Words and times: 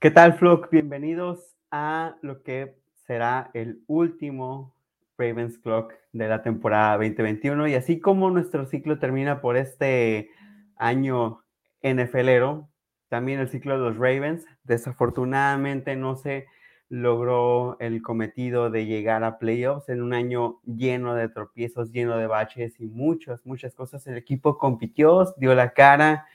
¿Qué 0.00 0.12
tal, 0.12 0.34
Flock? 0.34 0.70
Bienvenidos 0.70 1.56
a 1.72 2.18
lo 2.22 2.44
que 2.44 2.78
será 3.04 3.50
el 3.52 3.82
último 3.88 4.72
Ravens 5.18 5.58
Clock 5.58 5.92
de 6.12 6.28
la 6.28 6.40
temporada 6.44 6.98
2021. 6.98 7.66
Y 7.66 7.74
así 7.74 7.98
como 7.98 8.30
nuestro 8.30 8.64
ciclo 8.64 9.00
termina 9.00 9.40
por 9.40 9.56
este 9.56 10.30
año 10.76 11.42
NFLero, 11.82 12.68
también 13.08 13.40
el 13.40 13.48
ciclo 13.48 13.72
de 13.72 13.90
los 13.90 13.96
Ravens. 13.96 14.46
Desafortunadamente 14.62 15.96
no 15.96 16.14
se 16.14 16.46
logró 16.88 17.76
el 17.80 18.00
cometido 18.00 18.70
de 18.70 18.86
llegar 18.86 19.24
a 19.24 19.40
playoffs 19.40 19.88
en 19.88 20.00
un 20.00 20.14
año 20.14 20.60
lleno 20.64 21.16
de 21.16 21.28
tropiezos, 21.28 21.90
lleno 21.90 22.16
de 22.16 22.28
baches 22.28 22.78
y 22.78 22.86
muchas, 22.86 23.44
muchas 23.44 23.74
cosas. 23.74 24.06
El 24.06 24.16
equipo 24.16 24.58
compitió, 24.58 25.34
dio 25.38 25.56
la 25.56 25.70
cara, 25.70 26.28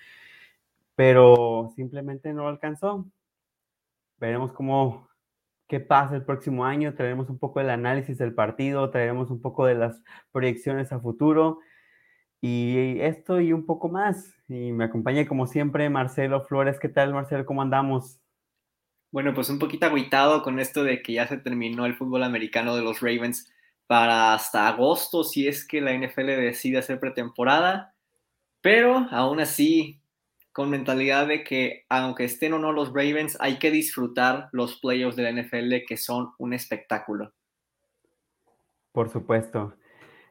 pero 0.95 1.71
simplemente 1.77 2.33
no 2.33 2.49
alcanzó. 2.49 3.05
Veremos 4.17 4.51
cómo, 4.53 5.09
qué 5.67 5.79
pasa 5.79 6.15
el 6.15 6.25
próximo 6.25 6.65
año, 6.65 6.93
traeremos 6.93 7.29
un 7.29 7.39
poco 7.39 7.59
del 7.59 7.69
análisis 7.69 8.17
del 8.17 8.33
partido, 8.33 8.89
traeremos 8.89 9.29
un 9.29 9.41
poco 9.41 9.65
de 9.65 9.75
las 9.75 10.01
proyecciones 10.31 10.91
a 10.91 10.99
futuro 10.99 11.59
y 12.45 12.99
esto 12.99 13.39
y 13.39 13.53
un 13.53 13.65
poco 13.65 13.87
más. 13.87 14.35
Y 14.49 14.73
me 14.73 14.83
acompaña 14.83 15.25
como 15.25 15.47
siempre 15.47 15.89
Marcelo 15.89 16.41
Flores. 16.41 16.77
¿Qué 16.77 16.89
tal 16.89 17.13
Marcelo? 17.13 17.45
¿Cómo 17.45 17.61
andamos? 17.61 18.19
Bueno, 19.11 19.33
pues 19.33 19.49
un 19.49 19.59
poquito 19.59 19.85
agüitado 19.85 20.43
con 20.43 20.59
esto 20.59 20.83
de 20.83 21.01
que 21.01 21.13
ya 21.13 21.25
se 21.25 21.37
terminó 21.37 21.85
el 21.85 21.95
fútbol 21.95 22.21
americano 22.21 22.75
de 22.75 22.81
los 22.81 22.99
Ravens 22.99 23.49
para 23.87 24.33
hasta 24.33 24.67
agosto, 24.67 25.23
si 25.23 25.47
es 25.47 25.65
que 25.65 25.79
la 25.79 25.93
NFL 25.93 26.25
decide 26.25 26.79
hacer 26.79 26.99
pretemporada. 26.99 27.95
Pero 28.59 29.07
aún 29.11 29.39
así, 29.39 30.01
con 30.53 30.69
mentalidad 30.69 31.27
de 31.27 31.43
que 31.43 31.83
aunque 31.89 32.25
estén 32.25 32.53
o 32.53 32.59
no 32.59 32.71
los 32.71 32.89
Ravens, 32.89 33.37
hay 33.41 33.57
que 33.57 33.71
disfrutar 33.71 34.49
los 34.51 34.79
playoffs 34.79 35.15
de 35.15 35.23
la 35.23 35.41
NFL 35.41 35.85
que 35.87 35.97
son 35.97 36.31
un 36.37 36.53
espectáculo. 36.53 37.33
Por 38.91 39.09
supuesto. 39.09 39.75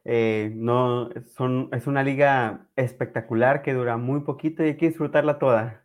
Eh, 0.04 0.52
no, 0.54 1.10
son, 1.36 1.68
es 1.72 1.86
una 1.86 2.02
liga 2.02 2.66
espectacular 2.76 3.62
que 3.62 3.72
dura 3.72 3.96
muy 3.96 4.20
poquito 4.20 4.64
y 4.64 4.68
hay 4.68 4.76
que 4.76 4.88
disfrutarla 4.88 5.38
toda. 5.38 5.84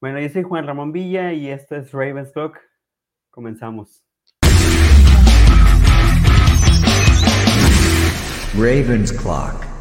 Bueno, 0.00 0.20
yo 0.20 0.28
soy 0.28 0.42
Juan 0.42 0.66
Ramón 0.66 0.92
Villa 0.92 1.32
y 1.32 1.48
esto 1.48 1.76
es 1.76 1.92
Ravens 1.92 2.32
Clock. 2.32 2.58
Comenzamos. 3.30 4.04
Ravens 8.54 9.12
Clock. 9.12 9.79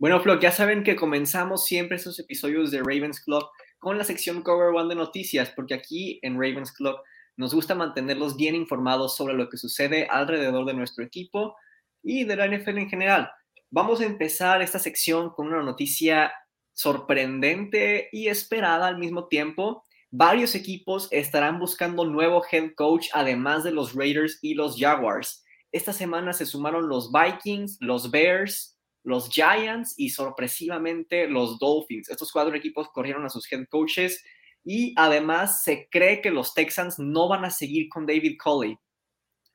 Bueno, 0.00 0.18
Flock, 0.22 0.40
ya 0.40 0.50
saben 0.50 0.82
que 0.82 0.96
comenzamos 0.96 1.66
siempre 1.66 1.98
estos 1.98 2.18
episodios 2.18 2.70
de 2.70 2.78
Ravens 2.78 3.20
Club 3.20 3.44
con 3.78 3.98
la 3.98 4.04
sección 4.04 4.40
Cover 4.40 4.74
One 4.74 4.88
de 4.88 4.94
noticias, 4.94 5.52
porque 5.54 5.74
aquí 5.74 6.18
en 6.22 6.36
Ravens 6.40 6.72
Club 6.72 6.96
nos 7.36 7.52
gusta 7.52 7.74
mantenerlos 7.74 8.34
bien 8.34 8.54
informados 8.54 9.14
sobre 9.14 9.34
lo 9.34 9.50
que 9.50 9.58
sucede 9.58 10.08
alrededor 10.10 10.64
de 10.64 10.72
nuestro 10.72 11.04
equipo 11.04 11.54
y 12.02 12.24
de 12.24 12.34
la 12.34 12.48
NFL 12.48 12.78
en 12.78 12.88
general. 12.88 13.30
Vamos 13.68 14.00
a 14.00 14.06
empezar 14.06 14.62
esta 14.62 14.78
sección 14.78 15.34
con 15.34 15.48
una 15.48 15.62
noticia 15.62 16.32
sorprendente 16.72 18.08
y 18.10 18.28
esperada 18.28 18.86
al 18.86 18.96
mismo 18.96 19.28
tiempo. 19.28 19.84
Varios 20.10 20.54
equipos 20.54 21.08
estarán 21.10 21.58
buscando 21.58 22.06
nuevo 22.06 22.42
head 22.50 22.70
coach, 22.74 23.08
además 23.12 23.64
de 23.64 23.72
los 23.72 23.94
Raiders 23.94 24.38
y 24.40 24.54
los 24.54 24.78
Jaguars. 24.78 25.44
Esta 25.72 25.92
semana 25.92 26.32
se 26.32 26.46
sumaron 26.46 26.88
los 26.88 27.12
Vikings, 27.12 27.76
los 27.80 28.10
Bears, 28.10 28.79
los 29.02 29.30
Giants 29.30 29.94
y 29.96 30.10
sorpresivamente 30.10 31.28
los 31.28 31.58
Dolphins. 31.58 32.10
Estos 32.10 32.32
cuatro 32.32 32.54
equipos 32.54 32.88
corrieron 32.90 33.24
a 33.24 33.30
sus 33.30 33.50
head 33.50 33.66
coaches 33.68 34.22
y 34.64 34.92
además 34.96 35.62
se 35.62 35.88
cree 35.90 36.20
que 36.20 36.30
los 36.30 36.54
Texans 36.54 36.98
no 36.98 37.28
van 37.28 37.44
a 37.44 37.50
seguir 37.50 37.88
con 37.88 38.06
David 38.06 38.36
Coley. 38.42 38.76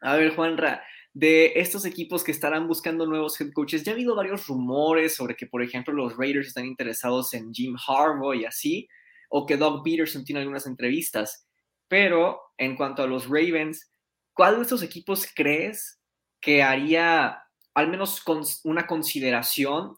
A 0.02 0.16
ver, 0.16 0.36
Juanra, 0.36 0.84
de 1.14 1.54
estos 1.56 1.86
equipos 1.86 2.24
que 2.24 2.32
estarán 2.32 2.68
buscando 2.68 3.06
nuevos 3.06 3.40
head 3.40 3.52
coaches, 3.54 3.84
ya 3.84 3.92
ha 3.92 3.96
habido 3.96 4.16
varios 4.16 4.48
rumores 4.48 5.16
sobre 5.16 5.36
que, 5.36 5.48
por 5.48 5.62
ejemplo, 5.62 5.94
los 5.94 6.18
Raiders 6.18 6.48
están 6.48 6.66
interesados 6.66 7.34
en 7.34 7.54
Jim 7.54 7.76
Harbaugh 7.88 8.34
y 8.34 8.46
así, 8.46 8.88
o 9.30 9.46
que 9.46 9.58
Doug 9.58 9.84
Peterson 9.84 10.26
tiene 10.26 10.42
algunas 10.42 10.66
entrevistas. 10.66 11.48
Pero 11.88 12.42
en 12.58 12.76
cuanto 12.76 13.04
a 13.04 13.08
los 13.08 13.26
Ravens, 13.26 13.90
¿cuál 14.34 14.58
de 14.58 14.64
estos 14.64 14.84
equipos 14.84 15.28
crees 15.34 16.00
que 16.42 16.64
haría 16.64 17.45
al 17.76 17.90
menos 17.90 18.22
con 18.22 18.42
una 18.64 18.88
consideración 18.88 19.98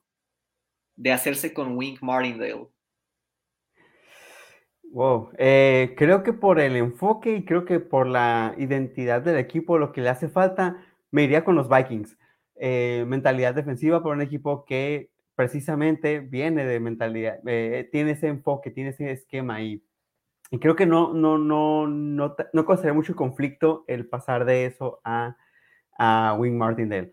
de 0.95 1.11
hacerse 1.11 1.53
con 1.53 1.77
Wink 1.77 2.01
Martindale. 2.01 2.67
Wow, 4.91 5.29
eh, 5.38 5.93
creo 5.95 6.23
que 6.23 6.33
por 6.33 6.59
el 6.59 6.75
enfoque 6.75 7.35
y 7.35 7.45
creo 7.45 7.66
que 7.66 7.79
por 7.79 8.07
la 8.07 8.55
identidad 8.57 9.21
del 9.21 9.37
equipo, 9.37 9.77
lo 9.77 9.91
que 9.91 10.01
le 10.01 10.09
hace 10.09 10.27
falta, 10.27 10.83
me 11.11 11.23
iría 11.23 11.43
con 11.43 11.55
los 11.55 11.69
Vikings. 11.69 12.17
Eh, 12.55 13.05
mentalidad 13.07 13.53
defensiva 13.53 14.01
por 14.01 14.16
un 14.16 14.21
equipo 14.21 14.66
que 14.66 15.11
precisamente 15.35 16.19
viene 16.19 16.66
de 16.66 16.79
mentalidad, 16.79 17.39
eh, 17.45 17.87
tiene 17.91 18.11
ese 18.11 18.27
enfoque, 18.27 18.71
tiene 18.71 18.89
ese 18.89 19.11
esquema 19.11 19.55
ahí. 19.55 19.83
Y 20.49 20.57
creo 20.59 20.75
que 20.75 20.87
no, 20.87 21.13
no, 21.13 21.37
no, 21.37 21.85
no, 21.87 22.35
no 22.53 22.66
causaría 22.66 22.93
mucho 22.93 23.16
conflicto 23.16 23.83
el 23.87 24.07
pasar 24.07 24.45
de 24.45 24.66
eso 24.66 24.99
a, 25.03 25.37
a 25.99 26.35
Wing 26.39 26.57
Martindale. 26.57 27.11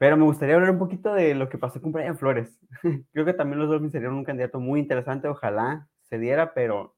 Pero 0.00 0.16
me 0.16 0.24
gustaría 0.24 0.54
hablar 0.54 0.70
un 0.70 0.78
poquito 0.78 1.12
de 1.12 1.34
lo 1.34 1.50
que 1.50 1.58
pasó 1.58 1.78
con 1.82 1.92
Brian 1.92 2.16
Flores. 2.16 2.58
Creo 3.12 3.26
que 3.26 3.34
también 3.34 3.58
los 3.58 3.68
Dolphins 3.68 3.92
serían 3.92 4.14
un 4.14 4.24
candidato 4.24 4.58
muy 4.58 4.80
interesante, 4.80 5.28
ojalá 5.28 5.86
se 6.08 6.18
diera, 6.18 6.54
pero 6.54 6.96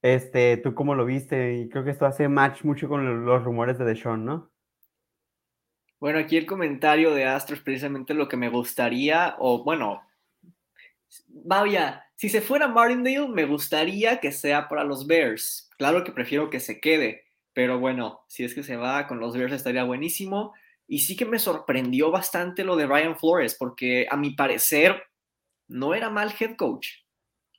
este, 0.00 0.56
¿tú 0.56 0.74
cómo 0.74 0.94
lo 0.94 1.04
viste? 1.04 1.58
Y 1.58 1.68
creo 1.68 1.84
que 1.84 1.90
esto 1.90 2.06
hace 2.06 2.28
match 2.28 2.64
mucho 2.64 2.88
con 2.88 3.26
los 3.26 3.44
rumores 3.44 3.76
de 3.76 3.84
Deshaun, 3.84 4.24
¿no? 4.24 4.50
Bueno, 6.00 6.18
aquí 6.18 6.38
el 6.38 6.46
comentario 6.46 7.14
de 7.14 7.26
Astro 7.26 7.56
es 7.56 7.62
precisamente 7.62 8.14
lo 8.14 8.26
que 8.26 8.38
me 8.38 8.48
gustaría, 8.48 9.36
o 9.38 9.62
bueno, 9.62 10.00
vaya, 11.28 12.06
si 12.16 12.30
se 12.30 12.40
fuera 12.40 12.68
Martindale, 12.68 13.28
me 13.28 13.44
gustaría 13.44 14.18
que 14.18 14.32
sea 14.32 14.66
para 14.66 14.84
los 14.84 15.06
Bears. 15.06 15.68
Claro 15.76 16.04
que 16.04 16.12
prefiero 16.12 16.48
que 16.48 16.58
se 16.58 16.80
quede, 16.80 17.26
pero 17.52 17.78
bueno, 17.78 18.24
si 18.28 18.44
es 18.44 18.54
que 18.54 18.62
se 18.62 18.76
va 18.76 19.06
con 19.06 19.20
los 19.20 19.36
Bears 19.36 19.52
estaría 19.52 19.84
buenísimo. 19.84 20.54
Y 20.92 20.98
sí 20.98 21.16
que 21.16 21.24
me 21.24 21.38
sorprendió 21.38 22.10
bastante 22.10 22.64
lo 22.64 22.74
de 22.74 22.88
Ryan 22.88 23.16
Flores, 23.16 23.54
porque 23.56 24.08
a 24.10 24.16
mi 24.16 24.30
parecer 24.30 25.00
no 25.68 25.94
era 25.94 26.10
mal 26.10 26.34
head 26.36 26.56
coach. 26.56 26.88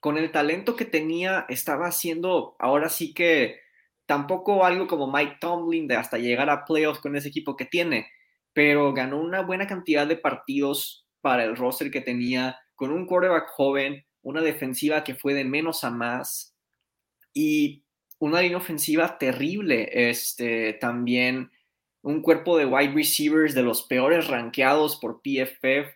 Con 0.01 0.17
el 0.17 0.33
talento 0.33 0.75
que 0.75 0.83
tenía, 0.83 1.45
estaba 1.47 1.87
haciendo 1.87 2.57
ahora 2.59 2.89
sí 2.89 3.13
que 3.13 3.61
tampoco 4.05 4.65
algo 4.65 4.85
como 4.85 5.09
Mike 5.09 5.37
Tomlin 5.39 5.87
de 5.87 5.95
hasta 5.95 6.17
llegar 6.17 6.49
a 6.49 6.65
playoffs 6.65 6.99
con 6.99 7.15
ese 7.15 7.29
equipo 7.29 7.55
que 7.55 7.63
tiene, 7.63 8.11
pero 8.51 8.91
ganó 8.91 9.21
una 9.21 9.39
buena 9.39 9.65
cantidad 9.65 10.05
de 10.05 10.17
partidos 10.17 11.07
para 11.21 11.45
el 11.45 11.55
roster 11.55 11.89
que 11.89 12.01
tenía, 12.01 12.59
con 12.75 12.91
un 12.91 13.05
quarterback 13.05 13.47
joven, 13.51 14.05
una 14.23 14.41
defensiva 14.41 15.05
que 15.05 15.15
fue 15.15 15.33
de 15.33 15.45
menos 15.45 15.85
a 15.85 15.89
más 15.89 16.53
y 17.33 17.85
una 18.19 18.41
línea 18.41 18.57
ofensiva 18.57 19.17
terrible. 19.17 19.87
Este 20.09 20.73
también 20.73 21.49
un 22.03 22.21
cuerpo 22.21 22.57
de 22.57 22.65
wide 22.65 22.93
receivers 22.93 23.53
de 23.53 23.63
los 23.63 23.83
peores 23.83 24.27
rankeados 24.27 24.97
por 24.97 25.21
PFF. 25.21 25.95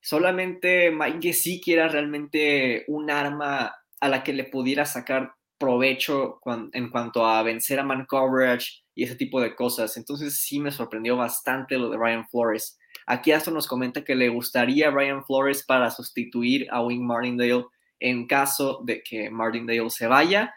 Solamente 0.00 0.90
Mike 0.90 1.18
Gesicki 1.22 1.72
era 1.72 1.88
realmente 1.88 2.84
un 2.88 3.10
arma 3.10 3.74
a 4.00 4.08
la 4.08 4.22
que 4.22 4.32
le 4.32 4.44
pudiera 4.44 4.84
sacar 4.84 5.32
provecho 5.58 6.40
en 6.72 6.90
cuanto 6.90 7.26
a 7.26 7.42
vencer 7.42 7.78
a 7.78 7.84
man 7.84 8.06
coverage 8.06 8.84
y 8.94 9.04
ese 9.04 9.16
tipo 9.16 9.40
de 9.40 9.54
cosas. 9.54 9.96
Entonces 9.96 10.40
sí 10.40 10.58
me 10.60 10.70
sorprendió 10.70 11.16
bastante 11.16 11.78
lo 11.78 11.88
de 11.88 11.96
Ryan 11.96 12.28
Flores. 12.28 12.78
Aquí 13.06 13.32
Astro 13.32 13.54
nos 13.54 13.66
comenta 13.66 14.04
que 14.04 14.14
le 14.14 14.28
gustaría 14.28 14.88
a 14.88 14.90
Ryan 14.90 15.24
Flores 15.24 15.64
para 15.64 15.90
sustituir 15.90 16.66
a 16.70 16.82
Wing 16.82 17.04
Martindale 17.04 17.66
en 18.00 18.26
caso 18.26 18.80
de 18.84 19.02
que 19.02 19.30
Martindale 19.30 19.88
se 19.90 20.06
vaya. 20.06 20.54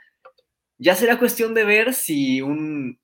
Ya 0.78 0.96
será 0.96 1.19
cuestión 1.19 1.54
de 1.54 1.64
ver 1.64 1.94
si 1.94 2.42
un 2.42 3.00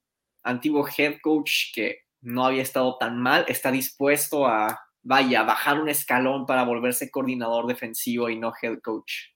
antiguo 0.45 0.88
head 0.88 1.18
coach 1.21 1.74
que 1.74 2.06
no 2.21 2.45
había 2.45 2.62
estado 2.62 2.97
tan 2.97 3.19
mal, 3.19 3.45
está 3.47 3.71
dispuesto 3.71 4.47
a, 4.47 4.80
vaya, 5.03 5.44
bajar 5.44 5.80
un 5.80 5.89
escalón 5.89 6.45
para 6.45 6.63
volverse 6.63 7.12
coordinador 7.12 7.68
defensivo 7.68 8.30
y 8.30 8.39
no 8.39 8.53
head 8.62 8.80
coach. 8.80 9.36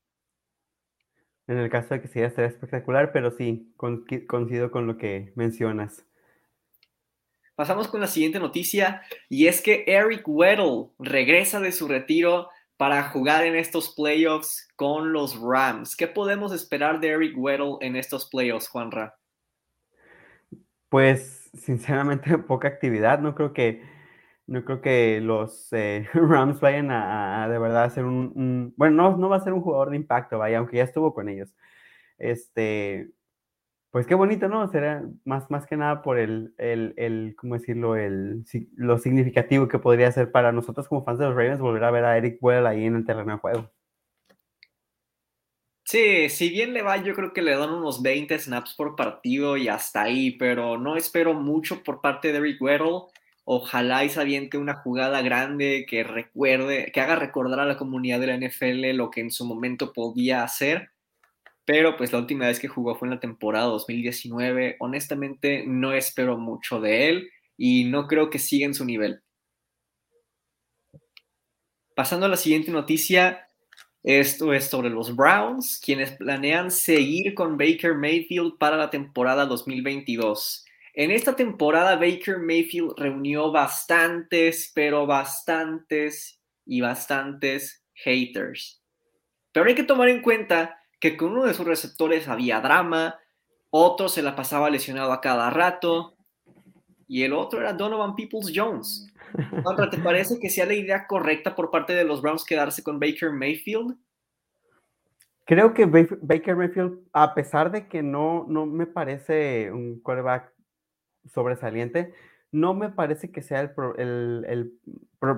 En 1.48 1.58
el 1.58 1.70
caso 1.70 1.96
de 1.96 2.02
que 2.02 2.08
sí, 2.08 2.22
estaría 2.22 2.50
espectacular, 2.50 3.12
pero 3.12 3.32
sí, 3.32 3.74
coincido 3.76 4.70
con 4.72 4.88
lo 4.88 4.98
que 4.98 5.34
mencionas. 5.36 6.06
Pasamos 7.56 7.88
con 7.90 8.00
la 8.00 8.08
siguiente 8.08 8.40
noticia 8.40 9.02
y 9.28 9.48
es 9.48 9.62
que 9.62 9.84
Eric 9.86 10.24
Weddle 10.28 10.92
regresa 10.98 11.60
de 11.60 11.72
su 11.72 11.88
retiro 11.88 12.50
para 12.78 13.04
jugar 13.10 13.46
en 13.46 13.58
estos 13.58 13.94
playoffs 13.94 14.70
con 14.78 15.12
los 15.12 15.38
Rams. 15.38 15.98
¿Qué 15.98 16.08
podemos 16.08 16.54
esperar 16.54 17.02
de 17.02 17.10
Eric 17.10 17.38
Weddle 17.38 17.78
en 17.82 17.98
estos 17.98 18.30
playoffs, 18.30 18.70
Juanra? 18.70 19.19
Pues 20.90 21.50
sinceramente 21.54 22.38
poca 22.38 22.68
actividad, 22.68 23.20
no 23.20 23.36
creo 23.36 23.54
que 23.54 23.82
No 24.48 24.66
creo 24.66 24.82
que 24.82 25.22
los 25.22 25.74
eh, 25.74 26.08
Rams 26.16 26.62
vayan 26.62 26.92
a, 26.92 27.48
de 27.50 27.60
verdad 27.60 27.86
hacer 27.86 28.06
un, 28.06 28.34
un, 28.36 28.76
bueno, 28.78 28.98
no, 29.12 29.18
no 29.18 29.30
va 29.30 29.38
a 29.38 29.42
ser 29.42 29.54
un 29.54 29.62
jugador 29.64 29.92
de 29.92 29.98
impacto, 29.98 30.40
vaya, 30.40 30.60
aunque 30.60 30.78
ya 30.78 30.84
estuvo 30.86 31.14
con 31.16 31.30
ellos. 31.30 31.54
Este, 32.20 33.12
pues 33.92 34.08
qué 34.08 34.16
bonito, 34.16 34.50
¿no? 34.50 34.68
Será 34.70 35.04
más, 35.26 35.52
más 35.52 35.68
que 35.68 35.78
nada 35.78 36.02
por 36.04 36.20
el, 36.20 36.54
el, 36.60 36.94
el, 36.98 37.36
¿cómo 37.38 37.56
decirlo? 37.56 37.96
El, 37.98 38.46
lo 38.76 39.00
significativo 39.00 39.68
que 39.70 39.80
podría 39.80 40.12
ser 40.14 40.32
para 40.32 40.52
nosotros 40.54 40.88
como 40.90 41.04
fans 41.06 41.20
de 41.20 41.26
los 41.28 41.36
Ravens 41.36 41.62
volver 41.62 41.84
a 41.86 41.92
ver 41.92 42.06
a 42.06 42.18
Eric 42.18 42.40
Well 42.42 42.68
ahí 42.68 42.86
en 42.86 42.96
el 42.98 43.06
terreno 43.06 43.34
de 43.34 43.40
juego. 43.40 43.72
Sí, 45.90 46.30
si 46.30 46.50
bien 46.50 46.74
le 46.76 46.84
va, 46.84 46.98
yo 47.04 47.16
creo 47.16 47.34
que 47.34 47.42
le 47.42 47.58
dan 47.58 47.72
unos 47.72 48.04
20 48.04 48.38
snaps 48.38 48.76
por 48.76 48.96
partido 48.96 49.58
y 49.58 49.70
hasta 49.70 50.04
ahí, 50.04 50.30
pero 50.38 50.78
no 50.78 50.96
espero 50.96 51.34
mucho 51.34 51.82
por 51.84 52.00
parte 52.00 52.32
de 52.32 52.38
Eric 52.38 52.62
Weddle. 52.62 53.08
Ojalá 53.44 54.06
y 54.06 54.10
se 54.10 54.22
aviente 54.22 54.60
una 54.60 54.76
jugada 54.76 55.24
grande 55.24 55.88
que 55.90 56.04
recuerde, 56.04 56.92
que 56.94 57.02
haga 57.02 57.16
recordar 57.16 57.60
a 57.60 57.66
la 57.66 57.76
comunidad 57.76 58.20
de 58.20 58.28
la 58.28 58.38
NFL 58.38 58.96
lo 58.96 59.10
que 59.10 59.22
en 59.22 59.32
su 59.32 59.46
momento 59.46 59.92
podía 59.92 60.44
hacer. 60.44 60.92
Pero 61.66 61.98
pues 61.98 62.14
la 62.14 62.20
última 62.20 62.46
vez 62.46 62.60
que 62.60 62.68
jugó 62.68 62.94
fue 62.94 63.08
en 63.08 63.16
la 63.16 63.20
temporada 63.20 63.66
2019. 63.66 64.76
Honestamente, 64.80 65.64
no 65.66 65.94
espero 65.94 66.38
mucho 66.38 66.80
de 66.80 67.10
él 67.10 67.32
y 67.58 67.86
no 67.86 68.06
creo 68.06 68.30
que 68.30 68.38
siga 68.38 68.68
en 68.68 68.76
su 68.76 68.86
nivel. 68.86 69.24
Pasando 71.96 72.28
a 72.28 72.30
la 72.30 72.38
siguiente 72.38 72.70
noticia, 72.72 73.49
esto 74.04 74.54
es 74.54 74.66
sobre 74.66 74.90
los 74.90 75.16
Browns, 75.16 75.80
quienes 75.84 76.12
planean 76.12 76.72
seguir 76.72 77.34
con 77.34 77.58
Baker 77.58 77.96
Mayfield 77.96 78.58
para 78.58 78.78
la 78.78 78.90
temporada 78.90 79.46
2022. 79.46 80.66
En 80.94 81.12
esta 81.12 81.36
temporada 81.36 81.96
Baker 81.96 82.40
Mayfield 82.40 82.94
reunió 82.98 83.52
bastantes, 83.52 84.72
pero 84.74 85.06
bastantes 85.06 86.42
y 86.66 86.82
bastantes 86.82 87.84
haters. 87.94 88.82
Pero 89.52 89.68
hay 89.68 89.76
que 89.76 89.84
tomar 89.84 90.10
en 90.10 90.22
cuenta 90.22 90.80
que 91.00 91.18
con 91.18 91.32
uno 91.32 91.46
de 91.46 91.54
sus 91.54 91.66
receptores 91.66 92.28
había 92.28 92.62
drama, 92.62 93.20
otro 93.70 94.10
se 94.10 94.22
la 94.22 94.36
pasaba 94.36 94.70
lesionado 94.70 95.12
a 95.12 95.22
cada 95.22 95.50
rato 95.50 96.16
y 97.08 97.24
el 97.24 97.34
otro 97.34 97.60
era 97.60 97.74
Donovan 97.74 98.16
Peoples 98.16 98.52
Jones. 98.54 99.12
¿Te 99.92 99.98
parece 100.00 100.40
que 100.40 100.50
sea 100.50 100.66
la 100.66 100.74
idea 100.74 101.08
correcta 101.08 101.56
por 101.56 101.72
parte 101.72 101.94
de 101.94 102.04
los 102.04 102.22
Browns 102.22 102.46
quedarse 102.46 102.84
con 102.84 103.00
Baker 103.00 103.32
Mayfield? 103.32 103.98
Creo 105.46 105.74
que 105.74 105.86
Baker 105.86 106.56
Mayfield, 106.56 107.00
a 107.12 107.34
pesar 107.34 107.72
de 107.72 107.88
que 107.88 108.04
no, 108.04 108.46
no 108.48 108.68
me 108.68 108.86
parece 108.86 109.72
un 109.72 110.00
quarterback 110.00 110.54
sobresaliente, 111.26 112.14
no 112.52 112.74
me 112.74 112.90
parece 112.90 113.32
que 113.32 113.42
sea 113.42 113.62
el, 113.62 114.46
el, 114.48 114.74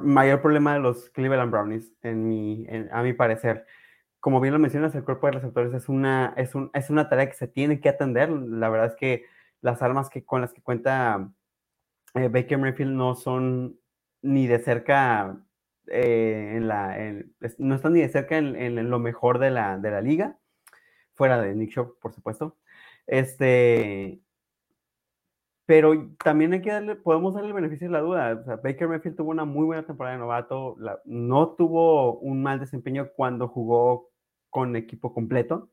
mayor 0.03 0.41
problema 0.41 0.73
de 0.73 0.79
los 0.79 1.09
Cleveland 1.09 1.51
Brownies, 1.51 1.93
en 2.01 2.27
mi, 2.27 2.67
a 2.91 3.03
mi 3.03 3.13
parecer. 3.13 3.65
Como 4.19 4.39
bien 4.39 4.53
lo 4.53 4.59
mencionas, 4.59 4.93
el 4.95 5.03
cuerpo 5.03 5.27
de 5.27 5.33
receptores 5.33 5.73
es 5.73 5.89
una, 5.89 6.33
es, 6.37 6.55
un, 6.55 6.69
es 6.73 6.89
una 6.89 7.09
tarea 7.09 7.27
que 7.27 7.35
se 7.35 7.47
tiene 7.47 7.79
que 7.79 7.89
atender. 7.89 8.29
La 8.29 8.69
verdad 8.69 8.87
es 8.87 8.95
que 8.95 9.25
las 9.61 9.81
armas 9.81 10.09
que, 10.09 10.23
con 10.23 10.41
las 10.41 10.53
que 10.53 10.61
cuenta 10.61 11.31
eh, 12.13 12.27
Baker 12.27 12.57
Mayfield 12.57 12.93
no 12.93 13.15
son 13.15 13.79
ni 14.21 14.47
de 14.47 14.59
cerca 14.59 15.37
eh, 15.87 16.53
en 16.55 16.67
la, 16.67 16.97
no 17.57 17.75
están 17.75 17.93
ni 17.93 18.01
de 18.01 18.09
cerca 18.09 18.37
en, 18.37 18.89
lo 18.89 18.99
mejor 18.99 19.39
de 19.39 19.51
la, 19.51 19.77
de 19.77 19.91
la, 19.91 20.01
liga, 20.01 20.37
fuera 21.13 21.41
de 21.41 21.55
Nick 21.55 21.71
Show, 21.71 21.97
por 21.99 22.13
supuesto. 22.13 22.57
Este, 23.07 24.21
pero 25.65 25.93
también 26.23 26.53
hay 26.53 26.61
que 26.61 26.71
darle, 26.71 26.95
podemos 26.95 27.33
darle 27.33 27.49
el 27.49 27.55
beneficio 27.55 27.87
de 27.87 27.93
la 27.93 28.01
duda. 28.01 28.35
Baker 28.63 28.87
Mayfield 28.87 29.15
tuvo 29.17 29.31
una 29.31 29.45
muy 29.45 29.65
buena 29.65 29.85
temporada 29.85 30.15
de 30.15 30.19
novato, 30.19 30.75
no 31.05 31.55
tuvo 31.55 32.19
un 32.19 32.43
mal 32.43 32.59
desempeño 32.59 33.09
cuando 33.15 33.47
jugó 33.47 34.09
con 34.49 34.75
equipo 34.75 35.13
completo. 35.13 35.71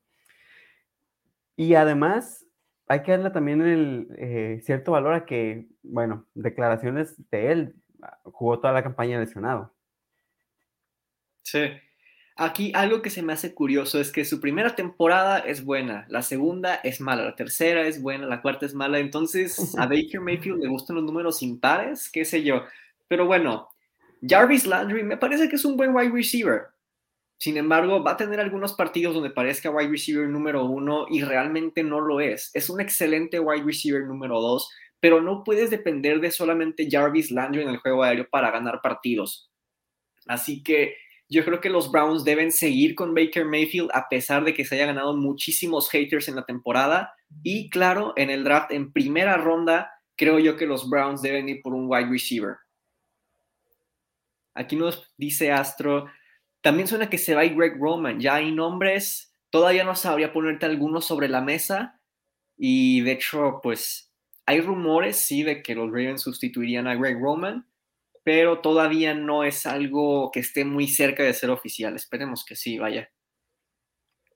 Y 1.57 1.75
además, 1.75 2.47
hay 2.87 3.03
que 3.03 3.11
darle 3.13 3.31
también 3.31 3.61
el 3.63 4.09
eh, 4.17 4.61
cierto 4.63 4.93
valor 4.93 5.15
a 5.15 5.27
que, 5.27 5.69
bueno, 5.83 6.27
declaraciones 6.35 7.17
de 7.31 7.53
él 7.53 7.75
jugó 8.25 8.59
toda 8.59 8.73
la 8.73 8.83
campaña 8.83 9.19
lesionado. 9.19 9.73
Sí. 11.43 11.71
Aquí 12.37 12.71
algo 12.75 13.03
que 13.03 13.11
se 13.11 13.23
me 13.23 13.33
hace 13.33 13.53
curioso 13.53 14.01
es 14.01 14.13
que 14.13 14.25
su 14.25 14.41
primera 14.41 14.77
temporada 14.77 15.41
es 15.41 15.65
buena, 15.65 16.07
la 16.09 16.23
segunda 16.23 16.77
es 16.77 17.01
mala, 17.01 17.25
la 17.25 17.35
tercera 17.35 17.83
es 17.83 18.01
buena, 18.01 18.27
la 18.27 18.43
cuarta 18.43 18.65
es 18.65 18.75
mala. 18.75 19.01
Entonces, 19.01 19.77
a 19.77 19.87
Baker 19.89 20.21
Mayfield 20.21 20.63
le 20.63 20.69
gustan 20.69 20.97
los 20.97 21.05
números 21.05 21.43
impares, 21.43 22.09
qué 22.09 22.25
sé 22.25 22.45
yo. 22.45 22.63
Pero 23.09 23.27
bueno, 23.27 23.69
Jarvis 24.23 24.67
Landry 24.67 25.03
me 25.03 25.17
parece 25.17 25.49
que 25.49 25.57
es 25.57 25.65
un 25.65 25.77
buen 25.77 25.95
wide 25.95 26.13
receiver. 26.13 26.69
Sin 27.39 27.57
embargo, 27.57 28.03
va 28.03 28.13
a 28.13 28.17
tener 28.17 28.41
algunos 28.41 28.73
partidos 28.75 29.15
donde 29.15 29.31
parezca 29.31 29.71
wide 29.71 29.91
receiver 29.91 30.29
número 30.29 30.65
uno 30.65 31.07
y 31.09 31.23
realmente 31.23 31.83
no 31.83 32.01
lo 32.01 32.21
es. 32.21 32.51
Es 32.53 32.69
un 32.69 32.81
excelente 32.81 33.39
wide 33.41 33.65
receiver 33.65 34.05
número 34.05 34.41
dos, 34.41 34.71
pero 35.01 35.21
no 35.21 35.45
puedes 35.45 35.71
depender 35.71 36.21
de 36.21 36.31
solamente 36.31 36.89
Jarvis 36.91 37.31
Landry 37.31 37.63
en 37.63 37.69
el 37.69 37.79
juego 37.79 38.03
aéreo 38.03 38.29
para 38.31 38.51
ganar 38.51 38.81
partidos. 38.83 39.51
Así 40.27 40.63
que 40.63 40.97
yo 41.29 41.45
creo 41.45 41.61
que 41.61 41.71
los 41.71 41.93
Browns 41.93 42.25
deben 42.25 42.53
seguir 42.53 42.95
con 42.95 43.15
Baker 43.15 43.45
Mayfield 43.45 43.91
a 43.93 44.09
pesar 44.09 44.45
de 44.45 44.55
que 44.55 44.65
se 44.65 44.77
haya 44.77 44.87
ganado 44.87 45.17
muchísimos 45.17 45.91
haters 45.91 46.29
en 46.29 46.37
la 46.37 46.45
temporada. 46.45 47.15
Y 47.43 47.69
claro, 47.69 48.15
en 48.17 48.31
el 48.31 48.45
draft 48.45 48.73
en 48.73 48.93
primera 48.93 49.37
ronda, 49.37 49.93
creo 50.17 50.39
yo 50.39 50.57
que 50.57 50.67
los 50.67 50.89
Browns 50.89 51.21
deben 51.21 51.49
ir 51.49 51.61
por 51.63 51.75
un 51.75 51.87
wide 51.89 52.09
receiver. 52.09 52.57
Aquí 54.55 54.75
nos 54.75 55.13
dice 55.17 55.53
Astro, 55.53 56.07
también 56.63 56.89
suena 56.89 57.11
que 57.11 57.19
se 57.19 57.35
va 57.35 57.45
Greg 57.45 57.77
Roman. 57.79 58.19
Ya 58.21 58.37
hay 58.37 58.51
nombres, 58.51 59.35
todavía 59.51 59.85
no 59.85 59.95
sabría 59.95 60.33
ponerte 60.33 60.67
algunos 60.67 61.05
sobre 61.05 61.29
la 61.29 61.43
mesa. 61.43 62.01
Y 62.57 63.03
de 63.03 63.13
hecho, 63.13 63.61
pues 63.63 64.08
hay 64.49 64.63
rumores, 64.63 65.19
sí, 65.19 65.43
de 65.43 65.63
que 65.63 65.75
los 65.75 65.89
Ravens 65.89 66.23
sustituirían 66.23 66.87
a 66.87 66.95
Greg 66.95 67.19
Roman, 67.21 67.67
pero 68.25 68.61
todavía 68.61 69.13
no 69.13 69.45
es 69.45 69.67
algo 69.67 70.31
que 70.31 70.41
esté 70.41 70.65
muy 70.65 70.89
cerca 70.89 71.23
de 71.23 71.35
ser 71.35 71.51
oficial. 71.51 71.95
Esperemos 71.95 72.47
que 72.47 72.57
sí, 72.57 72.79
vaya. 72.79 73.11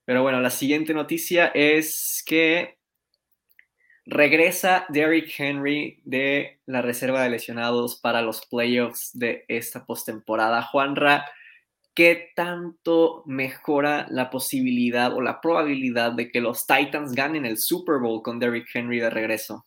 Pero 0.05 0.23
bueno, 0.23 0.43
la 0.43 0.51
siguiente 0.51 0.93
noticia 0.93 1.47
es 1.55 2.23
que 2.27 2.77
regresa 4.05 4.85
Derrick 4.91 5.33
Henry 5.39 6.03
de 6.05 6.61
la 6.67 6.83
reserva 6.83 7.23
de 7.23 7.31
lesionados 7.31 7.99
para 7.99 8.21
los 8.21 8.45
playoffs 8.45 9.19
de 9.19 9.47
esta 9.49 9.87
postemporada. 9.87 10.61
Juanra, 10.61 11.25
¿qué 11.95 12.33
tanto 12.37 13.23
mejora 13.25 14.07
la 14.11 14.29
posibilidad 14.29 15.15
o 15.15 15.23
la 15.23 15.41
probabilidad 15.41 16.13
de 16.13 16.31
que 16.31 16.43
los 16.43 16.67
Titans 16.67 17.15
ganen 17.15 17.47
el 17.47 17.57
Super 17.57 17.99
Bowl 17.99 18.21
con 18.21 18.39
Derrick 18.39 18.69
Henry 18.75 19.01
de 19.01 19.09
regreso? 19.09 19.65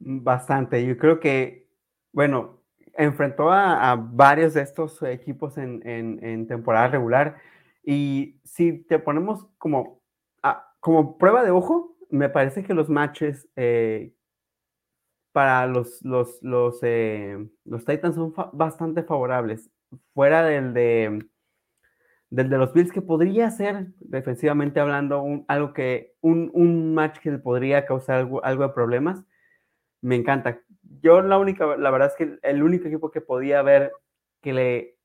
Bastante. 0.00 0.84
Yo 0.86 0.96
creo 0.96 1.20
que, 1.20 1.68
bueno, 2.12 2.62
enfrentó 2.94 3.52
a, 3.52 3.94
varios 3.96 4.54
de 4.54 4.62
estos 4.62 5.02
equipos 5.02 5.58
en, 5.58 6.46
temporada 6.48 6.88
regular 6.88 7.36
y 7.84 8.40
si 8.44 8.72
te 8.84 8.98
ponemos 8.98 9.46
como, 9.58 10.02
como 10.80 11.18
prueba 11.18 11.44
de 11.44 11.50
ojo, 11.50 11.96
me 12.08 12.30
parece 12.30 12.64
que 12.64 12.74
los 12.74 12.88
matches 12.88 13.48
eh, 13.56 14.14
para 15.32 15.66
los, 15.66 16.02
los, 16.02 16.42
los, 16.42 16.78
eh, 16.82 17.46
los 17.64 17.84
Titans 17.84 18.14
son 18.16 18.34
bastante 18.52 19.02
favorables. 19.02 19.70
Fuera 20.14 20.42
del 20.42 20.72
de, 20.72 21.26
del 22.30 22.48
de 22.48 22.58
los 22.58 22.72
Bills, 22.72 22.90
que 22.90 23.02
podría 23.02 23.50
ser, 23.50 23.88
defensivamente 24.00 24.80
hablando, 24.80 25.22
un, 25.22 25.44
algo 25.46 25.74
que, 25.74 26.16
un, 26.22 26.50
un 26.54 26.94
match 26.94 27.18
que 27.18 27.32
podría 27.32 27.84
causar 27.84 28.16
algo, 28.16 28.42
algo 28.44 28.62
de 28.62 28.70
problemas 28.70 29.24
me 30.02 30.16
encanta. 30.16 30.60
Yo 31.02 31.20
la 31.22 31.38
única, 31.38 31.76
la 31.76 31.90
verdad 31.90 32.08
es 32.08 32.16
que 32.16 32.38
el 32.42 32.62
único 32.62 32.88
equipo 32.88 33.10
que 33.10 33.20
podía 33.20 33.62
ver 33.62 33.92
que 34.42 34.52
le 34.52 34.98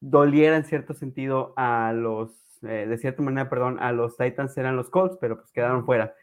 doliera 0.00 0.56
en 0.56 0.64
cierto 0.64 0.94
sentido 0.94 1.52
a 1.56 1.92
los, 1.92 2.32
eh, 2.62 2.86
de 2.88 2.98
cierta 2.98 3.22
manera, 3.22 3.48
perdón, 3.48 3.78
a 3.80 3.92
los 3.92 4.16
Titans 4.16 4.56
eran 4.56 4.76
los 4.76 4.90
Colts, 4.90 5.16
pero 5.20 5.36
pues 5.38 5.52
quedaron 5.52 5.84
fuera. 5.84 6.14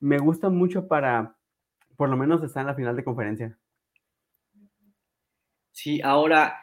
Me 0.00 0.18
gusta 0.18 0.48
mucho 0.48 0.88
para, 0.88 1.36
por 1.96 2.08
lo 2.08 2.16
menos, 2.16 2.42
estar 2.42 2.62
en 2.62 2.68
la 2.68 2.74
final 2.74 2.96
de 2.96 3.04
conferencia. 3.04 3.58
Sí, 5.72 6.00
ahora, 6.02 6.60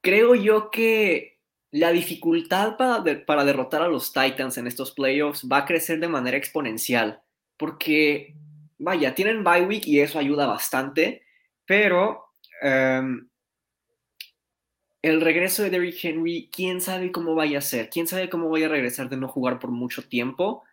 creo 0.00 0.34
yo 0.34 0.70
que 0.70 1.38
la 1.70 1.90
dificultad 1.90 2.76
para, 2.76 3.02
para 3.26 3.44
derrotar 3.44 3.82
a 3.82 3.88
los 3.88 4.12
Titans 4.12 4.56
en 4.58 4.66
estos 4.66 4.92
playoffs 4.92 5.46
va 5.50 5.58
a 5.58 5.64
crecer 5.66 6.00
de 6.00 6.08
manera 6.08 6.36
exponencial, 6.36 7.22
porque 7.58 8.34
vaya, 8.78 9.14
tienen 9.14 9.44
bye 9.44 9.66
week 9.66 9.86
y 9.86 10.00
eso 10.00 10.18
ayuda 10.18 10.46
bastante, 10.46 11.22
pero 11.66 12.32
em, 12.62 13.28
el 15.02 15.20
regreso 15.20 15.62
de 15.62 15.70
Derrick 15.70 16.04
Henry, 16.04 16.50
quién 16.52 16.80
sabe 16.80 17.12
cómo 17.12 17.34
vaya 17.34 17.58
a 17.58 17.62
ser, 17.62 17.88
quién 17.90 18.06
sabe 18.06 18.28
cómo 18.28 18.48
vaya 18.50 18.66
a 18.66 18.70
regresar 18.70 19.08
de 19.08 19.16
no 19.16 19.28
jugar 19.28 19.58
por 19.58 19.70
mucho 19.70 20.08
tiempo. 20.08 20.64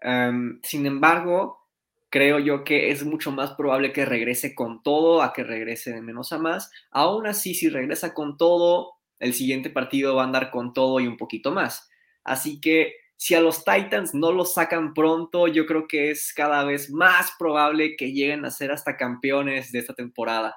Em, 0.00 0.60
sin 0.62 0.86
embargo, 0.86 1.64
creo 2.10 2.38
yo 2.38 2.64
que 2.64 2.90
es 2.90 3.04
mucho 3.04 3.32
más 3.32 3.52
probable 3.52 3.92
que 3.92 4.04
regrese 4.04 4.54
con 4.54 4.82
todo 4.82 5.22
a 5.22 5.32
que 5.32 5.44
regrese 5.44 5.92
de 5.92 6.00
menos 6.00 6.32
a 6.32 6.38
más. 6.38 6.70
Aún 6.90 7.26
así, 7.26 7.54
si 7.54 7.68
regresa 7.68 8.14
con 8.14 8.36
todo, 8.36 8.94
el 9.18 9.34
siguiente 9.34 9.70
partido 9.70 10.14
va 10.14 10.22
a 10.22 10.26
andar 10.26 10.50
con 10.50 10.72
todo 10.72 11.00
y 11.00 11.06
un 11.06 11.16
poquito 11.16 11.50
más. 11.50 11.90
Así 12.22 12.60
que 12.60 12.94
si 13.16 13.34
a 13.34 13.40
los 13.40 13.64
Titans 13.64 14.14
no 14.14 14.32
los 14.32 14.54
sacan 14.54 14.92
pronto, 14.94 15.48
yo 15.48 15.66
creo 15.66 15.86
que 15.88 16.10
es 16.10 16.32
cada 16.34 16.64
vez 16.64 16.90
más 16.90 17.32
probable 17.38 17.96
que 17.96 18.12
lleguen 18.12 18.44
a 18.44 18.50
ser 18.50 18.72
hasta 18.72 18.96
campeones 18.96 19.72
de 19.72 19.78
esta 19.78 19.94
temporada. 19.94 20.56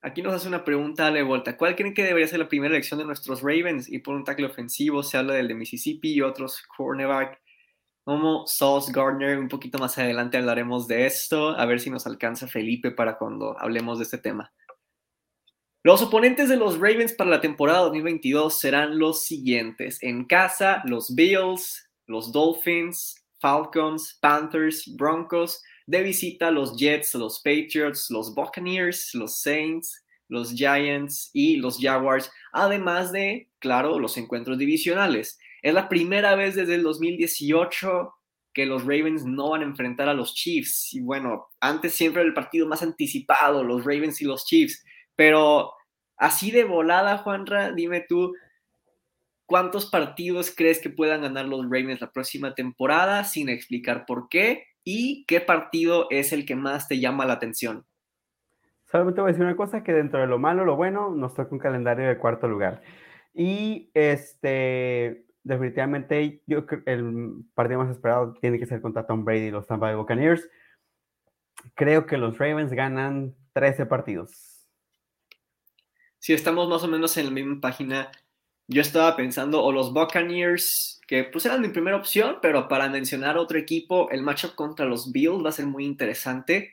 Aquí 0.00 0.22
nos 0.22 0.32
hace 0.32 0.46
una 0.46 0.64
pregunta 0.64 1.10
de 1.10 1.22
vuelta. 1.22 1.56
¿Cuál 1.56 1.74
creen 1.74 1.92
que 1.92 2.04
debería 2.04 2.28
ser 2.28 2.38
la 2.38 2.48
primera 2.48 2.72
elección 2.72 2.98
de 2.98 3.04
nuestros 3.04 3.42
Ravens? 3.42 3.88
Y 3.90 3.98
por 3.98 4.14
un 4.14 4.22
tackle 4.22 4.46
ofensivo 4.46 5.02
se 5.02 5.18
habla 5.18 5.34
del 5.34 5.48
de 5.48 5.54
Mississippi 5.54 6.14
y 6.14 6.20
otros 6.20 6.62
cornerback 6.76 7.40
como 8.04 8.46
Sauce 8.46 8.92
Gardner. 8.92 9.38
Un 9.38 9.48
poquito 9.48 9.78
más 9.78 9.98
adelante 9.98 10.38
hablaremos 10.38 10.86
de 10.86 11.06
esto. 11.06 11.50
A 11.50 11.66
ver 11.66 11.80
si 11.80 11.90
nos 11.90 12.06
alcanza 12.06 12.46
Felipe 12.46 12.92
para 12.92 13.18
cuando 13.18 13.58
hablemos 13.58 13.98
de 13.98 14.04
este 14.04 14.18
tema. 14.18 14.52
Los 15.88 16.02
oponentes 16.02 16.50
de 16.50 16.58
los 16.58 16.78
Ravens 16.78 17.14
para 17.14 17.30
la 17.30 17.40
temporada 17.40 17.78
2022 17.78 18.60
serán 18.60 18.98
los 18.98 19.24
siguientes. 19.24 19.96
En 20.02 20.26
casa, 20.26 20.82
los 20.84 21.14
Bills, 21.14 21.88
los 22.06 22.30
Dolphins, 22.30 23.24
Falcons, 23.40 24.18
Panthers, 24.20 24.84
Broncos. 24.98 25.62
De 25.86 26.02
visita, 26.02 26.50
los 26.50 26.76
Jets, 26.76 27.14
los 27.14 27.38
Patriots, 27.38 28.10
los 28.10 28.34
Buccaneers, 28.34 29.14
los 29.14 29.40
Saints, 29.40 30.04
los 30.28 30.52
Giants 30.52 31.30
y 31.32 31.56
los 31.56 31.78
Jaguars. 31.80 32.30
Además 32.52 33.10
de, 33.10 33.48
claro, 33.58 33.98
los 33.98 34.18
encuentros 34.18 34.58
divisionales. 34.58 35.38
Es 35.62 35.72
la 35.72 35.88
primera 35.88 36.34
vez 36.34 36.54
desde 36.54 36.74
el 36.74 36.82
2018 36.82 38.12
que 38.52 38.66
los 38.66 38.82
Ravens 38.82 39.24
no 39.24 39.52
van 39.52 39.62
a 39.62 39.64
enfrentar 39.64 40.10
a 40.10 40.14
los 40.14 40.34
Chiefs. 40.34 40.92
Y 40.92 41.00
bueno, 41.00 41.48
antes 41.60 41.94
siempre 41.94 42.20
era 42.20 42.28
el 42.28 42.34
partido 42.34 42.66
más 42.68 42.82
anticipado, 42.82 43.64
los 43.64 43.86
Ravens 43.86 44.20
y 44.20 44.26
los 44.26 44.44
Chiefs. 44.44 44.84
Pero 45.16 45.72
así 46.18 46.50
de 46.50 46.64
volada, 46.64 47.18
Juanra, 47.18 47.72
dime 47.72 48.04
tú, 48.06 48.34
¿cuántos 49.46 49.90
partidos 49.90 50.54
crees 50.54 50.80
que 50.80 50.90
puedan 50.90 51.22
ganar 51.22 51.46
los 51.46 51.62
Ravens 51.64 52.00
la 52.00 52.12
próxima 52.12 52.54
temporada 52.54 53.24
sin 53.24 53.48
explicar 53.48 54.04
por 54.06 54.28
qué? 54.28 54.64
¿Y 54.84 55.24
qué 55.26 55.40
partido 55.40 56.06
es 56.10 56.32
el 56.32 56.44
que 56.44 56.56
más 56.56 56.88
te 56.88 57.00
llama 57.00 57.24
la 57.24 57.34
atención? 57.34 57.86
Solamente 58.84 59.20
voy 59.20 59.28
a 59.28 59.32
decir 59.32 59.44
una 59.44 59.56
cosa, 59.56 59.82
que 59.82 59.92
dentro 59.92 60.20
de 60.20 60.26
lo 60.26 60.38
malo, 60.38 60.64
lo 60.64 60.76
bueno, 60.76 61.10
nos 61.14 61.34
toca 61.34 61.52
un 61.52 61.58
calendario 61.58 62.08
de 62.08 62.18
cuarto 62.18 62.48
lugar. 62.48 62.82
Y 63.34 63.90
este, 63.92 65.26
definitivamente, 65.42 66.42
yo 66.46 66.64
creo 66.66 66.82
el 66.86 67.44
partido 67.54 67.80
más 67.80 67.90
esperado 67.90 68.34
tiene 68.40 68.58
que 68.58 68.66
ser 68.66 68.80
contra 68.80 69.06
Tom 69.06 69.24
Brady 69.24 69.46
y 69.46 69.50
los 69.50 69.66
Tampa 69.66 69.86
Bay 69.86 69.96
Buccaneers. 69.96 70.48
Creo 71.74 72.06
que 72.06 72.16
los 72.16 72.38
Ravens 72.38 72.72
ganan 72.72 73.34
13 73.52 73.84
partidos 73.86 74.47
si 76.18 76.32
estamos 76.32 76.68
más 76.68 76.82
o 76.82 76.88
menos 76.88 77.16
en 77.16 77.26
la 77.26 77.30
misma 77.30 77.60
página, 77.60 78.10
yo 78.66 78.82
estaba 78.82 79.16
pensando, 79.16 79.62
o 79.62 79.72
los 79.72 79.92
Buccaneers, 79.92 81.00
que 81.06 81.24
pues 81.24 81.46
eran 81.46 81.62
mi 81.62 81.68
primera 81.68 81.96
opción, 81.96 82.38
pero 82.42 82.68
para 82.68 82.88
mencionar 82.88 83.38
otro 83.38 83.58
equipo, 83.58 84.10
el 84.10 84.22
matchup 84.22 84.54
contra 84.54 84.84
los 84.84 85.10
Bills 85.10 85.44
va 85.44 85.48
a 85.48 85.52
ser 85.52 85.66
muy 85.66 85.86
interesante. 85.86 86.72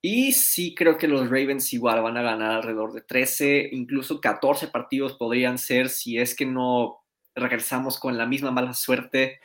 Y 0.00 0.32
sí 0.32 0.74
creo 0.74 0.98
que 0.98 1.08
los 1.08 1.28
Ravens 1.28 1.72
igual 1.72 2.02
van 2.02 2.16
a 2.16 2.22
ganar 2.22 2.52
alrededor 2.52 2.92
de 2.92 3.02
13, 3.02 3.70
incluso 3.72 4.20
14 4.20 4.68
partidos 4.68 5.14
podrían 5.14 5.58
ser 5.58 5.88
si 5.88 6.18
es 6.18 6.34
que 6.34 6.46
no 6.46 7.02
regresamos 7.34 7.98
con 7.98 8.18
la 8.18 8.26
misma 8.26 8.50
mala 8.50 8.74
suerte 8.74 9.40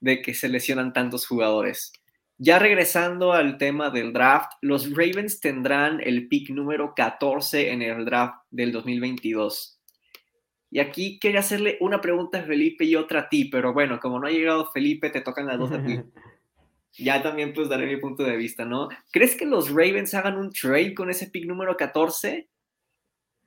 de 0.00 0.22
que 0.22 0.34
se 0.34 0.48
lesionan 0.48 0.92
tantos 0.92 1.26
jugadores. 1.26 1.92
Ya 2.40 2.60
regresando 2.60 3.32
al 3.32 3.58
tema 3.58 3.90
del 3.90 4.12
draft, 4.12 4.52
los 4.60 4.90
Ravens 4.90 5.40
tendrán 5.40 6.00
el 6.00 6.28
pick 6.28 6.50
número 6.50 6.94
14 6.94 7.72
en 7.72 7.82
el 7.82 8.04
draft 8.04 8.44
del 8.50 8.70
2022. 8.70 9.80
Y 10.70 10.78
aquí 10.78 11.18
quería 11.18 11.40
hacerle 11.40 11.78
una 11.80 12.00
pregunta 12.00 12.38
a 12.38 12.44
Felipe 12.44 12.84
y 12.84 12.94
otra 12.94 13.22
a 13.22 13.28
ti, 13.28 13.46
pero 13.46 13.72
bueno, 13.72 13.98
como 13.98 14.20
no 14.20 14.28
ha 14.28 14.30
llegado 14.30 14.70
Felipe, 14.70 15.10
te 15.10 15.20
tocan 15.20 15.46
las 15.46 15.58
dos 15.58 15.72
a 15.72 15.84
ti. 15.84 16.00
Ya 16.96 17.22
también 17.22 17.52
pues 17.52 17.68
daré 17.68 17.86
mi 17.86 17.98
punto 17.98 18.24
de 18.24 18.36
vista, 18.36 18.64
¿no? 18.64 18.88
¿Crees 19.12 19.36
que 19.36 19.44
los 19.44 19.68
Ravens 19.68 20.14
hagan 20.14 20.36
un 20.36 20.50
trade 20.50 20.94
con 20.94 21.10
ese 21.10 21.28
pick 21.28 21.44
número 21.44 21.76
14? 21.76 22.48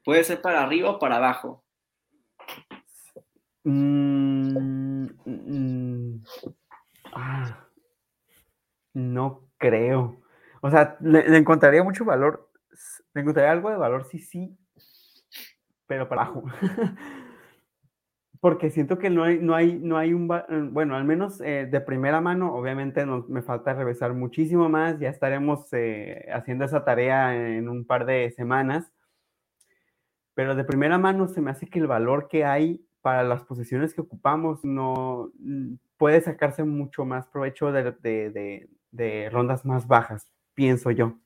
Puede 0.06 0.24
ser 0.24 0.42
para 0.42 0.64
arriba 0.64 0.92
o 0.92 1.00
para 1.00 1.18
abajo. 1.18 1.66
Mm, 3.66 5.06
mm, 5.26 6.24
ah. 7.14 7.71
No 8.94 9.48
creo. 9.58 10.22
O 10.62 10.70
sea, 10.70 10.98
le, 11.02 11.38
encontraría 11.38 11.84
mucho 11.84 12.06
valor. 12.06 12.50
Le 13.14 13.22
encontraría 13.22 13.52
algo 13.52 13.70
de 13.70 13.78
valor, 13.78 14.06
sí, 14.06 14.20
sí, 14.20 14.58
pero 15.88 16.08
para 16.08 16.24
abajo. 16.24 16.44
Porque 18.40 18.72
siento 18.72 18.98
que 18.98 19.10
no 19.10 19.24
hay, 19.24 19.40
no 19.40 19.54
hay, 19.54 19.74
no 19.78 19.98
hay 19.98 20.14
un, 20.14 20.32
eh, 20.34 20.70
bueno, 20.72 20.96
al 20.96 21.04
menos 21.04 21.42
eh, 21.42 21.68
de 21.70 21.82
primera 21.82 22.22
mano, 22.22 22.56
obviamente 22.56 23.06
me 23.06 23.44
falta 23.44 23.74
revisar 23.74 24.14
muchísimo 24.14 24.68
más, 24.68 24.98
ya 25.00 25.10
estaremos 25.10 25.72
eh, 25.74 26.28
haciendo 26.34 26.66
esa 26.66 26.84
tarea 26.84 27.36
en 27.36 27.70
un 27.70 27.86
par 27.86 28.06
de 28.06 28.32
semanas, 28.32 28.92
pero 30.34 30.56
de 30.56 30.64
primera 30.64 30.98
mano 30.98 31.28
se 31.28 31.42
me 31.42 31.52
hace 31.52 31.68
que 31.68 31.78
el 31.78 31.88
valor 31.88 32.28
que 32.30 32.46
hay 32.46 32.84
para 33.02 33.24
las 33.24 33.44
posiciones 33.44 33.94
que 33.94 34.02
ocupamos 34.02 34.64
no 34.64 35.32
mm, 35.38 35.76
puede 35.98 36.22
sacarse 36.22 36.64
mucho 36.64 37.06
más 37.06 37.28
provecho 37.28 37.72
de, 37.72 37.92
de 37.92 38.70
rondas 39.30 39.66
más 39.66 39.88
bajas, 39.88 40.28
pienso 40.54 40.92
yo. 40.92 41.18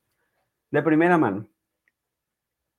De 0.72 0.82
primera 0.82 1.18
mano. 1.18 1.48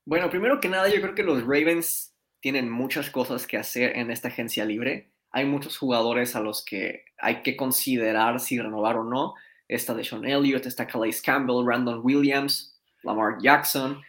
Bueno, 0.05 0.31
primero 0.31 0.61
que 0.61 0.69
nada, 0.69 0.89
yo 0.89 1.01
creo 1.01 1.15
que 1.15 1.23
los 1.23 1.43
Ravens 1.43 2.15
tienen 2.41 2.71
muchas 2.71 3.11
cosas 3.11 3.47
que 3.47 3.57
hacer 3.57 3.97
en 3.97 4.11
esta 4.11 4.29
agencia 4.29 4.65
libre. 4.65 5.11
Hay 5.33 5.45
muchos 5.47 5.77
jugadores 5.77 6.37
a 6.37 6.41
los 6.41 6.65
que 6.65 7.05
hay 7.19 7.43
que 7.43 7.57
considerar 7.57 8.39
si 8.39 8.59
renovar 8.59 8.97
o 8.97 9.05
no. 9.05 9.35
Está 9.67 9.95
de 9.95 10.05
Sean 10.05 10.25
Elliott, 10.25 10.67
está 10.67 10.87
Calais 10.87 11.21
Campbell, 11.21 11.67
Randall 11.67 12.01
Williams, 12.05 12.79
Lamar 13.03 13.39
Jackson. 13.41 14.01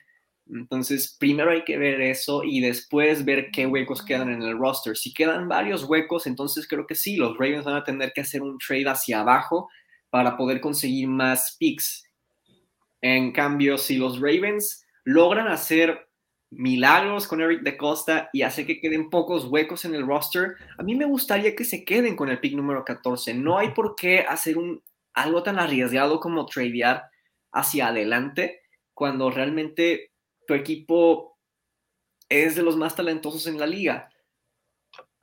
Entonces, 0.49 1.15
primero 1.19 1.51
hay 1.51 1.63
que 1.63 1.77
ver 1.77 1.99
eso 1.99 2.43
y 2.43 2.61
después 2.61 3.25
ver 3.25 3.49
qué 3.51 3.65
huecos 3.65 4.03
quedan 4.03 4.29
en 4.29 4.43
el 4.43 4.57
roster. 4.57 4.95
Si 4.95 5.13
quedan 5.13 5.49
varios 5.49 5.83
huecos, 5.83 6.27
entonces 6.27 6.67
creo 6.67 6.85
que 6.85 6.95
sí, 6.95 7.17
los 7.17 7.35
Ravens 7.37 7.65
van 7.65 7.75
a 7.75 7.83
tener 7.83 8.13
que 8.13 8.21
hacer 8.21 8.41
un 8.41 8.57
trade 8.59 8.87
hacia 8.87 9.21
abajo 9.21 9.69
para 10.09 10.37
poder 10.37 10.61
conseguir 10.61 11.07
más 11.07 11.55
picks. 11.59 12.03
En 13.01 13.31
cambio, 13.31 13.77
si 13.77 13.97
los 13.97 14.19
Ravens 14.19 14.85
logran 15.03 15.47
hacer 15.47 16.07
milagros 16.49 17.27
con 17.27 17.41
Eric 17.41 17.61
de 17.61 17.77
Costa 17.77 18.29
y 18.31 18.41
hacer 18.41 18.65
que 18.65 18.79
queden 18.79 19.09
pocos 19.09 19.45
huecos 19.45 19.85
en 19.85 19.95
el 19.95 20.05
roster, 20.05 20.55
a 20.77 20.83
mí 20.83 20.95
me 20.95 21.05
gustaría 21.05 21.55
que 21.55 21.65
se 21.65 21.83
queden 21.83 22.15
con 22.15 22.29
el 22.29 22.39
pick 22.39 22.53
número 22.53 22.85
14. 22.85 23.33
No 23.33 23.57
hay 23.57 23.71
por 23.71 23.95
qué 23.95 24.21
hacer 24.21 24.57
un, 24.57 24.81
algo 25.13 25.43
tan 25.43 25.59
arriesgado 25.59 26.19
como 26.19 26.45
tradear 26.45 27.03
hacia 27.51 27.87
adelante 27.87 28.61
cuando 28.93 29.29
realmente 29.29 30.11
tu 30.47 30.53
equipo 30.53 31.37
es 32.29 32.55
de 32.55 32.63
los 32.63 32.77
más 32.77 32.95
talentosos 32.95 33.47
en 33.47 33.59
la 33.59 33.67
liga. 33.67 34.09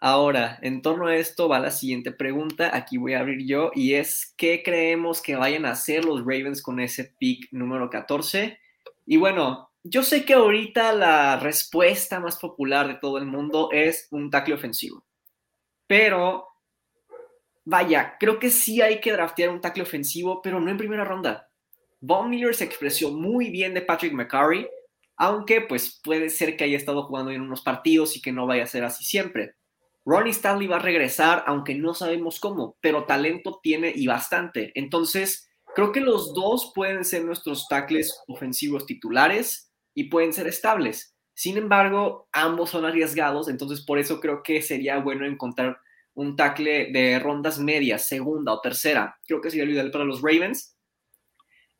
Ahora, 0.06 0.58
en 0.61 0.82
torno 0.82 1.06
a 1.06 1.16
esto 1.16 1.49
va 1.49 1.58
la 1.58 1.70
siguiente 1.70 2.12
pregunta, 2.12 2.76
aquí 2.76 2.99
voy 2.99 3.14
a 3.14 3.20
abrir 3.20 3.46
yo, 3.46 3.70
y 3.75 3.94
es, 3.94 4.34
¿qué 4.37 4.62
creemos 4.62 5.23
que 5.23 5.34
vayan 5.34 5.64
a 5.64 5.70
hacer 5.70 6.04
los 6.04 6.20
Ravens 6.20 6.61
con 6.61 6.78
ese 6.78 7.14
pick 7.18 7.50
número 7.52 7.88
14? 7.88 8.61
Y 9.06 9.16
bueno, 9.16 9.70
yo 9.82 10.02
sé 10.02 10.26
que 10.26 10.34
ahorita 10.34 10.92
la 10.92 11.38
respuesta 11.38 12.20
más 12.20 12.38
popular 12.38 12.87
de 12.87 12.96
todo 12.96 13.16
el 13.16 13.25
mundo 13.25 13.70
es 13.73 14.06
un 14.11 14.28
tackle 14.28 14.52
ofensivo, 14.52 15.06
pero 15.87 16.49
vaya, 17.64 18.18
creo 18.20 18.38
que 18.38 18.50
sí 18.50 18.82
hay 18.82 19.00
que 19.00 19.12
draftear 19.12 19.49
un 19.49 19.62
tackle 19.62 19.84
ofensivo, 19.84 20.42
pero 20.42 20.61
no 20.61 20.70
en 20.70 20.76
primera 20.76 21.06
ronda. 21.06 21.49
Von 22.02 22.28
Miller 22.28 22.54
se 22.54 22.64
expresó 22.64 23.11
muy 23.11 23.49
bien 23.49 23.73
de 23.73 23.80
Patrick 23.80 24.12
McCurry, 24.12 24.68
aunque 25.16 25.62
pues 25.62 25.99
puede 26.04 26.28
ser 26.28 26.58
que 26.58 26.64
haya 26.64 26.76
estado 26.76 27.04
jugando 27.04 27.30
en 27.30 27.40
unos 27.40 27.62
partidos 27.62 28.18
y 28.18 28.20
que 28.20 28.32
no 28.32 28.46
vaya 28.46 28.64
a 28.64 28.66
ser 28.66 28.84
así 28.84 29.02
siempre. 29.02 29.54
Ronnie 30.04 30.32
Stanley 30.32 30.66
va 30.66 30.76
a 30.76 30.80
regresar, 30.80 31.44
aunque 31.46 31.75
no 31.75 31.94
sabemos 31.94 32.38
cómo, 32.38 32.76
pero 32.80 33.04
talento 33.04 33.61
tiene 33.62 33.92
y 33.94 34.06
bastante. 34.06 34.73
Entonces, 34.75 35.49
creo 35.75 35.92
que 35.92 36.00
los 36.00 36.34
dos 36.34 36.73
pueden 36.75 37.04
ser 37.04 37.25
nuestros 37.25 37.66
tackles 37.68 38.20
ofensivos 38.28 38.87
titulares 38.87 39.73
y 39.94 40.04
pueden 40.04 40.32
ser 40.32 40.46
estables. 40.46 41.16
Sin 41.34 41.56
embargo, 41.56 42.28
ambos 42.32 42.70
son 42.70 42.84
arriesgados, 42.84 43.49
entonces 43.49 43.84
por 43.84 43.99
eso 43.99 44.20
creo 44.20 44.42
que 44.42 44.62
sería 44.62 44.99
bueno 44.99 45.26
encontrar 45.26 45.78
un 46.14 46.37
tackle 46.37 46.92
de 46.92 47.18
rondas 47.18 47.58
medias, 47.58 48.06
segunda 48.06 48.52
o 48.52 48.61
tercera. 48.61 49.18
Creo 49.26 49.40
que 49.40 49.50
sería 49.50 49.64
lo 49.64 49.73
ideal 49.73 49.90
para 49.90 50.04
los 50.04 50.23
Ravens. 50.23 50.76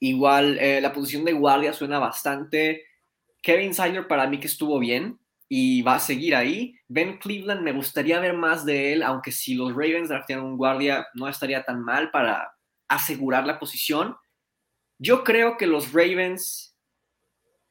Igual, 0.01 0.59
eh, 0.59 0.81
la 0.81 0.93
posición 0.93 1.25
de 1.25 1.35
guardia 1.35 1.73
suena 1.73 2.01
bastante. 2.01 2.85
Kevin 3.43 3.75
Siler 3.75 4.09
para 4.09 4.27
mí 4.27 4.41
que 4.41 4.49
estuvo 4.49 4.79
bien, 4.81 5.21
y 5.49 5.83
va 5.83 5.97
a 5.97 6.01
seguir 6.01 6.35
ahí. 6.35 6.75
Ben 6.89 7.19
Cleveland, 7.19 7.63
me 7.63 7.73
gustaría 7.73 8.21
ver 8.21 8.35
más 8.35 8.65
de 8.65 8.93
él, 8.93 9.03
aunque 9.03 9.33
si 9.33 9.55
los 9.55 9.71
Ravens 9.71 10.09
draftean 10.09 10.41
un 10.41 10.57
guardia, 10.57 11.07
no 11.15 11.29
estaría 11.29 11.65
tan 11.65 11.83
mal 11.83 12.11
para 12.11 12.55
asegurar 12.89 13.47
la 13.47 13.59
posición. 13.59 14.17
Yo 14.99 15.25
creo 15.25 15.57
que 15.57 15.67
los 15.67 15.93
Ravens 15.93 16.77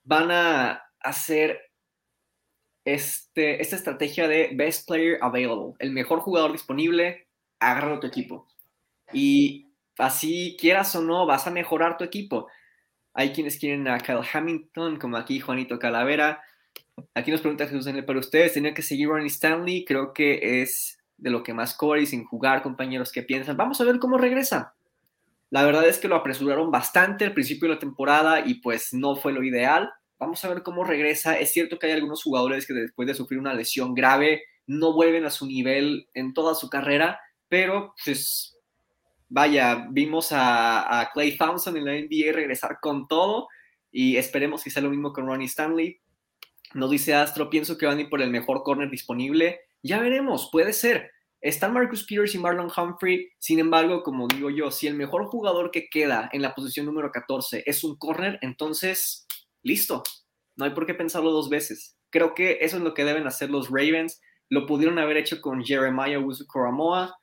van 0.03 0.31
a 0.31 0.83
hacer 0.99 1.59
este, 2.85 3.61
esta 3.61 3.75
estrategia 3.75 4.27
de 4.27 4.51
best 4.53 4.87
player 4.87 5.17
available, 5.21 5.73
el 5.79 5.91
mejor 5.91 6.19
jugador 6.19 6.51
disponible, 6.51 7.27
agarra 7.59 7.99
tu 7.99 8.07
equipo. 8.07 8.47
Y 9.13 9.73
así 9.97 10.57
quieras 10.59 10.95
o 10.95 11.01
no, 11.01 11.25
vas 11.25 11.47
a 11.47 11.51
mejorar 11.51 11.97
tu 11.97 12.03
equipo. 12.03 12.47
Hay 13.13 13.31
quienes 13.31 13.59
quieren 13.59 13.87
a 13.87 13.99
Kyle 13.99 14.27
Hamilton, 14.31 14.97
como 14.97 15.17
aquí 15.17 15.39
Juanito 15.39 15.79
Calavera. 15.79 16.43
Aquí 17.13 17.31
nos 17.31 17.41
pregunta 17.41 17.67
Jesús 17.67 17.88
N. 17.88 18.03
pero 18.03 18.19
ustedes 18.19 18.53
tenían 18.53 18.73
que 18.73 18.81
seguir 18.81 19.07
Ronnie 19.07 19.27
Stanley. 19.27 19.85
Creo 19.85 20.13
que 20.13 20.62
es 20.62 21.00
de 21.17 21.29
lo 21.29 21.43
que 21.43 21.53
más 21.53 21.73
core 21.75 22.01
y 22.01 22.05
sin 22.05 22.25
jugar, 22.25 22.62
compañeros, 22.62 23.12
que 23.12 23.23
piensan. 23.23 23.57
Vamos 23.57 23.79
a 23.81 23.85
ver 23.85 24.00
cómo 24.00 24.17
regresa. 24.17 24.73
La 25.50 25.63
verdad 25.63 25.88
es 25.88 26.00
que 26.00 26.07
lo 26.07 26.15
apresuraron 26.15 26.71
bastante 26.71 27.25
al 27.25 27.33
principio 27.33 27.67
de 27.67 27.75
la 27.75 27.79
temporada 27.79 28.45
y 28.45 28.55
pues 28.55 28.93
no 28.93 29.15
fue 29.15 29.33
lo 29.33 29.43
ideal. 29.43 29.91
Vamos 30.17 30.43
a 30.43 30.50
ver 30.50 30.63
cómo 30.63 30.83
regresa. 30.83 31.38
Es 31.38 31.51
cierto 31.51 31.77
que 31.77 31.88
hay 31.88 31.93
algunos 31.93 32.23
jugadores 32.23 32.65
que 32.65 32.73
después 32.73 33.07
de 33.07 33.13
sufrir 33.13 33.39
una 33.39 33.53
lesión 33.53 33.93
grave 33.93 34.43
no 34.65 34.93
vuelven 34.93 35.25
a 35.25 35.29
su 35.29 35.45
nivel 35.45 36.07
en 36.13 36.33
toda 36.33 36.55
su 36.55 36.69
carrera, 36.69 37.19
pero 37.50 37.93
pues 38.03 38.57
vaya, 39.29 39.88
vimos 39.91 40.29
a, 40.31 41.09
Clay 41.13 41.38
Thompson 41.38 41.75
en 41.77 41.85
la 41.85 41.93
NBA 41.93 42.31
regresar 42.33 42.77
con 42.81 43.07
todo 43.07 43.47
y 43.91 44.17
esperemos 44.17 44.63
que 44.63 44.69
sea 44.69 44.81
lo 44.81 44.89
mismo 44.89 45.12
con 45.12 45.27
Ronnie 45.27 45.47
Stanley. 45.47 46.00
Nos 46.73 46.89
dice 46.89 47.13
Astro, 47.13 47.49
pienso 47.49 47.77
que 47.77 47.85
van 47.85 47.97
a 47.97 48.01
ir 48.01 48.09
por 48.09 48.21
el 48.21 48.31
mejor 48.31 48.63
corner 48.63 48.89
disponible. 48.89 49.61
Ya 49.83 49.99
veremos, 49.99 50.49
puede 50.51 50.73
ser. 50.73 51.11
Están 51.39 51.73
Marcus 51.73 52.05
Peters 52.05 52.33
y 52.35 52.39
Marlon 52.39 52.71
Humphrey. 52.75 53.29
Sin 53.37 53.59
embargo, 53.59 54.01
como 54.01 54.27
digo 54.27 54.49
yo, 54.49 54.71
si 54.71 54.87
el 54.87 54.95
mejor 54.95 55.25
jugador 55.25 55.71
que 55.71 55.89
queda 55.89 56.29
en 56.31 56.41
la 56.41 56.55
posición 56.55 56.85
número 56.85 57.11
14 57.11 57.63
es 57.65 57.83
un 57.83 57.97
corner, 57.97 58.39
entonces, 58.41 59.27
listo. 59.61 60.03
No 60.55 60.65
hay 60.65 60.71
por 60.71 60.85
qué 60.85 60.93
pensarlo 60.93 61.31
dos 61.31 61.49
veces. 61.49 61.97
Creo 62.09 62.33
que 62.33 62.59
eso 62.61 62.77
es 62.77 62.83
lo 62.83 62.93
que 62.93 63.03
deben 63.03 63.27
hacer 63.27 63.49
los 63.49 63.69
Ravens. 63.69 64.21
Lo 64.49 64.65
pudieron 64.65 64.97
haber 64.99 65.17
hecho 65.17 65.41
con 65.41 65.63
Jeremiah 65.63 66.19
Wusu 66.19 66.47
Koramoa 66.47 67.15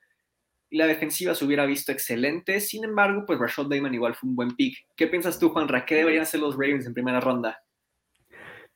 y 0.69 0.77
la 0.77 0.87
defensiva 0.87 1.35
se 1.35 1.43
hubiera 1.43 1.65
visto 1.65 1.91
excelente. 1.91 2.61
Sin 2.61 2.83
embargo, 2.85 3.23
pues 3.25 3.39
Rashad 3.39 3.63
Bateman 3.63 3.93
igual 3.93 4.15
fue 4.15 4.29
un 4.29 4.35
buen 4.35 4.55
pick. 4.55 4.77
¿Qué 4.95 5.07
piensas 5.07 5.39
tú, 5.39 5.49
Juanra? 5.49 5.85
¿Qué 5.85 5.95
deberían 5.95 6.23
hacer 6.23 6.39
los 6.39 6.53
Ravens 6.53 6.85
en 6.85 6.93
primera 6.93 7.19
ronda? 7.19 7.61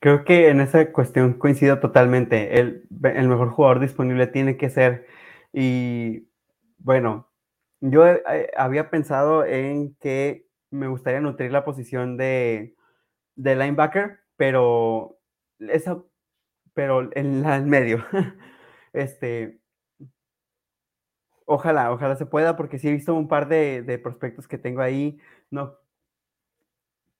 Creo 0.06 0.24
que 0.24 0.50
en 0.50 0.62
esa 0.62 0.92
cuestión 0.92 1.34
coincido 1.34 1.80
totalmente. 1.80 2.60
El, 2.60 2.88
el 3.04 3.28
mejor 3.28 3.50
jugador 3.50 3.80
disponible 3.80 4.28
tiene 4.28 4.56
que 4.56 4.70
ser. 4.70 5.08
Y 5.52 6.30
bueno, 6.78 7.32
yo 7.82 8.04
había 8.56 8.92
pensado 8.92 9.46
en 9.46 9.96
que 9.96 10.48
me 10.70 10.88
gustaría 10.90 11.22
nutrir 11.22 11.52
la 11.52 11.66
posición 11.66 12.18
de, 12.18 12.76
de 13.36 13.56
linebacker, 13.56 14.20
pero 14.38 15.18
esa, 15.58 15.98
pero 16.76 17.10
en 17.16 17.42
la 17.42 17.56
en 17.58 17.68
medio. 17.68 18.06
este, 18.94 19.60
Ojalá, 21.46 21.92
ojalá 21.92 22.16
se 22.16 22.28
pueda, 22.28 22.56
porque 22.56 22.78
sí 22.78 22.90
he 22.90 22.92
visto 22.92 23.16
un 23.16 23.28
par 23.28 23.48
de, 23.48 24.00
prospectos 24.04 24.48
que 24.48 24.60
tengo 24.60 24.82
ahí. 24.82 25.18
No, 25.50 25.80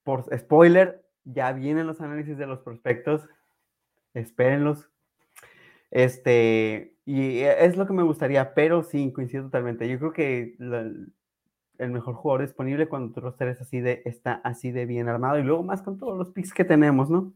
por 0.04 0.26
spoiler, 0.38 1.05
ya 1.26 1.52
vienen 1.52 1.88
los 1.88 2.02
análisis 2.02 2.38
de 2.38 2.48
los 2.48 2.60
prospectos. 2.60 3.28
Espérenlos. 4.14 4.90
Este, 5.92 6.96
y 7.06 7.40
es 7.40 7.78
lo 7.78 7.86
que 7.86 7.94
me 7.94 8.04
gustaría, 8.04 8.54
pero 8.54 8.84
sí, 8.84 9.12
coincido 9.12 9.46
totalmente. 9.46 9.88
Yo 9.88 10.00
creo 10.00 10.14
que 10.14 10.56
el 11.78 11.92
mejor 11.92 12.16
jugador 12.16 12.42
disponible 12.42 12.88
cuando 12.88 13.14
tu 13.14 13.22
roster 13.22 13.50
es 13.50 13.62
así 13.62 13.80
de, 13.80 14.02
está 14.06 14.36
así 14.44 14.72
de 14.72 14.86
bien 14.86 15.10
armado 15.10 15.40
y 15.40 15.44
luego 15.44 15.64
más 15.64 15.82
con 15.82 15.98
todos 15.98 16.18
los 16.18 16.32
picks 16.32 16.54
que 16.54 16.64
tenemos, 16.64 17.10
¿no? 17.10 17.34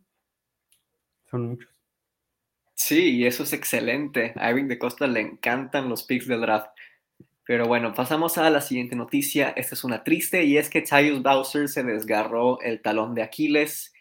Son 1.29 1.47
muchos. 1.47 1.69
Sí, 2.73 3.17
y 3.17 3.25
eso 3.25 3.43
es 3.43 3.53
excelente. 3.53 4.33
A 4.37 4.49
Irving 4.51 4.67
de 4.67 4.79
Costa 4.79 5.05
le 5.05 5.19
encantan 5.19 5.89
los 5.89 6.03
picks 6.03 6.27
del 6.27 6.41
draft. 6.41 6.69
Pero 7.49 7.65
bueno, 7.65 7.95
pasamos 7.95 8.37
a 8.37 8.47
la 8.51 8.61
siguiente 8.61 8.95
noticia. 8.95 9.49
Esta 9.49 9.73
es 9.73 9.83
una 9.83 10.03
triste 10.03 10.43
y 10.43 10.59
es 10.59 10.69
que 10.69 10.83
Tyus 10.83 11.23
Bowser 11.23 11.67
se 11.67 11.81
desgarró 11.81 12.61
el 12.61 12.79
talón 12.79 13.15
de 13.15 13.23
Aquiles. 13.23 13.91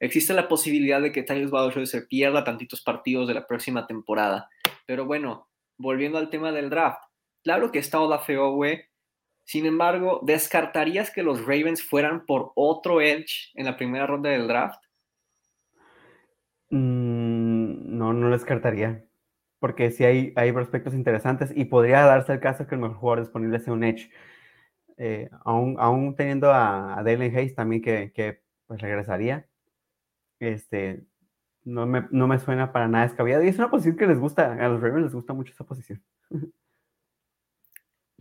Existe 0.00 0.32
la 0.32 0.48
posibilidad 0.48 1.02
de 1.02 1.12
que 1.12 1.22
Tyus 1.22 1.50
Bowser 1.50 1.86
se 1.86 2.00
pierda 2.00 2.44
tantitos 2.44 2.80
partidos 2.80 3.28
de 3.28 3.34
la 3.34 3.46
próxima 3.46 3.86
temporada. 3.86 4.48
Pero 4.86 5.04
bueno, 5.04 5.50
volviendo 5.76 6.16
al 6.16 6.30
tema 6.30 6.50
del 6.50 6.70
draft. 6.70 7.02
Claro 7.42 7.70
que 7.70 7.78
está 7.78 8.00
Olafe 8.00 8.38
Sin 9.44 9.66
embargo, 9.66 10.20
¿descartarías 10.22 11.10
que 11.10 11.22
los 11.22 11.42
Ravens 11.42 11.82
fueran 11.82 12.24
por 12.24 12.52
otro 12.54 13.02
edge 13.02 13.50
en 13.52 13.66
la 13.66 13.76
primera 13.76 14.06
ronda 14.06 14.30
del 14.30 14.48
draft? 14.48 14.82
Mm, 16.70 17.98
no, 17.98 18.14
no 18.14 18.28
lo 18.28 18.34
descartaría. 18.34 19.04
Porque 19.64 19.90
sí 19.90 20.04
hay, 20.04 20.34
hay 20.36 20.52
prospectos 20.52 20.92
interesantes 20.92 21.50
y 21.56 21.64
podría 21.64 22.02
darse 22.02 22.34
el 22.34 22.40
caso 22.40 22.66
que 22.66 22.74
el 22.74 22.82
mejor 22.82 22.98
jugador 22.98 23.24
disponible 23.24 23.58
sea 23.60 23.72
un 23.72 23.82
Edge. 23.82 24.10
Eh, 24.98 25.30
aún, 25.42 26.14
teniendo 26.16 26.52
a, 26.52 26.98
a 26.98 27.02
Dalen 27.02 27.34
Hayes 27.34 27.54
también 27.54 27.80
que, 27.80 28.12
que, 28.12 28.42
pues 28.66 28.82
regresaría. 28.82 29.48
Este, 30.38 31.06
no 31.64 31.86
me, 31.86 32.04
no 32.10 32.26
me 32.26 32.38
suena 32.40 32.72
para 32.72 32.88
nada 32.88 33.06
descabellado. 33.06 33.42
Y 33.42 33.48
es 33.48 33.56
una 33.56 33.70
posición 33.70 33.96
que 33.96 34.06
les 34.06 34.18
gusta, 34.18 34.52
a 34.52 34.68
los 34.68 34.82
Ravens 34.82 35.04
les 35.04 35.14
gusta 35.14 35.32
mucho 35.32 35.54
esa 35.54 35.64
posición. 35.64 36.02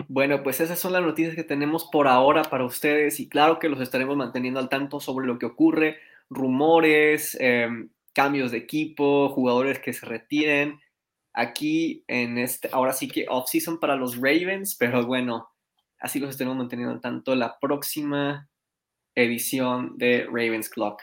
Bueno, 0.07 0.43
pues 0.43 0.61
esas 0.61 0.79
son 0.79 0.93
las 0.93 1.03
noticias 1.03 1.35
que 1.35 1.43
tenemos 1.43 1.89
por 1.91 2.07
ahora 2.07 2.43
para 2.43 2.65
ustedes 2.65 3.19
y 3.19 3.27
claro 3.27 3.59
que 3.59 3.69
los 3.69 3.81
estaremos 3.81 4.15
manteniendo 4.15 4.59
al 4.61 4.69
tanto 4.69 4.99
sobre 4.99 5.27
lo 5.27 5.37
que 5.37 5.45
ocurre, 5.45 5.97
rumores, 6.29 7.37
em, 7.39 7.89
cambios 8.13 8.51
de 8.51 8.57
equipo, 8.59 9.29
jugadores 9.29 9.79
que 9.79 9.91
se 9.91 10.05
retiren. 10.05 10.79
Aquí 11.33 12.03
en 12.07 12.37
este, 12.37 12.69
ahora 12.71 12.93
sí 12.93 13.07
que 13.07 13.25
off-season 13.27 13.79
para 13.79 13.95
los 13.95 14.15
Ravens, 14.15 14.75
pero 14.75 15.05
bueno, 15.05 15.49
así 15.99 16.19
los 16.19 16.29
estaremos 16.29 16.57
manteniendo 16.57 16.99
tanto 16.99 17.35
la 17.35 17.57
próxima 17.59 18.49
edición 19.15 19.97
de 19.97 20.25
Ravens 20.27 20.69
Clock. 20.69 21.01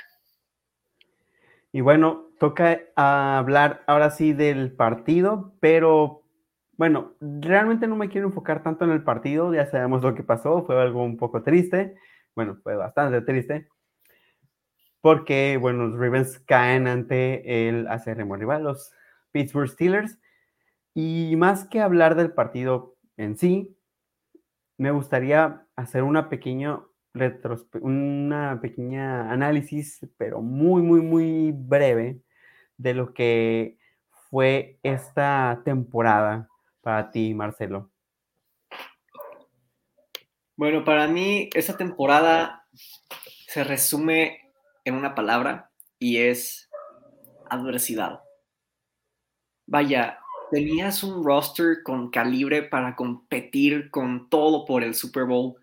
Y 1.72 1.80
bueno, 1.80 2.30
toca 2.38 2.80
hablar 2.96 3.84
ahora 3.86 4.10
sí 4.10 4.32
del 4.32 4.72
partido, 4.72 5.54
pero 5.60 6.24
bueno, 6.76 7.14
realmente 7.20 7.86
no 7.86 7.94
me 7.94 8.08
quiero 8.08 8.28
enfocar 8.28 8.62
tanto 8.62 8.84
en 8.84 8.90
el 8.90 9.04
partido, 9.04 9.52
ya 9.54 9.66
sabemos 9.66 10.02
lo 10.02 10.14
que 10.14 10.22
pasó, 10.22 10.64
fue 10.64 10.80
algo 10.80 11.04
un 11.04 11.16
poco 11.16 11.42
triste, 11.42 11.94
bueno, 12.34 12.56
fue 12.62 12.74
bastante 12.74 13.20
triste, 13.20 13.68
porque, 15.00 15.58
bueno, 15.58 15.86
los 15.86 16.00
Ravens 16.00 16.38
caen 16.40 16.88
ante 16.88 17.68
el 17.68 17.86
acérrimo 17.86 18.36
rival, 18.36 18.64
los 18.64 18.92
Pittsburgh 19.32 19.68
Steelers. 19.68 20.18
Y 20.94 21.34
más 21.36 21.66
que 21.66 21.80
hablar 21.80 22.14
del 22.14 22.32
partido 22.32 22.96
en 23.16 23.36
sí, 23.36 23.76
me 24.76 24.90
gustaría 24.90 25.66
hacer 25.76 26.02
una 26.02 26.28
pequeña 26.28 26.80
una 27.80 28.60
pequeña 28.60 29.30
análisis, 29.32 30.06
pero 30.16 30.40
muy, 30.40 30.82
muy, 30.82 31.00
muy 31.00 31.52
breve 31.52 32.20
de 32.76 32.94
lo 32.94 33.12
que 33.12 33.78
fue 34.30 34.78
esta 34.82 35.60
temporada 35.64 36.48
para 36.80 37.10
ti, 37.10 37.34
Marcelo. 37.34 37.90
Bueno, 40.56 40.84
para 40.84 41.08
mí 41.08 41.50
esta 41.54 41.76
temporada 41.76 42.66
se 43.48 43.64
resume 43.64 44.52
en 44.84 44.94
una 44.94 45.14
palabra 45.14 45.70
y 45.98 46.18
es 46.18 46.70
adversidad. 47.48 48.20
Vaya, 49.70 50.18
tenías 50.50 51.04
un 51.04 51.24
roster 51.24 51.84
con 51.84 52.10
calibre 52.10 52.64
para 52.64 52.96
competir 52.96 53.88
con 53.88 54.28
todo 54.28 54.64
por 54.64 54.82
el 54.82 54.96
Super 54.96 55.26
Bowl 55.26 55.54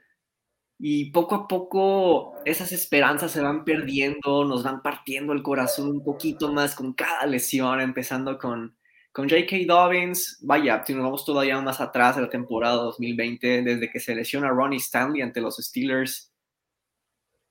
y 0.80 1.12
poco 1.12 1.36
a 1.36 1.48
poco 1.48 2.36
esas 2.46 2.72
esperanzas 2.72 3.32
se 3.32 3.41
van 3.41 3.65
perdiendo, 3.65 4.46
nos 4.46 4.63
van 4.63 4.82
partiendo 4.82 5.34
el 5.34 5.43
corazón 5.43 5.89
un 5.89 6.04
poquito 6.06 6.54
más 6.54 6.74
con 6.74 6.93
cada 6.93 7.26
lesión, 7.26 7.82
empezando 7.82 8.38
con, 8.38 8.78
con 9.12 9.28
J.K. 9.28 9.58
Dobbins. 9.67 10.39
Vaya, 10.41 10.82
si 10.86 10.93
nos 10.93 11.04
vamos 11.04 11.26
todavía 11.26 11.60
más 11.60 11.82
atrás 11.82 12.15
de 12.15 12.22
la 12.22 12.30
temporada 12.30 12.76
2020, 12.76 13.63
desde 13.63 13.89
que 13.91 14.00
se 14.00 14.15
lesiona 14.15 14.52
Ronnie 14.52 14.78
Stanley 14.78 15.22
ante 15.22 15.41
los 15.41 15.58
Steelers. 15.58 16.32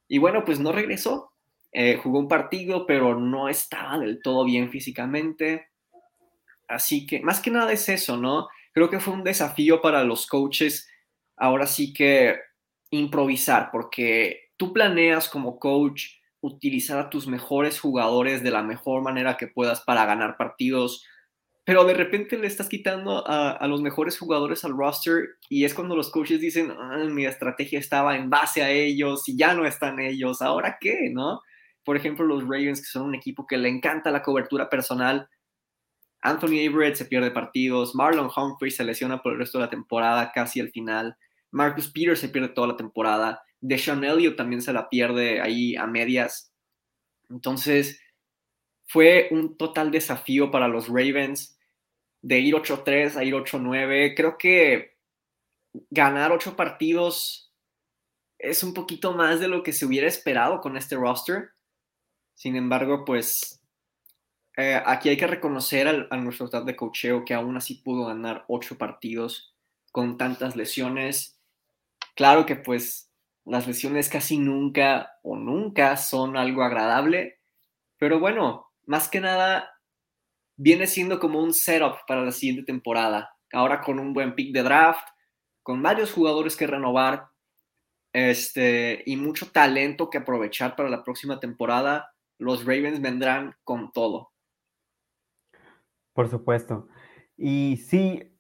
Y 0.09 0.16
bueno, 0.16 0.42
pues 0.42 0.59
no 0.59 0.73
regresó. 0.73 1.33
Eh, 1.71 2.01
jugó 2.03 2.21
un 2.21 2.29
partido, 2.29 2.87
pero 2.87 3.19
no 3.21 3.51
estaba 3.51 3.99
del 3.99 4.23
todo 4.23 4.47
bien 4.47 4.71
físicamente. 4.71 5.66
Así 6.68 7.07
que 7.07 7.20
más 7.20 7.40
que 7.40 7.50
nada 7.50 7.72
es 7.72 7.88
eso, 7.88 8.16
¿no? 8.16 8.48
Creo 8.72 8.90
que 8.90 9.00
fue 9.00 9.14
un 9.14 9.24
desafío 9.24 9.81
para 9.81 10.05
los 10.05 10.26
coaches 10.26 10.88
ahora 11.37 11.66
sí 11.66 11.92
que 11.92 12.37
improvisar, 12.90 13.70
porque 13.72 14.50
tú 14.57 14.72
planeas 14.72 15.29
como 15.29 15.59
coach 15.59 16.05
utilizar 16.40 16.98
a 16.98 17.11
tus 17.11 17.26
mejores 17.26 17.81
jugadores 17.81 18.42
de 18.42 18.50
la 18.50 18.62
mejor 18.62 19.02
manera 19.02 19.37
que 19.37 19.48
puedas 19.48 19.81
para 19.81 20.07
ganar 20.07 20.37
partidos, 20.37 21.05
pero 21.64 21.85
de 21.85 21.94
repente 21.94 22.38
le 22.38 22.46
estás 22.46 22.68
quitando 22.68 23.24
a, 23.26 23.66
los 23.66 23.83
mejores 23.83 24.16
jugadores 24.16 24.64
al 24.64 24.76
roster 24.76 25.31
y 25.48 25.64
es 25.64 25.74
cuando 25.74 25.96
los 25.96 26.11
coaches 26.11 26.40
dicen, 26.40 26.70
ah, 26.70 27.05
mi 27.11 27.26
estrategia 27.26 27.81
estaba 27.81 28.16
en 28.16 28.31
base 28.31 28.62
a 28.62 28.70
ellos 28.70 29.29
y 29.29 29.37
ya 29.37 29.52
no 29.52 29.66
están 29.66 29.98
ellos, 29.98 30.40
¿ahora 30.42 30.79
qué? 30.81 31.11
¿No? 31.12 31.42
Por 31.85 31.96
ejemplo, 31.96 32.24
los 32.24 32.42
Ravens, 32.44 32.81
que 32.81 32.87
son 32.87 33.07
un 33.07 33.14
equipo 33.16 33.46
que 33.46 33.59
le 33.59 33.68
encanta 33.68 34.12
la 34.12 34.22
cobertura 34.22 34.68
personal. 34.70 35.29
Anthony 36.27 36.67
Averett 36.67 36.97
se 36.97 37.05
pierde 37.05 37.31
partidos, 37.31 37.95
Marlon 37.95 38.31
Humphrey 38.35 38.71
se 38.71 38.85
lesiona 38.85 39.23
por 39.23 39.33
el 39.33 39.39
resto 39.39 39.59
de 39.59 39.65
la 39.65 39.71
temporada, 39.71 40.33
casi 40.35 40.61
al 40.61 40.71
final. 40.71 41.17
Marcus 41.53 41.91
Peters 41.91 42.19
se 42.19 42.29
pierde 42.29 42.49
toda 42.49 42.69
la 42.69 42.77
temporada. 42.77 43.43
Deshaun 43.61 44.05
Elliott 44.05 44.37
también 44.37 44.61
se 44.61 44.73
la 44.73 44.89
pierde 44.89 45.41
ahí 45.41 45.77
a 45.77 45.87
medias. 45.87 46.53
Entonces, 47.31 48.01
fue 48.87 49.29
un 49.31 49.57
total 49.57 49.91
desafío 49.91 50.51
para 50.51 50.69
los 50.69 50.89
Ravens 50.89 51.59
de 52.23 52.41
ir 52.41 52.55
8-3 52.55 53.17
a 53.17 53.25
ir 53.25 53.35
8-9. 53.35 54.15
Creo 54.17 54.37
que 54.37 54.97
ganar 55.91 56.33
8 56.33 56.57
partidos 56.57 57.53
es 58.39 58.62
un 58.62 58.75
poquito 58.75 59.12
más 59.12 59.41
de 59.41 59.49
lo 59.49 59.62
que 59.62 59.73
se 59.73 59.87
hubiera 59.87 60.09
esperado 60.09 60.61
con 60.61 60.77
este 60.77 60.97
roster. 60.97 61.51
Sin 62.35 62.57
embargo, 62.57 63.05
pues 63.05 63.56
eh, 64.57 64.81
aquí 64.85 65.11
hay 65.11 65.16
que 65.16 65.27
reconocer 65.27 65.87
al, 65.87 66.09
a 66.11 66.16
nuestro 66.16 66.47
staff 66.47 66.64
de 66.64 66.77
cocheo 66.77 67.25
que 67.25 67.35
aún 67.35 67.57
así 67.57 67.75
pudo 67.75 68.07
ganar 68.07 68.45
8 68.49 68.79
partidos 68.79 69.55
con 69.92 70.16
tantas 70.16 70.57
lesiones. 70.57 71.38
Claro 72.14 72.47
que 72.47 72.57
pues 72.57 73.11
las 73.45 73.66
lesiones 73.66 74.09
casi 74.09 74.38
nunca 74.38 75.12
o 75.23 75.37
nunca 75.37 75.97
son 75.97 76.37
algo 76.37 76.62
agradable, 76.62 77.38
pero 77.99 78.19
bueno, 78.19 78.73
más 78.87 79.09
que 79.09 79.21
nada 79.21 79.71
viene 80.57 80.87
siendo 80.87 81.21
como 81.21 81.42
un 81.42 81.53
setup 81.53 81.99
para 82.07 82.25
la 82.25 82.33
siguiente 82.33 82.64
temporada. 82.64 83.31
Ahora 83.53 83.83
con 83.83 83.99
un 83.99 84.14
buen 84.14 84.35
pick 84.35 84.53
de 84.53 84.62
draft, 84.62 85.07
con 85.62 85.83
varios 85.83 86.12
jugadores 86.12 86.57
que 86.57 86.66
renovar 86.66 87.29
este, 88.12 89.03
y 89.05 89.16
mucho 89.16 89.51
talento 89.51 90.09
que 90.09 90.19
aprovechar 90.19 90.75
para 90.75 90.88
la 90.88 91.05
próxima 91.05 91.38
temporada, 91.38 92.14
los 92.38 92.64
Ravens 92.64 93.03
vendrán 93.03 93.55
con 93.62 93.92
todo. 93.92 94.33
Por 96.16 96.31
supuesto. 96.31 96.88
Y 97.37 97.76
sí, 97.76 98.33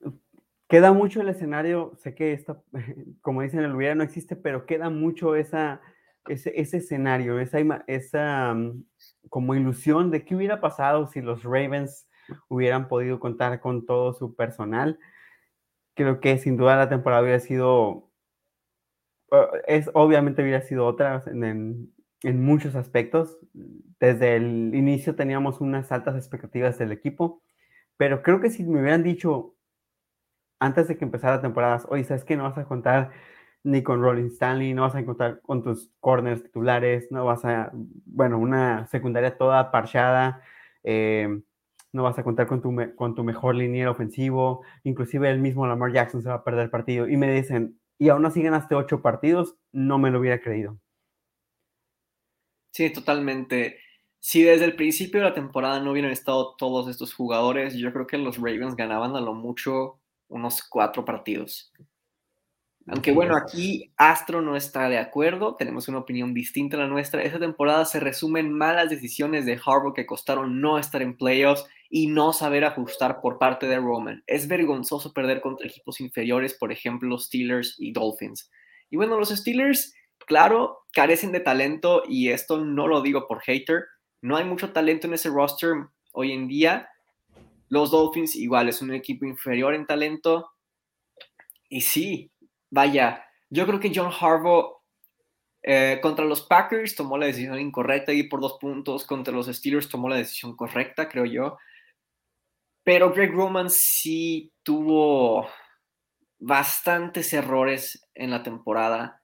queda 0.66 0.94
mucho 0.94 1.20
el 1.20 1.28
escenario, 1.28 1.92
sé 1.98 2.14
que 2.14 2.32
esta, 2.32 2.62
como 3.20 3.42
dicen, 3.42 3.60
el 3.60 3.76
hubiera 3.76 3.94
no 3.94 4.02
existe, 4.02 4.34
pero 4.34 4.64
queda 4.64 4.88
mucho 4.88 5.36
esa, 5.36 5.82
ese, 6.26 6.58
ese 6.58 6.78
escenario, 6.78 7.38
esa, 7.38 7.58
esa 7.86 8.54
mm, 8.54 8.82
como 9.28 9.54
ilusión 9.54 10.10
de 10.10 10.24
qué 10.24 10.34
hubiera 10.34 10.62
pasado 10.62 11.06
si 11.08 11.20
los 11.20 11.42
Ravens 11.42 12.08
hubieran 12.48 12.88
podido 12.88 13.20
contar 13.20 13.60
con 13.60 13.84
todo 13.84 14.14
su 14.14 14.34
personal. 14.34 14.98
Creo 15.94 16.20
que 16.20 16.38
sin 16.38 16.56
duda 16.56 16.76
la 16.76 16.88
temporada 16.88 17.22
hubiera 17.22 17.40
sido, 17.40 18.10
eh, 19.32 19.46
es, 19.66 19.90
obviamente 19.92 20.42
hubiera 20.42 20.62
sido 20.62 20.86
otra 20.86 21.22
en, 21.26 21.92
en, 22.22 22.42
muchos 22.42 22.74
aspectos. 22.74 23.38
Desde 24.00 24.36
el 24.36 24.74
inicio 24.74 25.14
teníamos 25.14 25.60
unas 25.60 25.92
altas 25.92 26.16
expectativas 26.16 26.78
del 26.78 26.92
equipo, 26.92 27.42
pero 27.96 28.22
creo 28.22 28.40
que 28.40 28.50
si 28.50 28.64
me 28.64 28.80
hubieran 28.80 29.02
dicho 29.02 29.56
antes 30.60 30.88
de 30.88 30.96
que 30.96 31.04
empezara 31.04 31.36
la 31.36 31.42
temporada, 31.42 31.82
oye, 31.88 32.04
¿sabes 32.04 32.24
que 32.24 32.36
No 32.36 32.44
vas 32.44 32.58
a 32.58 32.64
contar 32.64 33.12
ni 33.64 33.82
con 33.82 34.00
Rolling 34.00 34.26
Stanley, 34.28 34.74
no 34.74 34.82
vas 34.82 34.94
a 34.94 35.04
contar 35.04 35.40
con 35.42 35.62
tus 35.62 35.90
corners 36.00 36.42
titulares, 36.44 37.10
no 37.10 37.24
vas 37.24 37.44
a, 37.44 37.70
bueno, 37.74 38.38
una 38.38 38.86
secundaria 38.86 39.36
toda 39.36 39.70
parchada. 39.72 40.42
Eh, 40.84 41.40
no 41.92 42.02
vas 42.04 42.18
a 42.18 42.22
contar 42.24 42.46
con 42.46 42.62
tu, 42.62 42.74
con 42.94 43.14
tu 43.14 43.24
mejor 43.24 43.54
liniero 43.56 43.90
ofensivo, 43.90 44.62
inclusive 44.84 45.30
el 45.30 45.40
mismo 45.40 45.66
Lamar 45.66 45.92
Jackson 45.92 46.22
se 46.22 46.28
va 46.28 46.36
a 46.36 46.44
perder 46.44 46.64
el 46.64 46.70
partido. 46.70 47.08
Y 47.08 47.16
me 47.16 47.32
dicen, 47.32 47.80
y 47.98 48.10
aún 48.10 48.26
así 48.26 48.42
ganaste 48.42 48.74
ocho 48.74 49.02
partidos, 49.02 49.56
no 49.72 49.98
me 49.98 50.10
lo 50.10 50.20
hubiera 50.20 50.40
creído. 50.40 50.78
Sí, 52.70 52.92
totalmente. 52.92 53.80
Si 54.28 54.42
desde 54.42 54.64
el 54.64 54.74
principio 54.74 55.20
de 55.20 55.28
la 55.28 55.34
temporada 55.34 55.78
no 55.78 55.92
hubieran 55.92 56.10
estado 56.10 56.56
todos 56.58 56.88
estos 56.88 57.14
jugadores, 57.14 57.74
yo 57.76 57.92
creo 57.92 58.08
que 58.08 58.18
los 58.18 58.38
Ravens 58.38 58.74
ganaban 58.74 59.14
a 59.14 59.20
lo 59.20 59.34
mucho 59.34 60.00
unos 60.26 60.64
cuatro 60.68 61.04
partidos. 61.04 61.72
Aunque 62.88 63.12
bueno, 63.12 63.36
aquí 63.36 63.92
Astro 63.96 64.42
no 64.42 64.56
está 64.56 64.88
de 64.88 64.98
acuerdo, 64.98 65.54
tenemos 65.54 65.86
una 65.86 65.98
opinión 65.98 66.34
distinta 66.34 66.76
a 66.76 66.80
la 66.80 66.88
nuestra. 66.88 67.22
Esta 67.22 67.38
temporada 67.38 67.84
se 67.84 68.00
resumen 68.00 68.50
malas 68.50 68.90
decisiones 68.90 69.46
de 69.46 69.60
Harbaugh 69.64 69.94
que 69.94 70.06
costaron 70.06 70.60
no 70.60 70.76
estar 70.80 71.02
en 71.02 71.16
playoffs 71.16 71.64
y 71.88 72.08
no 72.08 72.32
saber 72.32 72.64
ajustar 72.64 73.20
por 73.20 73.38
parte 73.38 73.68
de 73.68 73.76
Roman. 73.76 74.24
Es 74.26 74.48
vergonzoso 74.48 75.12
perder 75.12 75.40
contra 75.40 75.68
equipos 75.68 76.00
inferiores, 76.00 76.52
por 76.52 76.72
ejemplo, 76.72 77.08
los 77.08 77.26
Steelers 77.26 77.76
y 77.78 77.92
Dolphins. 77.92 78.50
Y 78.90 78.96
bueno, 78.96 79.20
los 79.20 79.28
Steelers, 79.28 79.94
claro, 80.26 80.80
carecen 80.92 81.30
de 81.30 81.38
talento 81.38 82.02
y 82.08 82.30
esto 82.30 82.64
no 82.64 82.88
lo 82.88 83.02
digo 83.02 83.28
por 83.28 83.40
hater. 83.42 83.84
No 84.22 84.36
hay 84.36 84.44
mucho 84.44 84.72
talento 84.72 85.06
en 85.06 85.14
ese 85.14 85.28
roster 85.28 85.74
hoy 86.12 86.32
en 86.32 86.48
día. 86.48 86.88
Los 87.68 87.90
Dolphins 87.90 88.36
igual 88.36 88.68
es 88.68 88.82
un 88.82 88.92
equipo 88.92 89.26
inferior 89.26 89.74
en 89.74 89.86
talento. 89.86 90.50
Y 91.68 91.80
sí, 91.80 92.30
vaya, 92.70 93.24
yo 93.50 93.66
creo 93.66 93.80
que 93.80 93.92
John 93.94 94.12
Harbaugh 94.12 94.76
eh, 95.62 95.98
contra 96.00 96.24
los 96.24 96.42
Packers 96.42 96.94
tomó 96.94 97.18
la 97.18 97.26
decisión 97.26 97.58
incorrecta 97.58 98.12
y 98.12 98.22
por 98.24 98.40
dos 98.40 98.56
puntos. 98.60 99.04
Contra 99.04 99.34
los 99.34 99.46
Steelers 99.46 99.88
tomó 99.88 100.08
la 100.08 100.16
decisión 100.16 100.56
correcta, 100.56 101.08
creo 101.08 101.24
yo. 101.24 101.58
Pero 102.84 103.12
Greg 103.12 103.32
Roman 103.32 103.68
sí 103.68 104.52
tuvo 104.62 105.48
bastantes 106.38 107.32
errores 107.32 108.08
en 108.14 108.30
la 108.30 108.44
temporada. 108.44 109.22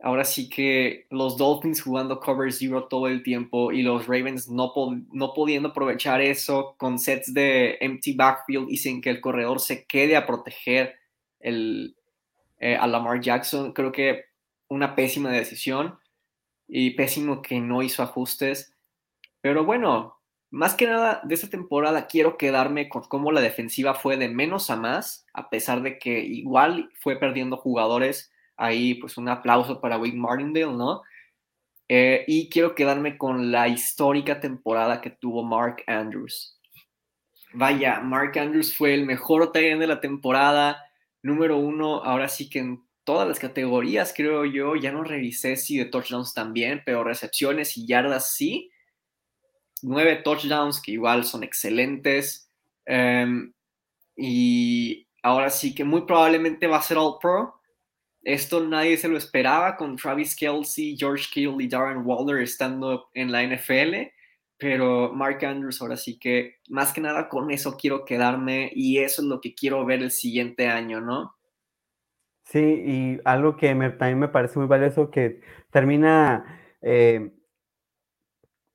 Ahora 0.00 0.24
sí 0.24 0.48
que 0.48 1.06
los 1.10 1.36
Dolphins 1.36 1.82
jugando 1.82 2.20
cover 2.20 2.52
zero 2.52 2.86
todo 2.86 3.08
el 3.08 3.22
tiempo 3.24 3.72
y 3.72 3.82
los 3.82 4.06
Ravens 4.06 4.48
no, 4.48 4.72
no 5.12 5.34
pudiendo 5.34 5.70
aprovechar 5.70 6.20
eso 6.20 6.76
con 6.78 7.00
sets 7.00 7.34
de 7.34 7.78
empty 7.80 8.12
backfield 8.12 8.70
y 8.70 8.76
sin 8.76 9.00
que 9.00 9.10
el 9.10 9.20
corredor 9.20 9.58
se 9.58 9.86
quede 9.86 10.16
a 10.16 10.24
proteger 10.24 10.94
el, 11.40 11.96
eh, 12.60 12.76
a 12.76 12.86
Lamar 12.86 13.20
Jackson. 13.20 13.72
Creo 13.72 13.90
que 13.90 14.26
una 14.68 14.94
pésima 14.94 15.30
decisión 15.30 15.98
y 16.68 16.90
pésimo 16.90 17.42
que 17.42 17.60
no 17.60 17.82
hizo 17.82 18.02
ajustes. 18.02 18.74
Pero 19.40 19.64
bueno, 19.64 20.18
más 20.50 20.74
que 20.74 20.86
nada 20.86 21.20
de 21.24 21.34
esta 21.34 21.48
temporada 21.48 22.06
quiero 22.06 22.38
quedarme 22.38 22.88
con 22.88 23.02
cómo 23.02 23.32
la 23.32 23.40
defensiva 23.40 23.94
fue 23.94 24.16
de 24.16 24.28
menos 24.28 24.70
a 24.70 24.76
más, 24.76 25.26
a 25.32 25.50
pesar 25.50 25.82
de 25.82 25.98
que 25.98 26.20
igual 26.20 26.90
fue 27.00 27.16
perdiendo 27.16 27.56
jugadores. 27.56 28.30
Ahí 28.58 28.94
pues 28.94 29.16
un 29.16 29.28
aplauso 29.28 29.80
para 29.80 29.96
Wade 29.96 30.12
Martindale, 30.12 30.76
¿no? 30.76 31.02
Eh, 31.88 32.24
y 32.26 32.50
quiero 32.50 32.74
quedarme 32.74 33.16
con 33.16 33.50
la 33.50 33.68
histórica 33.68 34.40
temporada 34.40 35.00
que 35.00 35.10
tuvo 35.10 35.42
Mark 35.42 35.82
Andrews. 35.86 36.60
Vaya, 37.54 38.00
Mark 38.00 38.38
Andrews 38.38 38.76
fue 38.76 38.92
el 38.92 39.06
mejor 39.06 39.52
TN 39.52 39.78
de 39.78 39.86
la 39.86 40.00
temporada, 40.00 40.84
número 41.22 41.56
uno, 41.56 42.04
ahora 42.04 42.28
sí 42.28 42.50
que 42.50 42.58
en 42.58 42.88
todas 43.08 43.26
las 43.26 43.38
categorías, 43.38 44.12
creo 44.14 44.44
yo. 44.44 44.76
Ya 44.76 44.92
no 44.92 45.02
revisé 45.02 45.56
si 45.56 45.78
de 45.78 45.86
touchdowns 45.86 46.34
también, 46.34 46.82
pero 46.84 47.02
recepciones 47.04 47.74
y 47.78 47.86
yardas 47.86 48.34
sí. 48.34 48.70
Nueve 49.80 50.16
touchdowns 50.16 50.82
que 50.82 50.92
igual 50.92 51.24
son 51.24 51.42
excelentes. 51.42 52.50
Em, 52.84 53.54
y 54.14 55.06
ahora 55.22 55.48
sí 55.48 55.74
que 55.74 55.84
muy 55.84 56.02
probablemente 56.02 56.66
va 56.66 56.76
a 56.76 56.82
ser 56.82 56.98
All 56.98 57.16
Pro. 57.18 57.57
Esto 58.22 58.66
nadie 58.66 58.96
se 58.96 59.08
lo 59.08 59.16
esperaba 59.16 59.76
con 59.76 59.96
Travis 59.96 60.36
Kelsey, 60.36 60.96
George 60.98 61.26
Kittle 61.32 61.62
y 61.64 61.68
Darren 61.68 62.04
Waller 62.04 62.42
estando 62.42 63.08
en 63.14 63.32
la 63.32 63.42
NFL. 63.42 64.12
Pero 64.58 65.12
Mark 65.12 65.44
Andrews 65.44 65.80
ahora 65.80 65.96
sí 65.96 66.18
que 66.18 66.56
más 66.68 66.92
que 66.92 67.00
nada 67.00 67.28
con 67.28 67.50
eso 67.50 67.76
quiero 67.76 68.04
quedarme 68.04 68.70
y 68.74 68.98
eso 68.98 69.22
es 69.22 69.28
lo 69.28 69.40
que 69.40 69.54
quiero 69.54 69.84
ver 69.86 70.02
el 70.02 70.10
siguiente 70.10 70.66
año, 70.66 71.00
¿no? 71.00 71.36
Sí, 72.44 72.58
y 72.58 73.20
algo 73.24 73.56
que 73.56 73.68
también 73.68 74.18
me 74.18 74.28
parece 74.28 74.58
muy 74.58 74.66
valioso 74.66 75.10
que 75.10 75.42
termina 75.70 76.60
eh, 76.80 77.30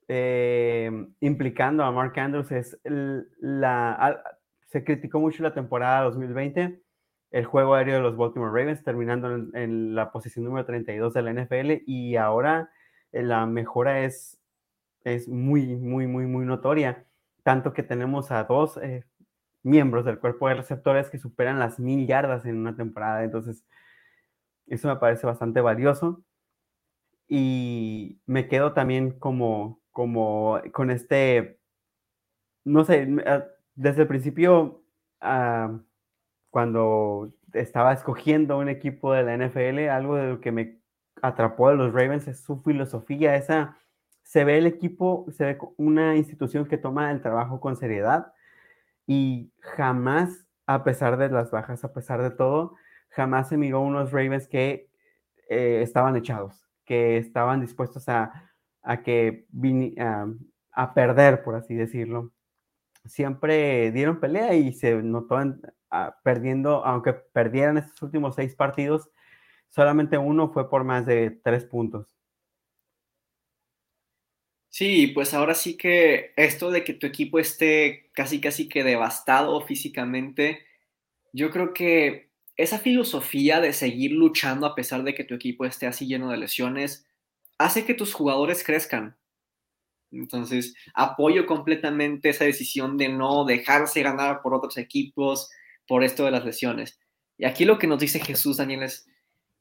eh, 0.07 0.91
implicando 1.21 1.83
a 1.83 1.91
Mark 1.91 2.17
Andrews 2.19 2.51
es 2.51 2.79
la... 2.83 4.23
se 4.67 4.83
criticó 4.83 5.19
mucho 5.19 5.41
la 5.41 5.55
temporada 5.55 6.03
2020, 6.03 6.82
el 7.33 7.45
juego 7.45 7.75
aéreo 7.75 7.95
de 7.95 8.01
los 8.01 8.15
Baltimore 8.15 8.51
Ravens, 8.51 8.83
terminando 8.83 9.35
en, 9.35 9.51
en 9.53 9.95
la 9.95 10.11
posición 10.11 10.45
número 10.45 10.65
32 10.65 11.13
de 11.13 11.21
la 11.21 11.33
NFL 11.33 11.83
y 11.85 12.15
ahora 12.15 12.69
eh, 13.11 13.23
la 13.23 13.45
mejora 13.45 14.05
es 14.05 14.39
es 15.03 15.27
muy, 15.27 15.75
muy, 15.75 16.07
muy, 16.07 16.25
muy 16.25 16.45
notoria. 16.45 17.05
Tanto 17.43 17.73
que 17.73 17.83
tenemos 17.83 18.31
a 18.31 18.43
dos 18.45 18.77
eh, 18.77 19.03
miembros 19.63 20.05
del 20.05 20.19
cuerpo 20.19 20.47
de 20.47 20.55
receptores 20.55 21.09
que 21.09 21.17
superan 21.19 21.59
las 21.59 21.79
mil 21.79 22.07
yardas 22.07 22.45
en 22.45 22.57
una 22.57 22.75
temporada. 22.75 23.23
Entonces, 23.23 23.65
eso 24.67 24.87
me 24.87 24.97
parece 24.97 25.27
bastante 25.27 25.61
valioso. 25.61 26.23
Y 27.27 28.19
me 28.25 28.47
quedo 28.47 28.73
también 28.73 29.11
como, 29.19 29.81
como 29.91 30.61
con 30.71 30.91
este, 30.91 31.59
no 32.63 32.83
sé, 32.85 33.07
desde 33.75 34.01
el 34.03 34.07
principio, 34.07 34.83
uh, 35.21 35.79
cuando 36.53 37.33
estaba 37.53 37.93
escogiendo 37.93 38.59
un 38.59 38.69
equipo 38.69 39.11
de 39.11 39.23
la 39.23 39.33
NFL, 39.33 39.89
algo 39.89 40.17
de 40.17 40.27
lo 40.27 40.39
que 40.39 40.51
me 40.51 40.77
atrapó 41.19 41.69
de 41.69 41.77
los 41.77 41.91
Ravens 41.91 42.27
es 42.27 42.41
su 42.41 42.61
filosofía, 42.61 43.35
esa 43.35 43.79
se 44.21 44.43
ve 44.43 44.59
el 44.59 44.67
equipo, 44.67 45.25
se 45.31 45.45
ve 45.45 45.57
una 45.77 46.15
institución 46.15 46.67
que 46.67 46.77
toma 46.77 47.09
el 47.09 47.23
trabajo 47.23 47.59
con 47.59 47.75
seriedad 47.75 48.33
y 49.07 49.51
jamás, 49.61 50.45
a 50.67 50.83
pesar 50.83 51.17
de 51.17 51.29
las 51.29 51.49
bajas, 51.49 51.83
a 51.85 51.91
pesar 51.91 52.21
de 52.21 52.29
todo, 52.29 52.75
jamás 53.09 53.49
se 53.49 53.57
miró 53.57 53.81
unos 53.81 54.11
Ravens 54.11 54.47
que 54.47 54.91
eh, 55.49 55.81
estaban 55.81 56.15
echados, 56.15 56.69
que 56.85 57.17
estaban 57.17 57.61
dispuestos 57.61 58.07
a, 58.09 58.53
a 58.83 59.01
que 59.01 59.47
a, 60.71 60.93
perder, 60.93 61.43
por 61.43 61.55
así 61.55 61.73
decirlo. 61.73 62.31
Siempre 63.05 63.91
dieron 63.91 64.19
pelea 64.19 64.55
y 64.55 64.73
se 64.73 64.95
notó 64.95 65.37
perdiendo, 66.23 66.85
aunque 66.85 67.13
perdieran 67.13 67.77
estos 67.77 68.01
últimos 68.01 68.35
seis 68.35 68.55
partidos, 68.55 69.09
solamente 69.69 70.17
uno 70.17 70.51
fue 70.51 70.69
por 70.69 70.83
más 70.83 71.05
de 71.05 71.31
tres 71.43 71.65
puntos. 71.65 72.15
Sí, 74.69 75.07
pues 75.07 75.35
ahora 75.35 75.53
sí 75.53 75.77
que 75.77 76.33
esto 76.35 76.71
de 76.71 76.83
que 76.83 76.93
tu 76.93 77.05
equipo 77.05 77.37
esté 77.37 78.09
casi 78.13 78.41
casi 78.41 78.67
que 78.67 78.83
devastado 78.83 79.61
físicamente, 79.61 80.65
yo 81.31 81.51
creo 81.51 81.73
que 81.75 82.31
esa 82.57 82.79
filosofía 82.79 83.61
de 83.61 83.73
seguir 83.73 84.13
luchando 84.13 84.65
a 84.65 84.73
pesar 84.73 85.03
de 85.03 85.13
que 85.13 85.23
tu 85.23 85.35
equipo 85.35 85.65
esté 85.65 85.85
así 85.85 86.07
lleno 86.07 86.31
de 86.31 86.37
lesiones, 86.37 87.07
hace 87.59 87.85
que 87.85 87.93
tus 87.93 88.13
jugadores 88.13 88.63
crezcan. 88.63 89.15
Entonces, 90.13 90.75
apoyo 90.93 91.45
completamente 91.45 92.29
esa 92.29 92.45
decisión 92.45 92.97
de 92.97 93.09
no 93.09 93.45
dejarse 93.45 94.03
ganar 94.03 94.41
por 94.41 94.53
otros 94.53 94.77
equipos 94.77 95.49
por 95.87 96.03
esto 96.03 96.25
de 96.25 96.31
las 96.31 96.45
lesiones. 96.45 96.99
Y 97.37 97.45
aquí 97.45 97.65
lo 97.65 97.79
que 97.79 97.87
nos 97.87 97.99
dice 97.99 98.19
Jesús, 98.19 98.57
Daniel, 98.57 98.83
es 98.83 99.07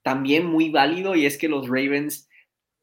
también 0.02 0.46
muy 0.46 0.70
válido 0.70 1.14
y 1.14 1.26
es 1.26 1.38
que 1.38 1.48
los 1.48 1.68
Ravens 1.68 2.28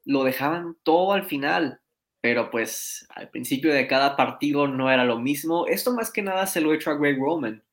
lo 0.06 0.24
dejaban 0.24 0.78
todo 0.84 1.14
al 1.14 1.26
final 1.26 1.82
pero 2.22 2.50
pues 2.50 3.08
al 3.10 3.30
principio 3.30 3.74
de 3.74 3.88
cada 3.88 4.16
partido 4.16 4.68
no 4.68 4.92
era 4.92 5.06
lo 5.06 5.20
mismo. 5.20 5.68
Esto 5.68 5.94
más 5.94 6.12
que 6.12 6.22
nada 6.22 6.48
se 6.48 6.62
lo 6.62 6.72
he 6.72 6.76
hecho 6.76 6.92
a 6.92 6.96
Greg 6.96 7.18
Roman. 7.18 7.64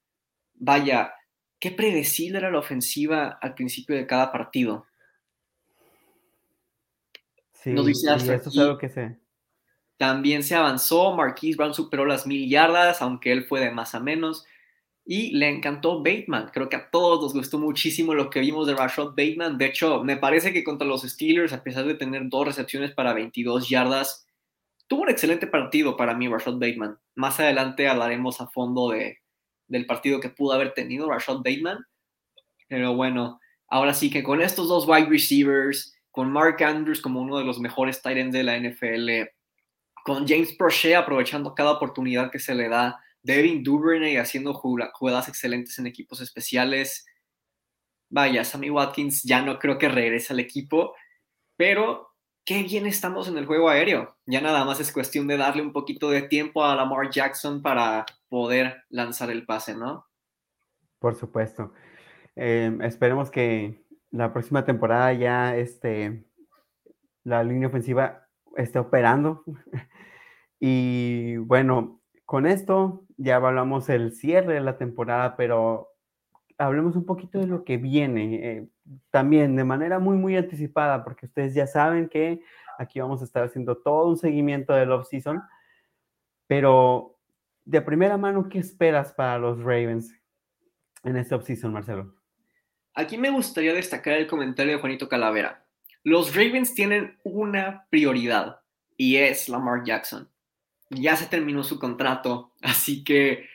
Vaya, 0.54 1.12
qué 1.58 1.72
predecible 1.72 2.38
era 2.38 2.50
la 2.50 2.60
ofensiva 2.60 3.38
al 3.40 3.54
principio 3.54 3.96
de 3.96 4.06
cada 4.06 4.30
partido. 4.30 4.86
Sí, 7.52 7.72
dice 7.72 8.14
eso 8.14 8.32
es 8.32 8.58
algo 8.58 8.78
que 8.78 8.88
sé. 8.88 9.18
También 9.96 10.42
se 10.42 10.54
avanzó, 10.54 11.14
Marquise 11.16 11.56
Brown 11.56 11.74
superó 11.74 12.04
las 12.04 12.26
mil 12.26 12.48
yardas, 12.48 13.00
aunque 13.00 13.32
él 13.32 13.44
fue 13.44 13.60
de 13.60 13.70
más 13.70 13.94
a 13.94 14.00
menos. 14.00 14.44
Y 15.04 15.30
le 15.36 15.48
encantó 15.48 16.02
Bateman. 16.02 16.50
Creo 16.52 16.68
que 16.68 16.76
a 16.76 16.90
todos 16.90 17.22
nos 17.22 17.32
gustó 17.32 17.58
muchísimo 17.58 18.12
lo 18.12 18.28
que 18.28 18.40
vimos 18.40 18.66
de 18.66 18.74
Rashad 18.74 19.10
Bateman. 19.10 19.56
De 19.56 19.66
hecho, 19.66 20.02
me 20.02 20.16
parece 20.16 20.52
que 20.52 20.64
contra 20.64 20.86
los 20.86 21.02
Steelers, 21.02 21.52
a 21.52 21.62
pesar 21.62 21.84
de 21.86 21.94
tener 21.94 22.28
dos 22.28 22.46
recepciones 22.46 22.92
para 22.92 23.14
22 23.14 23.68
yardas, 23.68 24.26
tuvo 24.88 25.02
un 25.02 25.10
excelente 25.10 25.46
partido 25.46 25.96
para 25.96 26.14
mí 26.14 26.28
Rashad 26.28 26.54
Bateman. 26.54 26.98
Más 27.14 27.38
adelante 27.40 27.88
hablaremos 27.88 28.40
a 28.40 28.48
fondo 28.48 28.90
de, 28.90 29.18
del 29.68 29.86
partido 29.86 30.20
que 30.20 30.28
pudo 30.28 30.52
haber 30.52 30.74
tenido 30.74 31.08
Rashad 31.08 31.36
Bateman. 31.36 31.78
Pero 32.68 32.94
bueno, 32.94 33.40
ahora 33.68 33.94
sí 33.94 34.10
que 34.10 34.22
con 34.22 34.42
estos 34.42 34.68
dos 34.68 34.86
wide 34.88 35.08
receivers, 35.08 35.96
con 36.10 36.32
Mark 36.32 36.62
Andrews 36.62 37.00
como 37.00 37.20
uno 37.20 37.38
de 37.38 37.44
los 37.44 37.60
mejores 37.60 38.02
tight 38.02 38.18
ends 38.18 38.32
de 38.32 38.42
la 38.42 38.58
NFL, 38.58 39.30
con 40.06 40.24
James 40.26 40.54
Prochet 40.54 40.94
aprovechando 40.94 41.52
cada 41.52 41.72
oportunidad 41.72 42.30
que 42.30 42.38
se 42.38 42.54
le 42.54 42.68
da, 42.68 43.02
Devin 43.24 43.64
Duvernay 43.64 44.18
haciendo 44.18 44.54
jugadas 44.54 45.28
excelentes 45.28 45.76
en 45.80 45.88
equipos 45.88 46.20
especiales. 46.20 47.04
Vaya, 48.08 48.44
Sammy 48.44 48.70
Watkins 48.70 49.24
ya 49.24 49.42
no 49.42 49.58
creo 49.58 49.78
que 49.78 49.88
regrese 49.88 50.32
al 50.32 50.38
equipo, 50.38 50.94
pero 51.56 52.12
qué 52.44 52.62
bien 52.62 52.86
estamos 52.86 53.26
en 53.26 53.36
el 53.36 53.46
juego 53.46 53.68
aéreo. 53.68 54.16
Ya 54.26 54.40
nada 54.40 54.64
más 54.64 54.78
es 54.78 54.92
cuestión 54.92 55.26
de 55.26 55.38
darle 55.38 55.62
un 55.62 55.72
poquito 55.72 56.08
de 56.08 56.22
tiempo 56.22 56.64
a 56.64 56.76
Lamar 56.76 57.10
Jackson 57.10 57.60
para 57.60 58.06
poder 58.28 58.84
lanzar 58.88 59.28
el 59.30 59.44
pase, 59.44 59.74
¿no? 59.74 60.06
Por 61.00 61.16
supuesto. 61.16 61.72
Em, 62.36 62.80
esperemos 62.80 63.28
que 63.32 63.84
la 64.12 64.32
próxima 64.32 64.64
temporada 64.64 65.12
ya 65.14 65.56
este, 65.56 66.24
la 67.24 67.42
línea 67.42 67.66
ofensiva 67.66 68.28
esté 68.56 68.78
operando. 68.78 69.42
Y 70.60 71.36
bueno, 71.36 72.00
con 72.24 72.46
esto 72.46 73.04
ya 73.16 73.36
hablamos 73.36 73.88
el 73.88 74.12
cierre 74.12 74.54
de 74.54 74.60
la 74.60 74.78
temporada, 74.78 75.36
pero 75.36 75.90
hablemos 76.58 76.96
un 76.96 77.04
poquito 77.04 77.38
de 77.38 77.46
lo 77.46 77.64
que 77.64 77.76
viene. 77.76 78.34
Eh, 78.34 78.68
también 79.10 79.56
de 79.56 79.64
manera 79.64 79.98
muy, 79.98 80.16
muy 80.16 80.36
anticipada, 80.36 81.04
porque 81.04 81.26
ustedes 81.26 81.54
ya 81.54 81.66
saben 81.66 82.08
que 82.08 82.42
aquí 82.78 83.00
vamos 83.00 83.20
a 83.22 83.24
estar 83.24 83.44
haciendo 83.44 83.76
todo 83.76 84.08
un 84.08 84.16
seguimiento 84.16 84.72
del 84.72 84.92
off-season, 84.92 85.42
pero 86.46 87.18
de 87.64 87.80
primera 87.80 88.16
mano, 88.16 88.48
¿qué 88.48 88.58
esperas 88.58 89.12
para 89.12 89.38
los 89.38 89.58
Ravens 89.58 90.14
en 91.04 91.16
este 91.16 91.34
off-season, 91.34 91.72
Marcelo? 91.72 92.14
Aquí 92.94 93.18
me 93.18 93.30
gustaría 93.30 93.74
destacar 93.74 94.14
el 94.14 94.26
comentario 94.26 94.72
de 94.72 94.80
Juanito 94.80 95.08
Calavera. 95.08 95.66
Los 96.02 96.34
Ravens 96.34 96.74
tienen 96.74 97.18
una 97.24 97.86
prioridad 97.90 98.60
y 98.96 99.16
es 99.16 99.48
Lamar 99.48 99.84
Jackson. 99.84 100.30
Ya 100.90 101.16
se 101.16 101.26
terminó 101.26 101.64
su 101.64 101.78
contrato, 101.78 102.52
así 102.62 103.04
que 103.04 103.48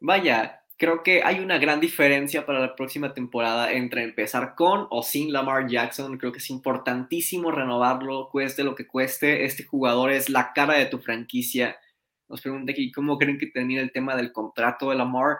vaya, 0.00 0.62
creo 0.82 1.04
que 1.04 1.22
hay 1.22 1.38
una 1.38 1.58
gran 1.58 1.78
diferencia 1.78 2.44
para 2.44 2.58
la 2.58 2.74
próxima 2.74 3.14
temporada 3.14 3.72
entre 3.72 4.02
empezar 4.02 4.56
con 4.56 4.88
o 4.90 5.02
sin 5.02 5.32
Lamar 5.32 5.68
Jackson. 5.68 6.18
Creo 6.18 6.32
que 6.32 6.38
es 6.38 6.50
importantísimo 6.50 7.52
renovarlo, 7.52 8.28
cueste 8.30 8.64
lo 8.64 8.74
que 8.74 8.86
cueste. 8.86 9.44
Este 9.44 9.62
jugador 9.62 10.10
es 10.10 10.28
la 10.28 10.52
cara 10.52 10.74
de 10.74 10.86
tu 10.86 10.98
franquicia. 10.98 11.76
Nos 12.28 12.40
pregunta 12.40 12.72
aquí 12.72 12.90
cómo 12.90 13.16
creen 13.16 13.38
que 13.38 13.46
termina 13.46 13.80
el 13.80 13.92
tema 13.92 14.16
del 14.16 14.32
contrato 14.32 14.90
de 14.90 14.96
Lamar. 14.96 15.38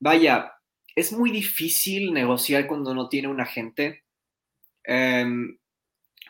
Vaya, 0.00 0.54
es 0.96 1.12
muy 1.12 1.30
difícil 1.30 2.14
negociar 2.14 2.66
cuando 2.66 2.94
no 2.94 3.08
tiene 3.08 3.28
un 3.28 3.40
agente. 3.42 4.04
Em, 4.84 5.58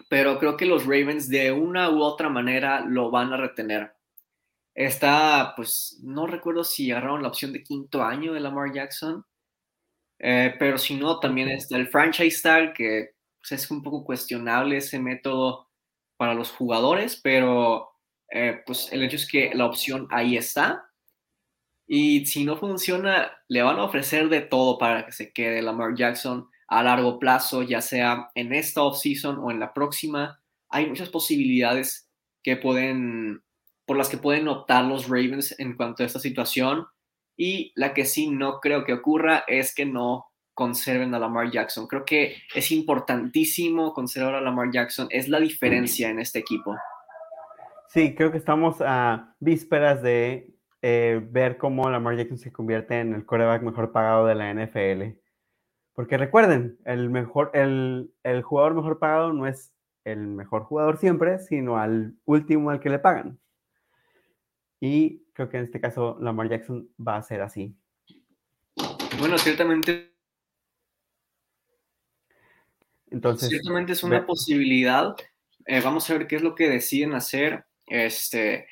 pero 0.09 0.39
creo 0.39 0.57
que 0.57 0.67
los 0.67 0.85
Ravens 0.85 1.29
de 1.29 1.53
una 1.53 1.91
u 1.91 2.03
otra 2.03 2.29
manera 2.29 2.81
lo 2.81 3.11
van 3.11 3.33
a 3.33 3.37
retener. 3.37 3.94
Está, 4.75 5.55
pues, 5.57 6.01
no 6.03 6.27
recuerdo 6.27 6.65
si 6.65 6.91
agarraron 6.91 7.23
la 7.23 7.29
opción 7.29 7.53
de 7.53 7.63
quinto 7.63 8.03
año 8.03 8.33
de 8.33 8.41
Lamar 8.41 8.73
Jackson, 8.73 9.25
eh, 10.19 10.55
pero 10.59 10.79
si 10.79 10.97
no, 10.97 11.21
también 11.21 11.49
está 11.49 11.77
el 11.77 11.89
franchise 11.89 12.43
tag, 12.43 12.75
que 12.75 13.11
pues, 13.41 13.53
es 13.53 13.71
un 13.71 13.83
poco 13.83 14.05
cuestionable 14.05 14.79
ese 14.79 14.99
método 14.99 15.69
para 16.17 16.35
los 16.35 16.51
jugadores, 16.51 17.21
pero 17.23 17.91
eh, 18.31 18.63
pues 18.67 18.93
el 18.93 19.03
hecho 19.05 19.17
es 19.17 19.29
que 19.29 19.53
la 19.55 19.67
opción 19.67 20.09
ahí 20.11 20.37
está. 20.37 20.91
Y 21.87 22.27
si 22.27 22.45
no 22.45 22.57
funciona, 22.57 23.33
le 23.49 23.63
van 23.63 23.79
a 23.79 23.85
ofrecer 23.85 24.29
de 24.29 24.41
todo 24.41 24.79
para 24.79 25.07
que 25.07 25.13
se 25.13 25.33
quede 25.33 25.63
Lamar 25.63 25.95
Jackson 25.95 26.49
a 26.69 26.83
largo 26.83 27.19
plazo, 27.19 27.63
ya 27.63 27.81
sea 27.81 28.31
en 28.35 28.55
esta 28.55 28.83
offseason 28.83 29.39
o 29.39 29.51
en 29.51 29.61
la 29.61 29.75
próxima. 29.75 30.41
Hay 30.71 30.87
muchas 30.87 31.11
posibilidades 31.11 32.09
que 32.43 32.57
pueden 32.57 33.43
por 33.87 33.97
las 33.97 34.09
que 34.09 34.19
pueden 34.19 34.49
optar 34.49 34.85
los 34.85 35.09
Ravens 35.09 35.55
en 35.59 35.77
cuanto 35.77 36.03
a 36.03 36.07
esta 36.07 36.19
situación. 36.19 36.87
Y 37.37 37.73
la 37.75 37.95
que 37.95 38.05
sí 38.05 38.31
no 38.31 38.61
creo 38.61 38.85
que 38.85 38.93
ocurra 38.93 39.45
es 39.47 39.75
que 39.75 39.87
no 39.87 40.27
conserven 40.55 41.15
a 41.15 41.19
Lamar 41.19 41.51
Jackson. 41.51 41.87
Creo 41.87 42.05
que 42.05 42.37
es 42.55 42.71
importantísimo 42.71 43.93
conservar 43.93 44.37
a 44.37 44.41
Lamar 44.41 44.71
Jackson. 44.73 45.09
Es 45.11 45.29
la 45.29 45.41
diferencia 45.41 46.09
en 46.09 46.21
este 46.21 46.39
equipo. 46.39 46.77
Sí, 47.89 48.15
creo 48.15 48.31
que 48.31 48.39
estamos 48.39 48.81
a 48.81 49.35
vísperas 49.41 50.03
de 50.03 50.55
eh, 50.83 51.21
ver 51.31 51.59
cómo 51.59 51.91
Lamar 51.91 52.17
Jackson 52.17 52.39
se 52.39 52.53
convierte 52.53 53.01
en 53.01 53.15
el 53.15 53.27
coreback 53.27 53.63
mejor 53.63 53.93
pagado 53.93 54.27
de 54.27 54.35
la 54.35 54.53
NFL. 54.53 55.19
Porque 55.93 56.19
recuerden, 56.19 56.79
el, 56.85 57.11
mejor, 57.11 57.51
el, 57.55 58.13
el 58.23 58.43
jugador 58.43 58.75
mejor 58.75 58.99
pagado 58.99 59.33
no 59.33 59.47
es 59.47 59.73
el 60.05 60.27
mejor 60.27 60.65
jugador 60.65 60.99
siempre, 60.99 61.39
sino 61.39 61.79
al 61.79 62.15
último 62.25 62.71
al 62.71 62.81
que 62.81 62.91
le 62.91 62.99
pagan. 62.99 63.39
Y 64.85 65.25
creo 65.33 65.49
que 65.49 65.57
en 65.57 65.65
este 65.65 65.81
caso 65.81 66.19
Lamar 66.21 66.51
Jackson 66.51 66.91
va 67.01 67.17
a 67.17 67.23
ser 67.23 67.41
así. 67.41 67.75
Bueno, 69.19 69.39
ciertamente. 69.39 70.13
Entonces. 73.11 73.49
Ciertamente 73.49 73.93
es 73.93 74.03
una 74.03 74.27
posibilidad. 74.27 75.17
Eh, 75.65 75.81
vamos 75.81 76.11
a 76.11 76.13
ver 76.13 76.27
qué 76.27 76.37
es 76.37 76.43
lo 76.43 76.55
que 76.55 76.69
deciden 76.69 77.15
hacer. 77.15 77.65
Este. 77.87 78.67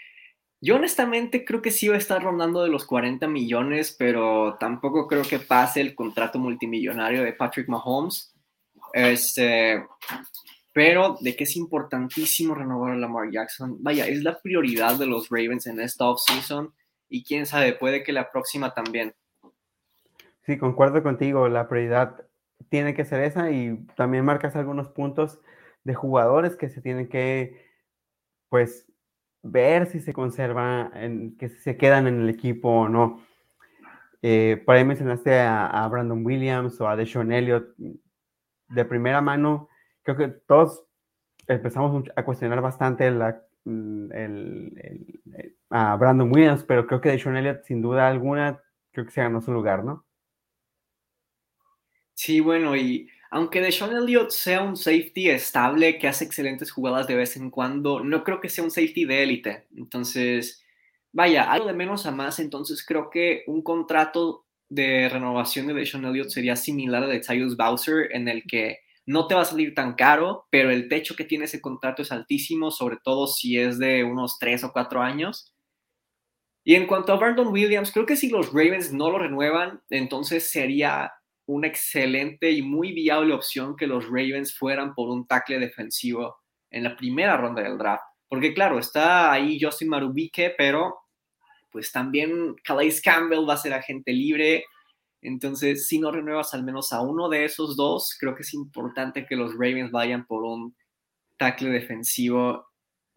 Yo 0.60 0.76
honestamente 0.76 1.46
creo 1.46 1.62
que 1.62 1.70
sí 1.70 1.88
va 1.88 1.94
a 1.94 1.98
estar 1.98 2.22
rondando 2.22 2.62
de 2.62 2.68
los 2.68 2.84
40 2.84 3.26
millones, 3.26 3.96
pero 3.98 4.58
tampoco 4.60 5.08
creo 5.08 5.22
que 5.22 5.38
pase 5.38 5.80
el 5.80 5.94
contrato 5.94 6.38
multimillonario 6.38 7.22
de 7.22 7.32
Patrick 7.32 7.70
Mahomes. 7.70 8.34
Este, 8.92 9.82
pero 10.72 11.16
de 11.20 11.36
que 11.36 11.44
es 11.44 11.56
importantísimo 11.56 12.54
renovar 12.54 12.92
a 12.92 12.96
Lamar 12.96 13.30
Jackson, 13.30 13.76
vaya, 13.82 14.06
es 14.06 14.22
la 14.22 14.40
prioridad 14.40 14.98
de 14.98 15.06
los 15.06 15.28
Ravens 15.28 15.66
en 15.66 15.80
esta 15.80 16.08
offseason 16.08 16.72
y 17.08 17.24
quién 17.24 17.46
sabe, 17.46 17.74
puede 17.74 18.02
que 18.02 18.12
la 18.12 18.30
próxima 18.30 18.72
también. 18.72 19.14
Sí, 20.46 20.58
concuerdo 20.58 21.02
contigo, 21.02 21.48
la 21.48 21.68
prioridad 21.68 22.26
tiene 22.68 22.94
que 22.94 23.04
ser 23.04 23.22
esa 23.22 23.50
y 23.50 23.84
también 23.96 24.24
marcas 24.24 24.56
algunos 24.56 24.88
puntos 24.88 25.40
de 25.84 25.94
jugadores 25.94 26.56
que 26.56 26.68
se 26.68 26.80
tienen 26.80 27.08
que, 27.08 27.66
pues, 28.48 28.90
ver 29.42 29.86
si 29.86 30.00
se 30.00 30.12
conserva, 30.12 30.90
en, 30.94 31.36
que 31.36 31.48
se 31.48 31.76
quedan 31.76 32.06
en 32.06 32.22
el 32.22 32.28
equipo 32.28 32.68
o 32.70 32.88
no. 32.88 33.22
Eh, 34.22 34.62
por 34.64 34.76
ahí 34.76 34.84
mencionaste 34.84 35.40
a, 35.40 35.86
Brandon 35.90 36.24
Williams 36.24 36.80
o 36.80 36.88
a 36.88 36.96
Deshaun 36.96 37.32
Elliott. 37.32 37.74
De 38.68 38.84
primera 38.84 39.20
mano, 39.20 39.68
creo 40.02 40.16
que 40.16 40.28
todos 40.28 40.84
empezamos 41.46 42.04
a 42.14 42.24
cuestionar 42.24 42.60
bastante 42.60 43.10
la, 43.10 43.42
a 45.70 45.96
Brandon 45.96 46.30
Williams, 46.32 46.64
pero 46.64 46.86
creo 46.86 47.00
que 47.00 47.10
Deshaun 47.10 47.36
Elliott, 47.36 47.64
sin 47.64 47.82
duda 47.82 48.08
alguna, 48.08 48.60
creo 48.90 49.06
que 49.06 49.12
se 49.12 49.22
ganó 49.22 49.40
su 49.40 49.52
lugar, 49.52 49.84
¿no? 49.84 50.04
Sí, 52.14 52.40
bueno, 52.40 52.76
y 52.76 53.08
aunque 53.30 53.60
Deshaun 53.60 53.96
Elliott 53.96 54.30
sea 54.30 54.62
un 54.62 54.76
safety 54.76 55.30
estable 55.30 55.98
que 55.98 56.08
hace 56.08 56.24
excelentes 56.24 56.70
jugadas 56.70 57.06
de 57.06 57.16
vez 57.16 57.36
en 57.36 57.50
cuando, 57.50 58.04
no 58.04 58.22
creo 58.24 58.40
que 58.40 58.48
sea 58.48 58.64
un 58.64 58.70
safety 58.70 59.06
de 59.06 59.22
élite. 59.22 59.66
Entonces, 59.76 60.62
vaya, 61.12 61.50
algo 61.50 61.66
de 61.66 61.72
menos 61.72 62.04
a 62.06 62.10
más. 62.10 62.38
Entonces, 62.38 62.84
creo 62.84 63.08
que 63.08 63.44
un 63.46 63.62
contrato 63.62 64.44
de 64.68 65.08
renovación 65.08 65.66
de 65.66 65.74
Deshaun 65.74 66.04
Elliott 66.04 66.28
sería 66.28 66.56
similar 66.56 67.04
al 67.04 67.10
de 67.10 67.20
Tyus 67.20 67.56
Bowser, 67.56 68.08
en 68.12 68.28
el 68.28 68.44
que 68.44 68.80
no 69.06 69.26
te 69.26 69.34
va 69.34 69.42
a 69.42 69.46
salir 69.46 69.74
tan 69.74 69.94
caro, 69.94 70.46
pero 70.50 70.70
el 70.70 70.88
techo 70.88 71.16
que 71.16 71.24
tiene 71.24 71.46
ese 71.46 71.60
contrato 71.60 72.02
es 72.02 72.12
altísimo, 72.12 72.70
sobre 72.70 72.98
todo 73.02 73.26
si 73.26 73.58
es 73.58 73.78
de 73.78 74.04
unos 74.04 74.38
3 74.38 74.64
o 74.64 74.72
4 74.72 75.02
años. 75.02 75.52
Y 76.64 76.76
en 76.76 76.86
cuanto 76.86 77.12
a 77.12 77.16
Brandon 77.16 77.48
Williams, 77.48 77.90
creo 77.90 78.06
que 78.06 78.16
si 78.16 78.28
los 78.28 78.52
Ravens 78.52 78.92
no 78.92 79.10
lo 79.10 79.18
renuevan, 79.18 79.82
entonces 79.90 80.50
sería 80.50 81.12
una 81.46 81.66
excelente 81.66 82.50
y 82.52 82.62
muy 82.62 82.92
viable 82.92 83.34
opción 83.34 83.74
que 83.76 83.88
los 83.88 84.04
Ravens 84.06 84.56
fueran 84.56 84.94
por 84.94 85.10
un 85.10 85.26
tackle 85.26 85.58
defensivo 85.58 86.36
en 86.70 86.84
la 86.84 86.96
primera 86.96 87.36
ronda 87.36 87.62
del 87.62 87.78
draft. 87.78 88.04
Porque 88.28 88.54
claro, 88.54 88.78
está 88.78 89.32
ahí 89.32 89.58
Justin 89.60 89.88
Marubike, 89.88 90.54
pero 90.56 90.96
pues 91.70 91.90
también 91.90 92.54
Calais 92.62 93.02
Campbell 93.02 93.48
va 93.48 93.54
a 93.54 93.58
ser 93.58 93.74
agente 93.74 94.12
libre. 94.12 94.64
Entonces, 95.22 95.86
si 95.86 96.00
no 96.00 96.10
renuevas 96.10 96.52
al 96.52 96.64
menos 96.64 96.92
a 96.92 97.00
uno 97.00 97.28
de 97.28 97.44
esos 97.44 97.76
dos, 97.76 98.16
creo 98.18 98.34
que 98.34 98.42
es 98.42 98.52
importante 98.54 99.24
que 99.24 99.36
los 99.36 99.52
Ravens 99.52 99.92
vayan 99.92 100.26
por 100.26 100.42
un 100.42 100.74
tackle 101.38 101.70
defensivo. 101.70 102.66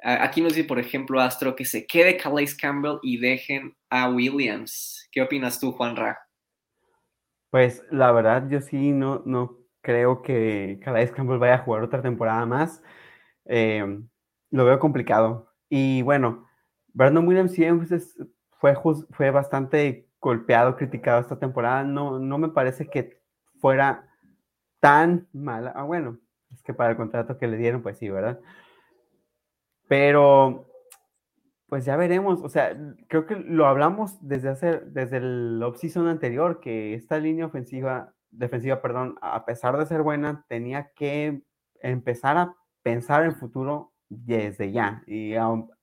Aquí 0.04 0.41
nos 0.41 0.54
dice, 0.54 0.68
por 0.68 0.78
ejemplo, 0.78 1.20
Astro, 1.20 1.56
que 1.56 1.65
se 1.65 1.88
quede 1.88 2.18
Calais 2.18 2.56
Campbell 2.56 3.00
y 3.02 3.18
dejen 3.18 3.76
a 3.89 4.10
Williams. 4.10 5.10
¿Qué 5.12 5.22
opinas 5.22 5.60
tú, 5.60 5.72
Juan 5.72 5.96
Ra? 5.96 6.20
Pues 7.50 7.84
la 7.89 8.12
verdad, 8.12 8.48
yo 8.50 8.62
sí 8.62 8.91
no, 8.91 9.24
no 9.26 9.58
creo 9.82 10.22
que 10.22 10.80
Calais 10.84 11.12
Campbell 11.12 11.39
vaya 11.39 11.56
a 11.56 11.60
jugar 11.60 11.84
otra 11.84 12.04
temporada 12.04 12.46
más. 12.46 12.84
Em, 13.46 14.08
lo 14.52 14.65
veo 14.65 14.78
complicado. 14.80 15.52
Y 15.70 16.04
bueno, 16.04 16.48
Brandon 16.94 17.28
Williams 17.28 17.54
siempre 17.54 17.98
fue, 18.60 18.76
fue 19.12 19.32
bastante 19.32 20.05
golpeado, 20.26 20.76
criticado 20.76 21.22
esta 21.22 21.38
temporada. 21.38 21.84
No, 21.84 22.18
no 22.18 22.40
me 22.40 22.50
parece 22.50 22.88
que 22.90 23.22
fuera 23.62 24.10
tan 24.80 25.28
mala. 25.34 25.72
Ah, 25.76 25.84
bueno, 25.84 26.18
es 26.52 26.64
que 26.64 26.74
para 26.74 26.90
el 26.90 26.98
contrato 26.98 27.38
que 27.38 27.46
le 27.46 27.58
dieron, 27.58 27.84
pues 27.84 28.00
sí, 28.00 28.10
¿verdad? 28.10 28.40
Pero 29.88 30.66
pues 31.68 31.86
ya 31.86 31.96
veremos, 31.96 32.42
o 32.42 32.50
sea, 32.50 32.76
creo 33.08 33.28
que 33.28 33.36
lo 33.36 33.68
hablamos 33.68 34.18
desde 34.28 34.50
hace, 34.50 34.80
desde 34.80 35.18
el 35.18 35.62
off-season 35.64 36.08
anterior, 36.08 36.60
que 36.60 36.96
esta 36.96 37.20
línea 37.20 37.46
ofensiva, 37.46 38.14
defensiva, 38.32 38.82
perdón, 38.82 39.18
a 39.22 39.46
pesar 39.46 39.78
de 39.78 39.86
ser 39.86 40.02
buena, 40.02 40.44
tenía 40.48 40.92
que 40.96 41.44
empezar 41.82 42.38
a 42.38 42.56
pensar 42.82 43.26
en 43.26 43.36
futuro 43.36 43.94
desde 44.10 44.72
ya. 44.72 45.04
Y 45.06 45.34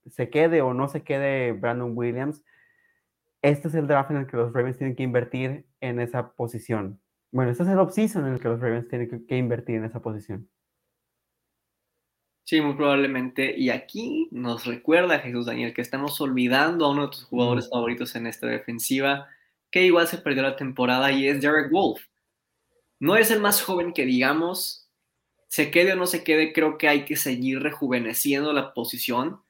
se 0.06 0.30
quede 0.30 0.62
o 0.62 0.74
no 0.74 0.88
se 0.88 1.02
quede 1.04 1.52
Brandon 1.52 1.92
Williams, 1.94 2.42
este 3.42 3.68
es 3.68 3.74
el 3.74 3.86
draft 3.86 4.10
en 4.12 4.18
el 4.18 4.26
que 4.26 4.36
los 4.36 4.52
Ravens 4.52 4.78
tienen 4.78 4.96
que 4.96 5.02
invertir 5.02 5.66
en 5.80 6.00
esa 6.00 6.32
posición. 6.32 7.00
Bueno, 7.32 7.50
este 7.50 7.64
es 7.64 7.68
el 7.68 7.78
off-season 7.78 8.26
en 8.26 8.34
el 8.34 8.40
que 8.40 8.48
los 8.48 8.60
Ravens 8.60 8.88
tienen 8.88 9.26
que 9.26 9.36
invertir 9.36 9.76
en 9.76 9.84
esa 9.84 10.00
posición. 10.00 10.48
Sí, 12.44 12.60
muy 12.60 12.74
probablemente. 12.74 13.56
Y 13.56 13.70
aquí 13.70 14.28
nos 14.32 14.66
recuerda 14.66 15.20
Jesús 15.20 15.46
Daniel 15.46 15.72
que 15.72 15.80
estamos 15.80 16.20
olvidando 16.20 16.84
a 16.84 16.90
uno 16.90 17.02
de 17.02 17.12
tus 17.12 17.24
jugadores 17.24 17.68
favoritos 17.70 18.14
en 18.16 18.26
esta 18.26 18.46
defensiva, 18.46 19.28
que 19.70 19.84
igual 19.84 20.06
se 20.08 20.18
perdió 20.18 20.42
la 20.42 20.56
temporada 20.56 21.12
y 21.12 21.28
es 21.28 21.40
Derek 21.40 21.70
Wolf. 21.70 22.02
No 23.00 23.16
es 23.16 23.30
el 23.30 23.40
más 23.40 23.62
joven 23.62 23.92
que 23.92 24.04
digamos, 24.04 24.90
se 25.48 25.70
quede 25.70 25.92
o 25.94 25.96
no 25.96 26.06
se 26.06 26.24
quede, 26.24 26.52
creo 26.52 26.78
que 26.78 26.88
hay 26.88 27.04
que 27.04 27.16
seguir 27.16 27.60
rejuveneciendo 27.60 28.52
la 28.52 28.74
posición. 28.74 29.42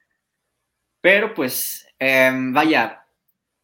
Pero 1.00 1.34
pues, 1.34 1.86
em, 1.98 2.52
vaya, 2.52 3.01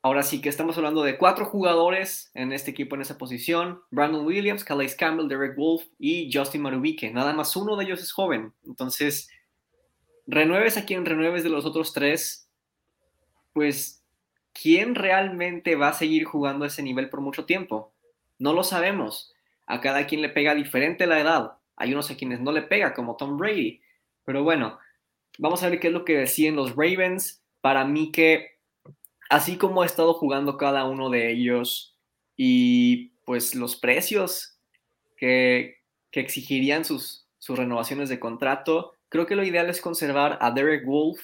Ahora 0.08 0.22
sí 0.22 0.40
que 0.40 0.48
estamos 0.48 0.74
hablando 0.78 1.02
de 1.02 1.18
cuatro 1.18 1.44
jugadores 1.44 2.30
en 2.32 2.54
este 2.54 2.70
equipo 2.70 2.94
en 2.94 3.02
esa 3.02 3.18
posición. 3.18 3.82
Brandon 3.90 4.24
Williams, 4.24 4.64
Calais 4.64 4.94
Campbell, 4.94 5.28
Derek 5.28 5.54
Wolf 5.54 5.84
y 5.98 6.30
Justin 6.32 6.62
Marubike. 6.62 7.12
Nada 7.12 7.34
más 7.34 7.54
uno 7.56 7.76
de 7.76 7.84
ellos 7.84 8.00
es 8.00 8.10
joven. 8.10 8.54
Entonces, 8.66 9.28
renueves 10.26 10.78
a 10.78 10.86
quien 10.86 11.04
renueves 11.04 11.42
de 11.42 11.50
los 11.50 11.66
otros 11.66 11.92
tres, 11.92 12.48
pues, 13.52 14.02
¿quién 14.54 14.94
realmente 14.94 15.76
va 15.76 15.88
a 15.88 15.92
seguir 15.92 16.24
jugando 16.24 16.64
a 16.64 16.68
ese 16.68 16.82
nivel 16.82 17.10
por 17.10 17.20
mucho 17.20 17.44
tiempo? 17.44 17.92
No 18.38 18.54
lo 18.54 18.64
sabemos. 18.64 19.34
A 19.66 19.82
cada 19.82 20.06
quien 20.06 20.22
le 20.22 20.30
pega 20.30 20.54
diferente 20.54 21.06
la 21.06 21.20
edad. 21.20 21.58
Hay 21.76 21.92
unos 21.92 22.10
a 22.10 22.16
quienes 22.16 22.40
no 22.40 22.50
le 22.50 22.62
pega, 22.62 22.94
como 22.94 23.16
Tom 23.16 23.36
Brady. 23.36 23.82
Pero 24.24 24.42
bueno, 24.42 24.78
vamos 25.36 25.62
a 25.62 25.68
ver 25.68 25.78
qué 25.78 25.88
es 25.88 25.92
lo 25.92 26.06
que 26.06 26.16
deciden 26.16 26.56
los 26.56 26.70
Ravens. 26.76 27.42
Para 27.60 27.84
mí 27.84 28.10
que 28.10 28.57
así 29.28 29.56
como 29.56 29.82
ha 29.82 29.86
estado 29.86 30.14
jugando 30.14 30.56
cada 30.56 30.84
uno 30.84 31.10
de 31.10 31.30
ellos 31.30 31.96
y 32.36 33.10
pues 33.24 33.54
los 33.54 33.76
precios 33.76 34.58
que, 35.16 35.76
exigirían 36.12 36.84
sus, 36.84 37.28
sus 37.38 37.56
renovaciones 37.56 38.08
de 38.08 38.18
contrato, 38.18 38.94
creo 39.08 39.26
que 39.26 39.36
lo 39.36 39.44
ideal 39.44 39.70
es 39.70 39.80
conservar 39.80 40.36
a 40.40 40.50
Derek 40.50 40.84
Wolf 40.84 41.20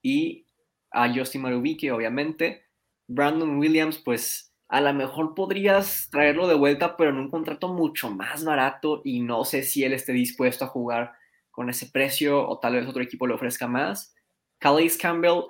y 0.00 0.46
a 0.92 1.12
Justin 1.12 1.42
Marubike, 1.42 1.90
obviamente. 1.90 2.62
Brandon 3.08 3.58
Williams, 3.58 3.98
pues 3.98 4.54
a 4.68 4.80
lo 4.80 4.92
mejor 4.92 5.34
podrías 5.34 6.08
traerlo 6.10 6.46
de 6.46 6.54
vuelta, 6.54 6.96
pero 6.96 7.10
en 7.10 7.16
un 7.16 7.30
contrato 7.30 7.68
mucho 7.68 8.10
más 8.10 8.44
barato 8.44 9.00
y 9.02 9.20
no 9.20 9.44
sé 9.44 9.62
si 9.62 9.82
él 9.82 9.92
esté 9.92 10.12
dispuesto 10.12 10.66
a 10.66 10.68
jugar 10.68 11.14
con 11.50 11.70
ese 11.70 11.86
precio 11.86 12.46
o 12.46 12.58
tal 12.60 12.74
vez 12.74 12.86
otro 12.86 13.02
equipo 13.02 13.26
le 13.26 13.34
ofrezca 13.34 13.66
más. 13.66 14.14
Calais 14.58 14.96
Campbell 14.96 15.44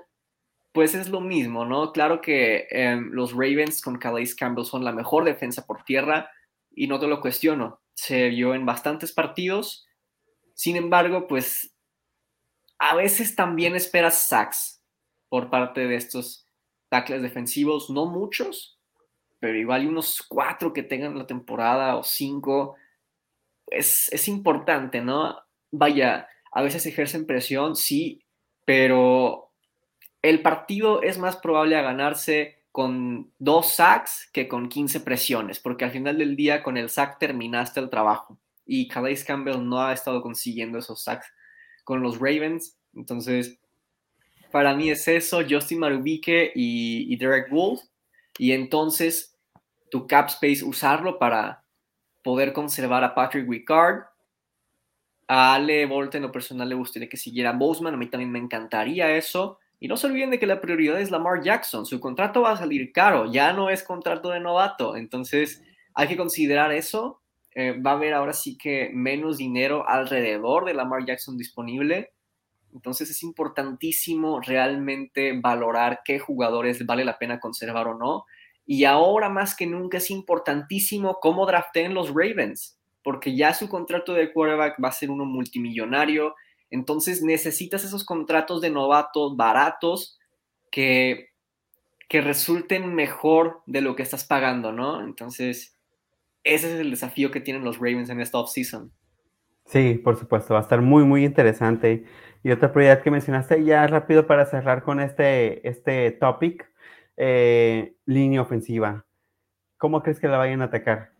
pues 0.78 0.94
es 0.94 1.08
lo 1.08 1.20
mismo, 1.20 1.64
¿no? 1.64 1.92
Claro 1.92 2.20
que 2.20 2.68
em, 2.70 3.10
los 3.10 3.32
Ravens 3.32 3.82
con 3.82 3.98
Calais 3.98 4.32
Campbell 4.36 4.64
son 4.64 4.84
la 4.84 4.92
mejor 4.92 5.24
defensa 5.24 5.66
por 5.66 5.82
tierra 5.82 6.30
y 6.70 6.86
no 6.86 7.00
te 7.00 7.08
lo 7.08 7.20
cuestiono. 7.20 7.80
Se 7.94 8.28
vio 8.28 8.54
en 8.54 8.64
bastantes 8.64 9.10
partidos. 9.10 9.88
Sin 10.54 10.76
embargo, 10.76 11.26
pues 11.26 11.74
a 12.78 12.94
veces 12.94 13.34
también 13.34 13.74
esperas 13.74 14.28
sacks 14.28 14.80
por 15.28 15.50
parte 15.50 15.88
de 15.88 15.96
estos 15.96 16.46
tackles 16.90 17.22
defensivos, 17.22 17.90
no 17.90 18.06
muchos, 18.06 18.78
pero 19.40 19.58
igual 19.58 19.88
unos 19.88 20.22
cuatro 20.28 20.72
que 20.72 20.84
tengan 20.84 21.18
la 21.18 21.26
temporada 21.26 21.96
o 21.96 22.04
cinco. 22.04 22.76
Es, 23.66 24.12
es 24.12 24.28
importante, 24.28 25.00
¿no? 25.00 25.36
Vaya, 25.72 26.28
a 26.52 26.62
veces 26.62 26.86
ejercen 26.86 27.26
presión, 27.26 27.74
sí, 27.74 28.22
pero 28.64 29.47
el 30.22 30.42
partido 30.42 31.02
es 31.02 31.18
más 31.18 31.36
probable 31.36 31.76
a 31.76 31.82
ganarse 31.82 32.58
con 32.72 33.32
dos 33.38 33.74
sacks 33.74 34.28
que 34.32 34.46
con 34.46 34.68
15 34.68 35.00
presiones, 35.00 35.58
porque 35.58 35.84
al 35.84 35.90
final 35.90 36.18
del 36.18 36.36
día 36.36 36.62
con 36.62 36.76
el 36.76 36.90
sack 36.90 37.18
terminaste 37.18 37.80
el 37.80 37.90
trabajo. 37.90 38.38
Y 38.66 38.88
Calais 38.88 39.24
Campbell 39.24 39.66
no 39.66 39.82
ha 39.82 39.92
estado 39.92 40.22
consiguiendo 40.22 40.78
esos 40.78 41.02
sacks 41.02 41.26
con 41.84 42.02
los 42.02 42.18
Ravens. 42.18 42.76
Entonces, 42.94 43.58
para 44.50 44.74
mí 44.74 44.90
es 44.90 45.08
eso, 45.08 45.40
Justin 45.48 45.80
Marubike 45.80 46.52
y, 46.54 47.16
Derek 47.16 47.50
Wolf. 47.50 47.80
Y 48.38 48.52
entonces 48.52 49.36
tu 49.90 50.06
cap 50.06 50.28
space 50.28 50.64
usarlo 50.64 51.18
para 51.18 51.64
poder 52.22 52.52
conservar 52.52 53.02
a 53.04 53.14
Patrick 53.14 53.48
Ricard. 53.48 54.04
A 55.26 55.54
Ale 55.54 55.84
Bolt 55.86 56.14
en 56.14 56.22
lo 56.22 56.32
personal 56.32 56.68
le 56.68 56.74
gustaría 56.74 57.08
que 57.08 57.16
siguiera 57.16 57.52
Boseman, 57.52 57.94
a 57.94 57.96
mí 57.96 58.06
también 58.06 58.30
me 58.30 58.38
encantaría 58.38 59.16
eso. 59.16 59.58
Y 59.80 59.88
no 59.88 59.96
se 59.96 60.06
olviden 60.06 60.30
de 60.30 60.38
que 60.38 60.46
la 60.46 60.60
prioridad 60.60 61.00
es 61.00 61.10
Lamar 61.10 61.42
Jackson. 61.42 61.86
Su 61.86 62.00
contrato 62.00 62.42
va 62.42 62.52
a 62.52 62.56
salir 62.56 62.92
caro, 62.92 63.30
ya 63.30 63.52
no 63.52 63.70
es 63.70 63.82
contrato 63.82 64.30
de 64.30 64.40
novato. 64.40 64.96
Entonces 64.96 65.62
hay 65.94 66.08
que 66.08 66.16
considerar 66.16 66.72
eso. 66.72 67.20
Eh, 67.54 67.80
va 67.80 67.92
a 67.92 67.94
haber 67.94 68.14
ahora 68.14 68.32
sí 68.32 68.56
que 68.56 68.90
menos 68.92 69.38
dinero 69.38 69.88
alrededor 69.88 70.64
de 70.64 70.74
Lamar 70.74 71.04
Jackson 71.04 71.36
disponible. 71.36 72.12
Entonces 72.74 73.10
es 73.10 73.22
importantísimo 73.22 74.40
realmente 74.40 75.38
valorar 75.40 76.00
qué 76.04 76.18
jugadores 76.18 76.84
vale 76.84 77.04
la 77.04 77.18
pena 77.18 77.40
conservar 77.40 77.88
o 77.88 77.94
no. 77.98 78.24
Y 78.66 78.84
ahora 78.84 79.28
más 79.28 79.56
que 79.56 79.66
nunca 79.66 79.98
es 79.98 80.10
importantísimo 80.10 81.18
cómo 81.20 81.46
drafteen 81.46 81.94
los 81.94 82.08
Ravens, 82.08 82.78
porque 83.02 83.34
ya 83.34 83.54
su 83.54 83.68
contrato 83.68 84.12
de 84.12 84.32
quarterback 84.32 84.76
va 84.82 84.88
a 84.88 84.92
ser 84.92 85.10
uno 85.10 85.24
multimillonario. 85.24 86.34
Entonces 86.70 87.22
necesitas 87.22 87.84
esos 87.84 88.04
contratos 88.04 88.60
de 88.60 88.70
novatos 88.70 89.36
baratos 89.36 90.18
que, 90.70 91.30
que 92.08 92.20
resulten 92.20 92.94
mejor 92.94 93.62
de 93.66 93.80
lo 93.80 93.96
que 93.96 94.02
estás 94.02 94.24
pagando, 94.24 94.72
¿no? 94.72 95.02
Entonces, 95.02 95.76
ese 96.44 96.74
es 96.74 96.80
el 96.80 96.90
desafío 96.90 97.30
que 97.30 97.40
tienen 97.40 97.64
los 97.64 97.78
Ravens 97.78 98.10
en 98.10 98.20
esta 98.20 98.38
offseason. 98.38 98.92
Sí, 99.66 100.00
por 100.02 100.16
supuesto, 100.16 100.54
va 100.54 100.60
a 100.60 100.62
estar 100.62 100.80
muy, 100.80 101.04
muy 101.04 101.24
interesante. 101.24 102.04
Y 102.42 102.50
otra 102.50 102.72
prioridad 102.72 103.02
que 103.02 103.10
mencionaste 103.10 103.62
ya 103.64 103.86
rápido 103.86 104.26
para 104.26 104.46
cerrar 104.46 104.82
con 104.82 105.00
este, 105.00 105.66
este 105.68 106.10
topic, 106.12 106.70
eh, 107.16 107.94
línea 108.06 108.40
ofensiva. 108.40 109.04
¿Cómo 109.76 110.02
crees 110.02 110.20
que 110.20 110.28
la 110.28 110.38
vayan 110.38 110.62
a 110.62 110.66
atacar? 110.66 111.12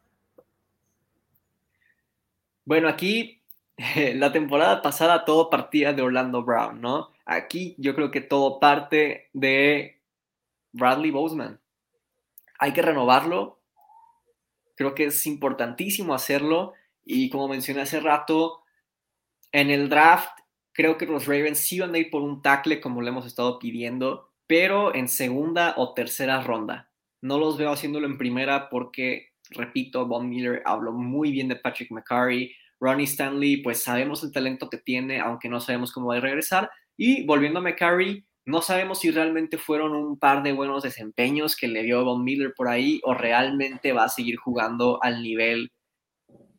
Bueno, 2.64 2.88
aquí 2.88 3.38
la 4.14 4.32
temporada 4.32 4.82
pasada 4.82 5.24
todo 5.24 5.50
partía 5.50 5.92
de 5.92 6.02
Orlando 6.02 6.42
Brown, 6.42 6.80
¿no? 6.80 7.10
Aquí 7.24 7.74
yo 7.78 7.94
creo 7.94 8.10
que 8.10 8.20
todo 8.20 8.60
parte 8.60 9.30
de 9.32 10.00
Bradley 10.72 11.10
Boseman. 11.10 11.60
Hay 12.58 12.72
que 12.72 12.82
renovarlo. 12.82 13.60
Creo 14.76 14.94
que 14.94 15.06
es 15.06 15.26
importantísimo 15.26 16.14
hacerlo. 16.14 16.74
Y 17.04 17.30
como 17.30 17.48
mencioné 17.48 17.82
hace 17.82 18.00
rato, 18.00 18.62
en 19.52 19.70
el 19.70 19.88
draft 19.88 20.40
creo 20.72 20.98
que 20.98 21.06
los 21.06 21.26
Ravens 21.26 21.58
sí 21.58 21.80
van 21.80 21.94
a 21.94 21.98
ir 21.98 22.10
por 22.10 22.22
un 22.22 22.42
tackle 22.42 22.80
como 22.80 23.00
lo 23.00 23.08
hemos 23.08 23.26
estado 23.26 23.58
pidiendo 23.58 24.28
pero 24.48 24.94
en 24.94 25.06
segunda 25.08 25.74
o 25.76 25.94
tercera 25.94 26.40
ronda. 26.40 26.90
No 27.20 27.38
los 27.38 27.58
veo 27.58 27.70
haciéndolo 27.70 28.06
en 28.06 28.18
primera 28.18 28.70
porque, 28.70 29.28
repito, 29.50 30.06
Von 30.06 30.28
Miller 30.28 30.62
habló 30.64 30.92
muy 30.92 31.30
bien 31.30 31.48
de 31.48 31.56
Patrick 31.56 31.92
McCurry. 31.92 32.56
Ronnie 32.80 33.06
Stanley, 33.06 33.62
pues 33.62 33.82
sabemos 33.82 34.22
el 34.22 34.32
talento 34.32 34.68
que 34.70 34.78
tiene, 34.78 35.20
aunque 35.20 35.48
no 35.48 35.60
sabemos 35.60 35.92
cómo 35.92 36.08
va 36.08 36.16
a 36.16 36.20
regresar. 36.20 36.70
Y 36.96 37.24
volviendo 37.26 37.58
a 37.58 37.62
McCurry, 37.62 38.26
no 38.44 38.62
sabemos 38.62 39.00
si 39.00 39.10
realmente 39.10 39.58
fueron 39.58 39.94
un 39.94 40.18
par 40.18 40.42
de 40.42 40.52
buenos 40.52 40.82
desempeños 40.82 41.56
que 41.56 41.68
le 41.68 41.82
dio 41.82 42.04
Von 42.04 42.24
Miller 42.24 42.54
por 42.56 42.68
ahí 42.68 43.00
o 43.04 43.14
realmente 43.14 43.92
va 43.92 44.04
a 44.04 44.08
seguir 44.08 44.36
jugando 44.36 45.02
al 45.02 45.22
nivel 45.22 45.70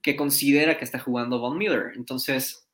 que 0.01 0.15
considera 0.15 0.77
que 0.77 0.85
está 0.85 0.99
jugando 0.99 1.39
Von 1.39 1.57
Miller. 1.57 1.93
Entonces, 1.95 2.67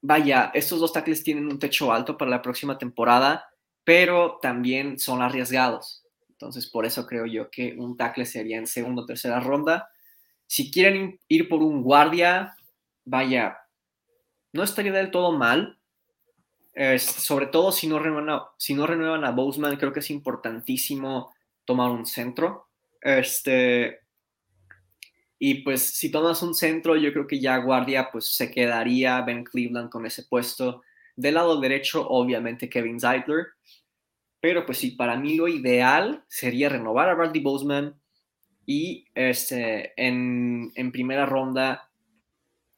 vaya, 0.00 0.50
estos 0.54 0.80
dos 0.80 0.92
tackles 0.92 1.24
tienen 1.24 1.46
un 1.46 1.58
techo 1.58 1.92
alto 1.92 2.16
para 2.16 2.30
la 2.30 2.42
próxima 2.42 2.78
temporada 2.78 3.46
pero 3.84 4.38
también 4.40 4.98
son 4.98 5.22
arriesgados. 5.22 6.04
Entonces, 6.28 6.66
por 6.66 6.86
eso 6.86 7.06
creo 7.06 7.26
yo 7.26 7.50
que 7.50 7.74
un 7.78 7.96
tackle 7.96 8.26
sería 8.26 8.58
en 8.58 8.66
segunda 8.66 9.02
o 9.02 9.06
tercera 9.06 9.40
ronda. 9.40 9.90
Si 10.52 10.70
quieren 10.70 11.18
ir 11.28 11.48
por 11.48 11.62
un 11.62 11.82
guardia, 11.82 12.54
vaya, 13.06 13.56
no 14.52 14.62
estaría 14.62 14.92
del 14.92 15.10
todo 15.10 15.32
mal. 15.32 15.78
sobre 16.98 17.46
todo 17.46 17.72
si 17.72 17.86
no, 17.86 17.98
renuevan 17.98 18.28
a, 18.28 18.42
si 18.58 18.74
no 18.74 18.86
renuevan 18.86 19.24
a 19.24 19.30
Boseman, 19.30 19.76
creo 19.76 19.94
que 19.94 20.00
es 20.00 20.10
importantísimo 20.10 21.32
tomar 21.64 21.90
un 21.90 22.04
centro. 22.04 22.68
Este, 23.00 24.00
y 25.38 25.62
pues 25.62 25.80
si 25.80 26.10
tomas 26.10 26.42
un 26.42 26.54
centro, 26.54 26.96
yo 26.96 27.14
creo 27.14 27.26
que 27.26 27.40
ya 27.40 27.56
guardia, 27.56 28.10
pues 28.12 28.36
se 28.36 28.50
quedaría 28.50 29.22
Ben 29.22 29.44
Cleveland 29.44 29.88
con 29.88 30.04
ese 30.04 30.24
puesto. 30.24 30.82
Del 31.16 31.36
lado 31.36 31.62
derecho, 31.62 32.06
obviamente 32.06 32.68
Kevin 32.68 33.00
Zeitler. 33.00 33.46
Pero 34.38 34.66
pues 34.66 34.76
sí, 34.76 34.90
para 34.90 35.16
mí 35.16 35.34
lo 35.34 35.48
ideal 35.48 36.26
sería 36.28 36.68
renovar 36.68 37.08
a 37.08 37.14
Bradley 37.14 37.40
Boseman 37.40 38.01
y 38.66 39.06
este, 39.14 39.92
en, 39.96 40.72
primera 40.92 41.26
ronda 41.26 41.88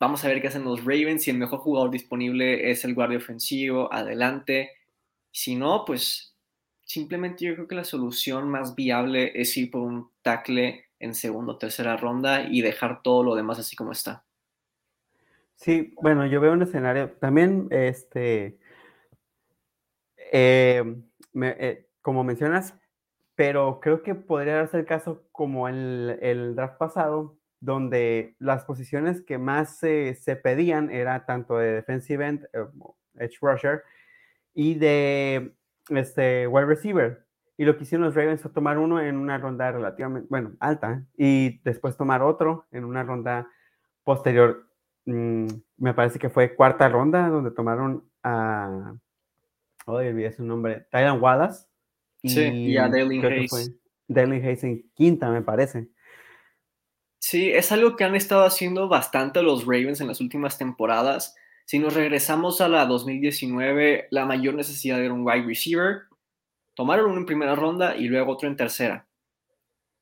vamos 0.00 0.24
a 0.24 0.28
ver 0.28 0.40
qué 0.40 0.48
hacen 0.48 0.64
los 0.64 0.80
Ravens. 0.80 1.22
Si 1.22 1.30
el 1.30 1.38
mejor 1.38 1.60
jugador 1.60 1.90
disponible 1.90 2.70
es 2.70 2.84
el 2.84 2.94
guardia 2.94 3.18
ofensivo, 3.18 3.92
adelante. 3.92 4.70
Si 5.30 5.56
no, 5.56 5.84
pues 5.84 6.36
simplemente 6.84 7.44
yo 7.44 7.54
creo 7.54 7.68
que 7.68 7.74
la 7.74 7.84
solución 7.84 8.48
más 8.48 8.74
viable 8.74 9.32
es 9.34 9.56
ir 9.56 9.70
por 9.70 9.82
un 9.82 10.10
tackle 10.22 10.86
en 11.00 11.14
segunda 11.14 11.52
o 11.52 11.58
tercera 11.58 11.96
ronda 11.96 12.46
y 12.48 12.62
dejar 12.62 13.02
todo 13.02 13.22
lo 13.22 13.34
demás 13.34 13.58
así 13.58 13.76
como 13.76 13.92
está. 13.92 14.24
Sí, 15.56 15.94
bueno, 16.02 16.26
yo 16.26 16.40
veo 16.40 16.52
un 16.52 16.62
escenario 16.62 17.12
también, 17.12 17.68
este, 17.70 18.58
eh, 20.32 20.82
eh, 21.40 21.86
como 22.02 22.24
mencionas, 22.24 22.74
pero 23.34 23.80
creo 23.80 24.02
que 24.02 24.14
podría 24.14 24.56
darse 24.56 24.78
el 24.78 24.86
caso 24.86 25.24
como 25.32 25.68
el, 25.68 26.54
draft 26.54 26.78
pasado, 26.78 27.36
donde 27.60 28.36
las 28.38 28.64
posiciones 28.64 29.22
que 29.22 29.38
más 29.38 29.78
se, 29.78 30.16
pedían 30.42 30.90
era 30.90 31.26
tanto 31.26 31.58
de 31.58 31.72
defensive 31.72 32.26
end, 32.26 32.44
eh, 32.52 32.66
edge 33.16 33.38
rusher, 33.40 33.82
y 34.54 34.74
de 34.74 35.54
este, 35.90 36.46
wide 36.46 36.66
receiver. 36.66 37.24
Y 37.56 37.64
lo 37.64 37.76
que 37.76 37.84
hicieron 37.84 38.06
los 38.06 38.14
Ravens 38.14 38.42
fue 38.42 38.50
tomar 38.50 38.78
uno 38.78 39.00
en 39.00 39.16
una 39.16 39.38
ronda 39.38 39.70
relativamente, 39.70 40.26
bueno, 40.28 40.52
alta, 40.60 41.04
y 41.16 41.60
después 41.62 41.96
tomar 41.96 42.22
otro 42.22 42.66
en 42.72 42.84
una 42.84 43.04
ronda 43.04 43.48
posterior. 44.04 44.66
Mm, 45.06 45.46
me 45.78 45.94
parece 45.94 46.18
que 46.18 46.30
fue 46.30 46.54
cuarta 46.54 46.88
ronda, 46.88 47.28
donde 47.28 47.50
tomaron 47.50 48.04
a 48.22 48.94
Hoy 49.86 50.08
olvidé 50.08 50.32
su 50.32 50.42
nombre, 50.42 50.86
Tyron 50.90 51.20
Wallace. 51.22 51.66
Y 52.24 52.30
sí, 52.30 52.40
y 52.40 52.76
a 52.78 52.88
Dale 52.88 53.20
Hayes. 53.20 54.64
En 54.64 54.90
quinta, 54.94 55.30
me 55.30 55.42
parece. 55.42 55.88
Sí, 57.18 57.50
es 57.50 57.70
algo 57.70 57.96
que 57.96 58.04
han 58.04 58.14
estado 58.14 58.44
haciendo 58.44 58.88
bastante 58.88 59.42
los 59.42 59.66
Ravens 59.66 60.00
en 60.00 60.08
las 60.08 60.22
últimas 60.22 60.56
temporadas. 60.56 61.36
Si 61.66 61.78
nos 61.78 61.92
regresamos 61.92 62.62
a 62.62 62.68
la 62.68 62.86
2019, 62.86 64.08
la 64.10 64.24
mayor 64.24 64.54
necesidad 64.54 65.04
era 65.04 65.12
un 65.12 65.26
wide 65.26 65.44
receiver. 65.46 66.04
Tomaron 66.74 67.10
uno 67.10 67.18
en 67.18 67.26
primera 67.26 67.54
ronda 67.54 67.94
y 67.94 68.08
luego 68.08 68.32
otro 68.32 68.48
en 68.48 68.56
tercera. 68.56 69.06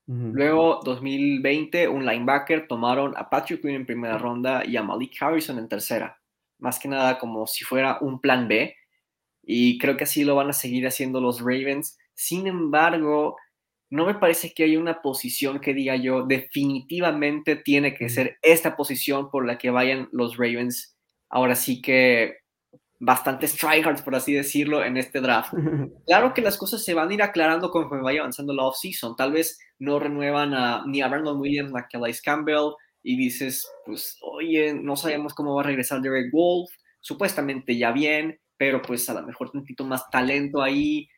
Luego, 0.06 0.80
2020, 0.84 1.88
un 1.88 2.04
linebacker, 2.04 2.68
tomaron 2.68 3.14
a 3.16 3.30
Patrick 3.30 3.62
Quinn 3.62 3.74
en 3.74 3.86
primera 3.86 4.18
ronda 4.18 4.64
y 4.64 4.76
a 4.76 4.82
Malik 4.82 5.20
Harrison 5.20 5.58
en 5.58 5.68
tercera. 5.68 6.20
Más 6.58 6.78
que 6.78 6.88
nada 6.88 7.18
como 7.18 7.46
si 7.46 7.64
fuera 7.64 7.98
un 8.00 8.20
plan 8.20 8.46
B 8.46 8.76
y 9.42 9.78
creo 9.78 9.96
que 9.96 10.04
así 10.04 10.24
lo 10.24 10.36
van 10.36 10.50
a 10.50 10.52
seguir 10.52 10.86
haciendo 10.86 11.20
los 11.20 11.40
Ravens. 11.40 11.98
Sin 12.14 12.46
embargo, 12.46 13.36
no 13.90 14.06
me 14.06 14.14
parece 14.14 14.52
que 14.54 14.64
haya 14.64 14.78
una 14.78 15.02
posición 15.02 15.60
que 15.60 15.74
diga 15.74 15.96
yo 15.96 16.24
definitivamente 16.24 17.56
tiene 17.56 17.94
que 17.94 18.08
ser 18.08 18.38
esta 18.40 18.76
posición 18.76 19.30
por 19.30 19.46
la 19.46 19.58
que 19.58 19.70
vayan 19.70 20.08
los 20.12 20.36
Ravens. 20.36 20.96
Ahora 21.28 21.54
sí 21.54 21.82
que 21.82 22.36
bastantes 23.04 23.56
tryhards, 23.56 24.00
por 24.00 24.14
así 24.14 24.32
decirlo, 24.32 24.84
en 24.84 24.96
este 24.96 25.20
draft. 25.20 25.52
Claro 26.06 26.32
que 26.32 26.40
las 26.40 26.56
cosas 26.56 26.84
se 26.84 26.94
van 26.94 27.10
a 27.10 27.14
ir 27.14 27.22
aclarando 27.22 27.70
conforme 27.70 28.02
vaya 28.02 28.20
avanzando 28.20 28.54
la 28.54 28.64
offseason. 28.64 29.16
Tal 29.16 29.32
vez 29.32 29.58
no 29.78 29.98
renuevan 29.98 30.54
a, 30.54 30.84
ni 30.86 31.02
a 31.02 31.08
Brandon 31.08 31.38
Williams 31.38 31.72
ni 31.72 31.78
a 31.80 31.86
Calais 31.90 32.22
Campbell 32.22 32.74
y 33.02 33.16
dices, 33.16 33.68
pues, 33.84 34.16
oye, 34.22 34.72
no 34.72 34.96
sabemos 34.96 35.34
cómo 35.34 35.54
va 35.54 35.62
a 35.62 35.64
regresar 35.64 36.00
Derek 36.00 36.32
Wolf. 36.32 36.70
Supuestamente 37.00 37.76
ya 37.76 37.90
bien, 37.90 38.38
pero 38.56 38.80
pues 38.80 39.08
a 39.10 39.14
lo 39.14 39.26
mejor 39.26 39.50
un 39.52 39.62
poquito 39.62 39.84
más 39.84 40.08
talento 40.08 40.62
ahí. 40.62 41.08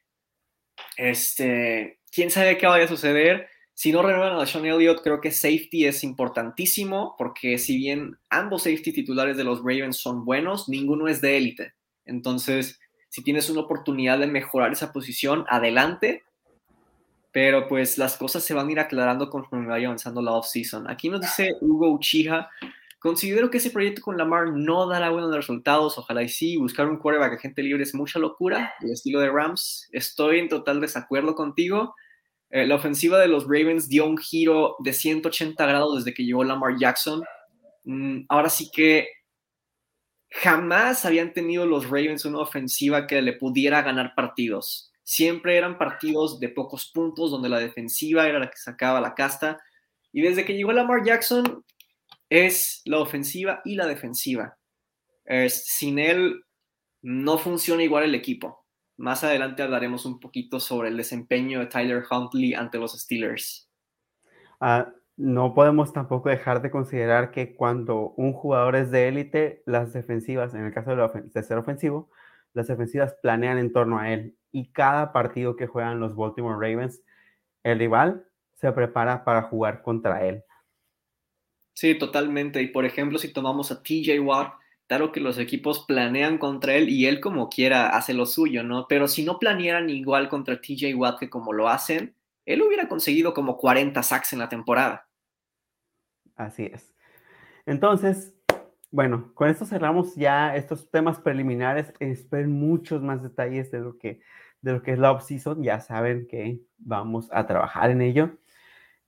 Este, 0.97 1.99
quién 2.11 2.31
sabe 2.31 2.59
qué 2.59 2.66
vaya 2.66 2.85
a 2.85 2.89
suceder. 2.89 3.49
Si 3.75 3.91
no 3.91 4.03
renuevan 4.03 4.39
a 4.39 4.47
Sean 4.47 4.66
Elliott, 4.66 5.03
creo 5.03 5.20
que 5.20 5.33
safety 5.33 5.87
es 5.87 6.05
importantísimo, 6.05 7.16
porque 7.18 7.59
si 7.59 7.77
bien 7.77 8.16
ambos 8.31 8.62
safety 8.62 8.93
titulares 8.93 9.37
de 9.37 9.45
los 9.45 9.59
Ravens 9.59 9.97
son 9.97 10.25
buenos, 10.25 10.68
ninguno 10.68 11.09
es 11.09 11.20
de 11.20 11.37
élite. 11.37 11.75
Entonces, 12.05 12.79
si 13.09 13.22
tienes 13.22 13.51
una 13.51 13.62
oportunidad 13.62 14.18
de 14.18 14.27
mejorar 14.27 14.72
esa 14.72 14.93
posición, 14.93 15.45
adelante. 15.49 16.22
Pero 17.33 17.66
pues 17.66 17.99
las 17.99 18.16
cosas 18.16 18.45
se 18.45 18.55
van 18.55 18.68
a 18.68 18.72
ir 18.72 18.79
aclarando 18.79 19.29
conforme 19.29 19.66
vaya 19.66 19.89
avanzando 19.89 20.22
la 20.22 20.33
offseason. 20.33 20.89
Aquí 20.89 21.09
nos 21.09 21.20
dice 21.20 21.51
Hugo 21.61 21.91
Uchija 21.91 22.49
Considero 23.05 23.51
que 23.51 23.59
ese 23.59 23.69
proyecto 23.69 24.01
con 24.01 24.17
Lamar 24.17 24.55
no 24.55 24.87
dará 24.87 25.11
buenos 25.11 25.37
resultados, 25.37 25.99
ojalá 25.99 26.23
y 26.23 26.31
sí, 26.31 26.57
buscar 26.57 26.89
un 26.89 26.97
quarterback 26.97 27.35
a 27.35 27.39
gente 27.39 27.63
libre 27.63 27.83
es 27.83 27.95
mucha 27.95 28.19
locura, 28.19 28.73
el 28.81 28.93
estilo 28.93 29.21
de 29.21 29.29
Rams, 29.31 29.91
estoy 29.93 30.39
en 30.39 30.49
total 30.49 30.81
desacuerdo 30.81 31.35
contigo. 31.35 31.95
Eh, 32.49 32.67
la 32.67 32.77
ofensiva 32.77 33.19
de 33.19 33.29
los 33.29 33.45
Ravens 33.45 33.91
dio 33.91 34.07
un 34.07 34.17
giro 34.17 34.77
de 34.79 34.95
180 34.95 35.67
grados 35.67 35.97
desde 35.97 36.15
que 36.15 36.25
llegó 36.25 36.45
Lamar 36.45 36.79
Jackson. 36.79 37.23
Mm, 37.83 38.21
ahora 38.31 38.49
sí 38.49 38.71
que 38.73 39.07
jamás 40.31 41.05
habían 41.05 41.35
tenido 41.35 41.67
los 41.67 41.85
Ravens 41.85 42.25
una 42.25 42.39
ofensiva 42.39 43.07
que 43.07 43.21
le 43.21 43.35
pudiera 43.35 43.83
ganar 43.83 44.15
partidos. 44.15 44.91
Siempre 45.03 45.59
eran 45.59 45.77
partidos 45.77 46.41
de 46.41 46.49
pocos 46.49 46.91
puntos 46.91 47.31
donde 47.31 47.51
la 47.51 47.59
defensiva 47.59 48.27
era 48.27 48.39
la 48.39 48.49
que 48.49 48.57
sacaba 48.57 48.99
la 49.03 49.15
casta. 49.15 49.61
Y 50.11 50.23
desde 50.23 50.47
que 50.47 50.55
llegó 50.55 50.73
Lamar 50.73 51.05
Jackson, 51.05 51.63
es 52.31 52.83
la 52.85 52.99
ofensiva 52.99 53.61
y 53.64 53.77
la 53.77 53.87
defensiva. 53.87 54.57
sin 55.49 55.99
él, 55.99 56.45
no 57.03 57.37
funciona 57.39 57.83
igual 57.83 58.05
el 58.05 58.14
equipo. 58.14 58.64
Más 58.97 59.25
adelante 59.25 59.62
hablaremos 59.62 60.07
un 60.07 60.20
poquito 60.20 60.61
sobre 60.61 60.89
el 60.89 60.97
desempeño 60.97 61.61
de 61.61 61.66
Tyler 61.66 62.03
Huntley 62.09 62.55
ante 62.55 62.79
los 62.79 62.93
Steelers. 62.93 63.68
Ah, 64.61 64.91
no 65.16 65.55
podemos 65.55 65.93
tampoco 65.93 66.29
dejar 66.29 66.62
de 66.62 66.70
considerar 66.70 67.31
que 67.31 67.55
cuando 67.55 68.14
un 68.16 68.33
jugador 68.33 68.75
es 68.75 68.91
de 68.91 69.09
élite, 69.09 69.62
las 69.66 69.93
defensivas, 69.93 70.55
en 70.55 70.64
el 70.64 70.72
caso 70.72 70.97
de, 70.97 71.43
ser 71.43 71.59
ofensivo, 71.59 72.11
las 72.53 72.68
defensivas 72.68 73.14
planean 73.20 73.59
en 73.59 73.72
torno 73.72 73.99
a 73.99 74.12
él. 74.12 74.37
Y 74.51 74.72
cada 74.72 75.12
partido 75.12 75.57
que 75.57 75.66
juegan 75.66 76.01
los 76.01 76.16
Baltimore 76.16 76.55
Ravens, 76.55 77.03
el 77.64 77.79
rival 77.79 78.27
se 78.55 78.72
prepara 78.72 79.25
para 79.25 79.43
jugar 79.43 79.83
contra 79.83 80.25
él. 80.25 80.45
Sí, 81.75 81.97
totalmente. 81.99 82.62
Y 82.62 82.68
por 82.68 82.85
ejemplo, 82.85 83.18
si 83.18 83.33
tomamos 83.33 83.70
a 83.70 83.83
TJ 83.83 84.20
Watt, 84.20 84.55
claro 84.87 85.12
que 85.12 85.20
los 85.20 85.39
equipos 85.39 85.85
planean 85.87 86.39
contra 86.39 86.75
él 86.77 86.89
y 86.89 87.07
él 87.07 87.20
como 87.20 87.49
quiera 87.49 87.89
hace 87.89 88.14
lo 88.14 88.27
suyo, 88.27 88.62
¿no? 88.62 88.87
Pero 88.89 89.09
si 89.09 89.25
no 89.25 89.39
planearan 89.39 89.91
igual 89.91 90.29
contra 90.29 90.61
TJ 90.61 90.95
Watt 90.95 91.18
que 91.18 91.29
como 91.29 91.53
lo 91.53 91.68
hacen, 91.68 92.14
él 92.47 92.62
hubiera 92.62 92.89
conseguido 92.89 93.35
como 93.35 93.57
40 93.59 94.03
sacks 94.03 94.33
en 94.33 94.39
la 94.39 94.49
temporada. 94.49 95.09
Así 96.37 96.70
es. 96.72 96.95
Entonces, 97.66 98.35
bueno, 98.91 99.33
con 99.35 99.49
esto 99.49 99.64
cerramos 99.64 100.14
ya 100.14 100.55
estos 100.55 100.91
temas 100.91 101.18
preliminares. 101.18 101.93
Esperen 101.99 102.53
muchos 102.53 103.03
más 103.03 103.22
detalles 103.22 103.70
de 103.72 103.81
lo 103.81 103.99
que, 103.99 104.20
de 104.61 104.72
lo 104.72 104.83
que 104.83 104.93
es 104.93 104.99
la 104.99 105.11
off-season. 105.12 105.62
Ya 105.62 105.81
saben 105.81 106.29
que 106.29 106.61
vamos 106.79 107.29
a 107.33 107.47
trabajar 107.47 107.91
en 107.91 108.03
ello. 108.03 108.39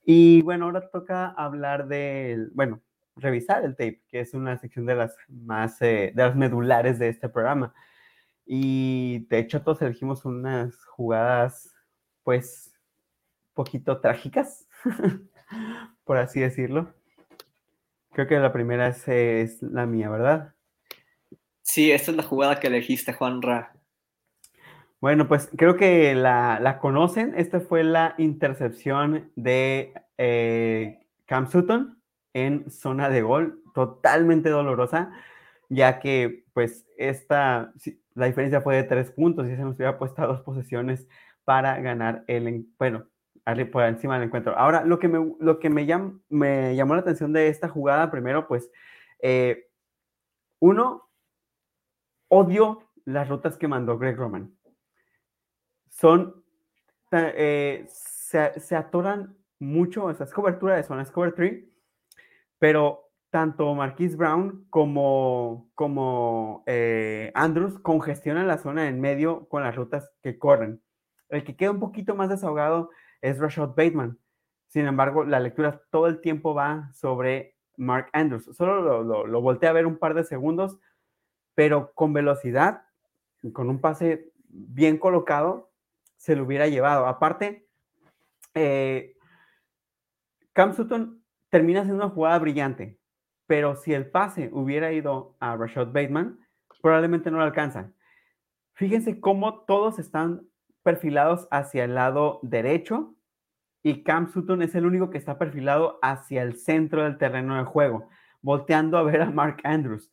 Y 0.09 0.41
bueno, 0.41 0.63
ahora 0.63 0.89
toca 0.89 1.27
hablar 1.31 1.89
del, 1.89 2.49
bueno, 2.53 2.81
revisar 3.17 3.65
el 3.65 3.75
tape, 3.75 4.03
que 4.07 4.21
es 4.21 4.33
una 4.33 4.57
sección 4.57 4.85
de 4.85 4.95
las 4.95 5.17
más, 5.27 5.81
eh, 5.81 6.13
de 6.15 6.23
las 6.23 6.33
medulares 6.33 6.97
de 6.97 7.09
este 7.09 7.27
programa. 7.27 7.73
Y 8.45 9.25
de 9.27 9.39
hecho 9.39 9.61
todos 9.61 9.81
elegimos 9.81 10.23
unas 10.23 10.81
jugadas, 10.85 11.75
pues, 12.23 12.73
poquito 13.53 13.99
trágicas, 13.99 14.69
por 16.05 16.15
así 16.15 16.39
decirlo. 16.39 16.93
Creo 18.13 18.27
que 18.27 18.39
la 18.39 18.53
primera 18.53 18.87
es, 18.87 19.61
la 19.61 19.85
mía, 19.85 20.09
¿verdad? 20.09 20.53
Sí, 21.63 21.91
esta 21.91 22.11
es 22.11 22.17
la 22.17 22.23
jugada 22.23 22.61
que 22.61 22.67
elegiste, 22.67 23.11
Juan 23.11 23.41
Ra. 23.41 23.76
Bueno, 24.99 25.27
pues 25.27 25.49
creo 25.55 25.77
que 25.77 26.15
la, 26.15 26.79
conocen. 26.81 27.33
Esta 27.37 27.59
fue 27.59 27.83
la 27.83 28.15
intercepción 28.17 29.31
de 29.35 29.93
eh, 30.17 31.05
Cam 31.25 31.47
Sutton 31.47 32.01
en 32.33 32.69
zona 32.71 33.09
de 33.09 33.21
gol, 33.21 33.61
totalmente 33.73 34.49
dolorosa, 34.49 35.11
ya 35.69 35.99
que 35.99 36.45
pues 36.53 36.85
esta, 36.97 37.73
la 38.15 38.25
diferencia 38.25 38.61
fue 38.61 38.75
de 38.75 38.83
tres 38.83 39.11
puntos 39.11 39.47
y 39.47 39.55
se 39.55 39.61
nos 39.61 39.75
hubiera 39.75 39.97
puesto 39.99 40.21
a 40.23 40.27
dos 40.27 40.41
posesiones 40.41 41.07
para 41.45 41.79
ganar 41.79 42.23
el, 42.27 42.67
bueno, 42.79 43.07
por 43.71 43.83
encima 43.83 44.15
del 44.15 44.27
encuentro. 44.27 44.57
Ahora, 44.57 44.83
lo 44.83 44.99
que 44.99 45.07
me, 45.07 45.35
lo 45.39 45.59
que 45.59 45.69
me, 45.69 45.87
me 46.29 46.75
llamó 46.75 46.95
la 46.95 47.01
atención 47.01 47.33
de 47.33 47.47
esta 47.49 47.69
jugada, 47.69 48.11
primero, 48.11 48.47
pues, 48.47 48.69
eh, 49.21 49.69
uno, 50.59 51.09
odio 52.29 52.83
las 53.05 53.29
rutas 53.29 53.57
que 53.57 53.67
mandó 53.67 53.97
Greg 53.97 54.17
Roman. 54.17 54.56
Son, 55.99 56.43
eh, 57.11 57.85
se, 57.89 58.59
se, 58.59 58.75
atoran 58.75 59.35
mucho, 59.57 60.05
o 60.05 60.13
sea, 60.13 60.27
es 60.27 60.33
cobertura 60.33 60.75
de 60.75 60.83
zona, 60.83 61.01
es 61.01 61.09
cover 61.09 61.33
3, 61.33 61.63
pero 62.59 63.09
tanto 63.31 63.73
Marquise 63.73 64.15
Brown 64.15 64.67
como, 64.69 65.71
como 65.73 66.63
eh, 66.67 67.31
Andrews 67.33 67.79
congestionan 67.79 68.47
la 68.47 68.59
zona 68.59 68.87
en 68.87 69.01
medio 69.01 69.49
con 69.49 69.63
las 69.63 69.75
rutas 69.75 70.11
que 70.21 70.37
corren. 70.37 70.83
El 71.29 71.43
que 71.43 71.55
queda 71.55 71.71
un 71.71 71.79
poquito 71.79 72.13
más 72.13 72.29
desahogado 72.29 72.91
es 73.21 73.39
Rashad 73.39 73.69
Bateman. 73.69 74.19
Sin 74.67 74.85
embargo, 74.85 75.23
la 75.23 75.39
lectura 75.39 75.81
todo 75.89 76.05
el 76.05 76.21
tiempo 76.21 76.53
va 76.53 76.91
sobre 76.93 77.55
Mark 77.75 78.09
Andrews. 78.13 78.55
Solo 78.55 78.81
lo, 78.81 79.03
lo, 79.03 79.25
lo 79.25 79.41
volteé 79.41 79.67
a 79.67 79.73
ver 79.73 79.87
un 79.87 79.97
par 79.97 80.13
de 80.13 80.23
segundos, 80.23 80.77
pero 81.55 81.91
con 81.95 82.13
velocidad, 82.13 82.83
con 83.51 83.67
un 83.71 83.81
pase 83.81 84.31
bien 84.47 84.99
colocado, 84.99 85.71
se 86.17 86.35
lo 86.35 86.43
hubiera 86.43 86.67
llevado. 86.67 87.07
Aparte, 87.07 87.67
eh, 88.53 89.15
Cam 90.53 90.73
Sutton 90.73 91.23
termina 91.49 91.83
siendo 91.83 92.03
una 92.03 92.13
jugada 92.13 92.39
brillante, 92.39 92.99
pero 93.45 93.75
si 93.75 93.93
el 93.93 94.09
pase 94.09 94.49
hubiera 94.51 94.91
ido 94.91 95.37
a 95.39 95.55
Rashad 95.55 95.87
Bateman, 95.87 96.39
probablemente 96.81 97.31
no 97.31 97.37
lo 97.37 97.43
alcanza. 97.43 97.91
Fíjense 98.73 99.19
cómo 99.19 99.61
todos 99.61 99.99
están 99.99 100.47
perfilados 100.83 101.47
hacia 101.51 101.83
el 101.83 101.95
lado 101.95 102.39
derecho 102.43 103.15
y 103.83 104.03
Cam 104.03 104.29
Sutton 104.31 104.61
es 104.61 104.75
el 104.75 104.85
único 104.85 105.09
que 105.09 105.17
está 105.17 105.37
perfilado 105.37 105.99
hacia 106.01 106.43
el 106.43 106.57
centro 106.57 107.03
del 107.03 107.17
terreno 107.17 107.57
de 107.57 107.63
juego, 107.63 108.09
volteando 108.41 108.97
a 108.97 109.03
ver 109.03 109.21
a 109.21 109.31
Mark 109.31 109.57
Andrews. 109.63 110.11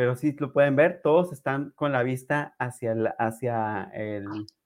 Pero 0.00 0.16
si 0.16 0.32
lo 0.32 0.50
pueden 0.50 0.76
ver, 0.76 1.02
todos 1.02 1.30
están 1.30 1.72
con 1.72 1.92
la 1.92 2.02
vista 2.02 2.54
hacia, 2.58 2.94
hacia 3.18 3.92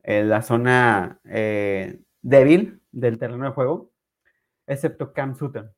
la 0.05 0.43
zona 0.43 1.18
eh, 1.24 1.99
débil 2.22 2.80
del 2.93 3.18
terreno 3.18 3.47
de 3.47 3.51
juego, 3.51 3.91
excepto 4.68 5.12
Cam 5.12 5.35
Sutton. 5.35 5.72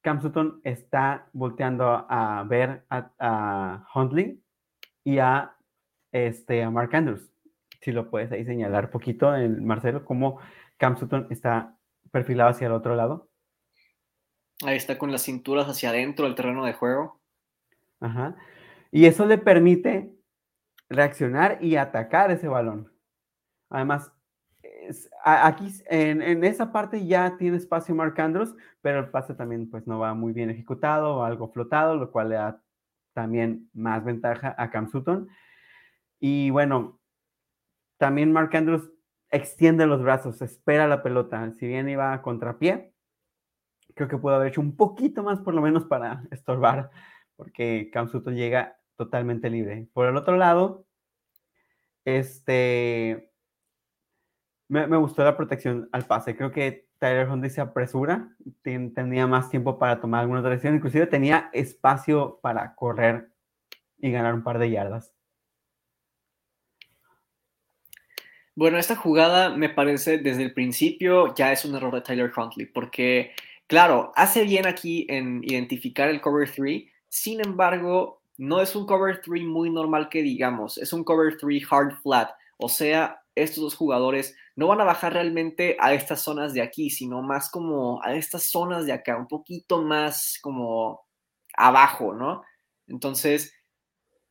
Cam 0.00 0.22
Sutton 0.22 0.60
está 0.62 1.28
volteando 1.32 2.06
a, 2.08 2.44
ver 2.48 2.84
a, 2.88 3.84
Huntley 3.92 4.40
y 5.02 5.18
a, 5.18 5.56
este, 6.12 6.62
a 6.62 6.70
Mark 6.70 6.94
Andrews. 6.94 7.28
Si 7.80 7.90
lo 7.90 8.08
puedes 8.08 8.30
ahí 8.30 8.44
señalar 8.44 8.92
poquito, 8.92 9.32
Marcelo, 9.60 10.04
cómo 10.04 10.38
Cam 10.76 10.96
Sutton 10.96 11.26
está 11.30 11.76
perfilado 12.12 12.50
hacia 12.50 12.68
el 12.68 12.72
otro 12.72 12.94
lado. 12.94 13.28
Ahí 14.64 14.76
está 14.76 14.98
con 14.98 15.10
las 15.10 15.22
cinturas 15.22 15.66
hacia 15.66 15.88
adentro 15.88 16.26
del 16.26 16.36
terreno 16.36 16.64
de 16.64 16.74
juego. 16.74 17.20
Ajá. 17.98 18.36
Y 18.94 19.06
eso 19.06 19.26
le 19.26 19.38
permite 19.38 20.14
reaccionar 20.88 21.58
y 21.60 21.74
atacar 21.74 22.30
ese 22.30 22.46
balón. 22.46 22.92
Además, 23.68 24.12
aquí 25.24 25.66
en, 25.86 26.44
esa 26.44 26.70
parte 26.70 27.04
ya 27.04 27.36
tiene 27.36 27.56
espacio 27.56 27.92
Mark 27.96 28.20
Andrews, 28.20 28.54
pero 28.82 29.00
el 29.00 29.10
pase 29.10 29.34
también 29.34 29.68
pues 29.68 29.88
no 29.88 29.98
va 29.98 30.14
muy 30.14 30.32
bien 30.32 30.48
ejecutado 30.48 31.16
o 31.16 31.24
algo 31.24 31.50
flotado, 31.50 31.96
lo 31.96 32.12
cual 32.12 32.28
le 32.28 32.34
da 32.36 32.62
también 33.14 33.68
más 33.72 34.04
ventaja 34.04 34.54
a 34.56 34.70
Cam 34.70 34.88
Sutton. 34.88 35.28
Y 36.20 36.50
bueno, 36.50 37.00
también 37.98 38.30
Mark 38.30 38.54
Andrews 38.54 38.92
extiende 39.28 39.86
los 39.86 40.04
brazos, 40.04 40.40
espera 40.40 40.86
la 40.86 41.02
pelota. 41.02 41.52
Si 41.58 41.66
bien 41.66 41.88
iba 41.88 42.12
a 42.12 42.22
contrapié, 42.22 42.94
creo 43.96 44.06
que 44.06 44.18
pudo 44.18 44.36
haber 44.36 44.50
hecho 44.50 44.60
un 44.60 44.76
poquito 44.76 45.24
más 45.24 45.40
por 45.40 45.52
lo 45.52 45.62
menos 45.62 45.84
para 45.84 46.22
estorbar, 46.30 46.92
porque 47.34 47.90
Cam 47.92 48.08
Sutton 48.08 48.36
llega 48.36 48.78
totalmente 48.96 49.50
libre. 49.50 49.88
Por 49.92 50.08
el 50.08 50.16
otro 50.16 50.36
lado, 50.36 50.86
este, 52.04 53.30
me, 54.68 54.96
gustó 54.96 55.24
la 55.24 55.36
protección 55.36 55.88
al 55.92 56.06
pase. 56.06 56.36
Creo 56.36 56.50
que 56.50 56.88
Tyler 56.98 57.28
Huntley 57.28 57.50
se 57.50 57.60
apresura, 57.60 58.30
tenía 58.62 59.26
más 59.26 59.50
tiempo 59.50 59.78
para 59.78 60.00
tomar 60.00 60.22
alguna 60.22 60.42
dirección, 60.42 60.74
inclusive 60.74 61.06
tenía 61.06 61.50
espacio 61.52 62.38
para 62.42 62.74
correr 62.74 63.30
y 63.98 64.10
ganar 64.10 64.34
un 64.34 64.42
par 64.42 64.58
de 64.58 64.70
yardas. 64.70 65.12
Bueno, 68.56 68.78
esta 68.78 68.94
jugada 68.94 69.50
me 69.50 69.68
parece 69.68 70.18
desde 70.18 70.44
el 70.44 70.54
principio 70.54 71.34
ya 71.34 71.52
es 71.52 71.64
un 71.64 71.74
error 71.74 71.92
de 71.92 72.02
Tyler 72.02 72.32
Huntley, 72.34 72.66
porque, 72.66 73.32
claro, 73.66 74.12
hace 74.14 74.44
bien 74.44 74.66
aquí 74.66 75.06
en 75.10 75.42
identificar 75.42 76.08
el 76.08 76.20
cover 76.20 76.48
3, 76.48 76.84
sin 77.08 77.40
embargo, 77.40 78.22
no 78.36 78.60
es 78.60 78.74
un 78.74 78.86
cover 78.86 79.20
3 79.22 79.44
muy 79.44 79.70
normal 79.70 80.08
que 80.08 80.22
digamos, 80.22 80.78
es 80.78 80.92
un 80.92 81.04
cover 81.04 81.36
3 81.36 81.62
hard 81.70 82.02
flat, 82.02 82.30
o 82.56 82.68
sea, 82.68 83.20
estos 83.34 83.62
dos 83.62 83.74
jugadores 83.74 84.36
no 84.56 84.68
van 84.68 84.80
a 84.80 84.84
bajar 84.84 85.12
realmente 85.12 85.76
a 85.80 85.92
estas 85.94 86.22
zonas 86.22 86.54
de 86.54 86.62
aquí, 86.62 86.90
sino 86.90 87.22
más 87.22 87.50
como 87.50 88.02
a 88.02 88.14
estas 88.14 88.50
zonas 88.50 88.86
de 88.86 88.92
acá, 88.92 89.16
un 89.16 89.26
poquito 89.26 89.82
más 89.82 90.38
como 90.40 91.04
abajo, 91.56 92.14
¿no? 92.14 92.42
Entonces, 92.86 93.54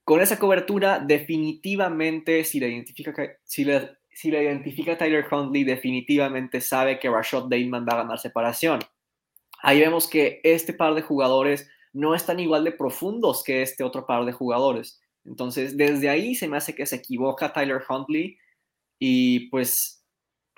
con 0.03 0.21
esa 0.21 0.39
cobertura, 0.39 0.99
definitivamente, 0.99 2.43
si 2.43 2.59
la 2.59 2.67
identifica, 2.67 3.13
si 3.43 3.65
la, 3.65 3.97
si 4.11 4.31
la 4.31 4.41
identifica 4.41 4.97
Tyler 4.97 5.25
Huntley, 5.29 5.63
definitivamente 5.63 6.61
sabe 6.61 6.99
que 6.99 7.09
Rashad 7.09 7.43
Bateman 7.43 7.85
va 7.87 7.93
a 7.93 8.03
ganar 8.03 8.19
separación. 8.19 8.79
Ahí 9.61 9.79
vemos 9.79 10.07
que 10.07 10.41
este 10.43 10.73
par 10.73 10.93
de 10.93 11.01
jugadores 11.01 11.69
no 11.93 12.15
están 12.15 12.39
igual 12.39 12.63
de 12.63 12.71
profundos 12.71 13.43
que 13.43 13.61
este 13.61 13.83
otro 13.83 14.05
par 14.05 14.25
de 14.25 14.33
jugadores. 14.33 15.01
Entonces, 15.25 15.77
desde 15.77 16.09
ahí 16.09 16.35
se 16.35 16.47
me 16.47 16.57
hace 16.57 16.75
que 16.75 16.85
se 16.85 16.97
equivoca 16.97 17.53
Tyler 17.53 17.81
Huntley 17.87 18.37
y 18.99 19.49
pues 19.49 20.03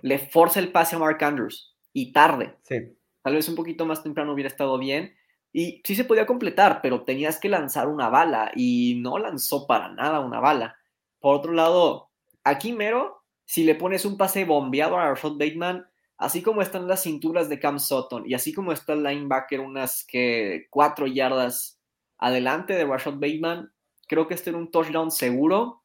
le 0.02 0.20
forza 0.20 0.60
el 0.60 0.72
pase 0.72 0.96
a 0.96 1.00
Mark 1.00 1.24
Andrews 1.24 1.76
y 1.94 2.12
tarde. 2.12 2.56
Sí. 2.64 2.78
Tal 3.22 3.36
vez 3.36 3.48
un 3.50 3.56
poquito 3.56 3.86
más 3.86 4.04
temprano 4.04 4.34
hubiera 4.34 4.50
estado 4.50 4.78
bien 4.78 5.16
y 5.52 5.82
sí 5.86 5.96
se 5.96 6.04
podía 6.04 6.26
completar, 6.26 6.82
pero 6.82 7.04
tenías 7.04 7.40
que 7.40 7.50
lanzar 7.50 7.88
una 7.88 8.10
bala 8.10 8.52
y 8.56 9.00
no 9.02 9.18
lanzó 9.18 9.68
para 9.68 9.90
nada 9.90 10.20
una 10.20 10.40
bala. 10.40 10.78
por 11.20 11.36
otro 11.36 11.54
lado, 11.54 12.10
aquí 12.44 12.74
mero, 12.74 13.24
si 13.46 13.64
le 13.64 13.76
pones 13.76 14.06
un 14.06 14.18
pase 14.18 14.46
bombeado 14.46 14.98
a 14.98 15.10
Rashad 15.10 15.34
Bateman, 15.34 15.88
así 16.18 16.42
como 16.42 16.62
están 16.62 16.88
las 16.88 17.04
cinturas 17.04 17.50
de 17.50 17.60
Cam 17.60 17.80
Sutton 17.80 18.24
y 18.26 18.34
así 18.34 18.54
como 18.54 18.72
está 18.72 18.94
el 18.94 19.04
linebacker 19.04 19.60
unas 19.60 20.06
que 20.06 20.68
cuatro 20.70 21.08
yardas 21.08 21.80
adelante 22.18 22.74
de 22.74 22.86
Rashad 22.86 23.16
Bateman, 23.16 23.72
creo 24.08 24.28
que 24.28 24.34
este 24.34 24.50
era 24.50 24.60
un 24.60 24.72
touchdown 24.72 25.12
seguro. 25.12 25.82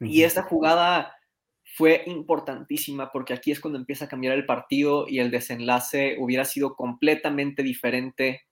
Y 0.00 0.24
esta 0.24 0.42
jugada 0.42 1.14
fue 1.76 2.02
importantísima 2.06 3.12
porque 3.12 3.34
aquí 3.34 3.52
es 3.52 3.60
cuando 3.60 3.78
empieza 3.78 4.06
a 4.06 4.08
cambiar 4.08 4.34
el 4.34 4.46
partido 4.46 5.06
y 5.08 5.20
el 5.20 5.30
desenlace 5.30 6.16
hubiera 6.18 6.44
sido 6.44 6.74
completamente 6.74 7.62
diferente 7.62 8.42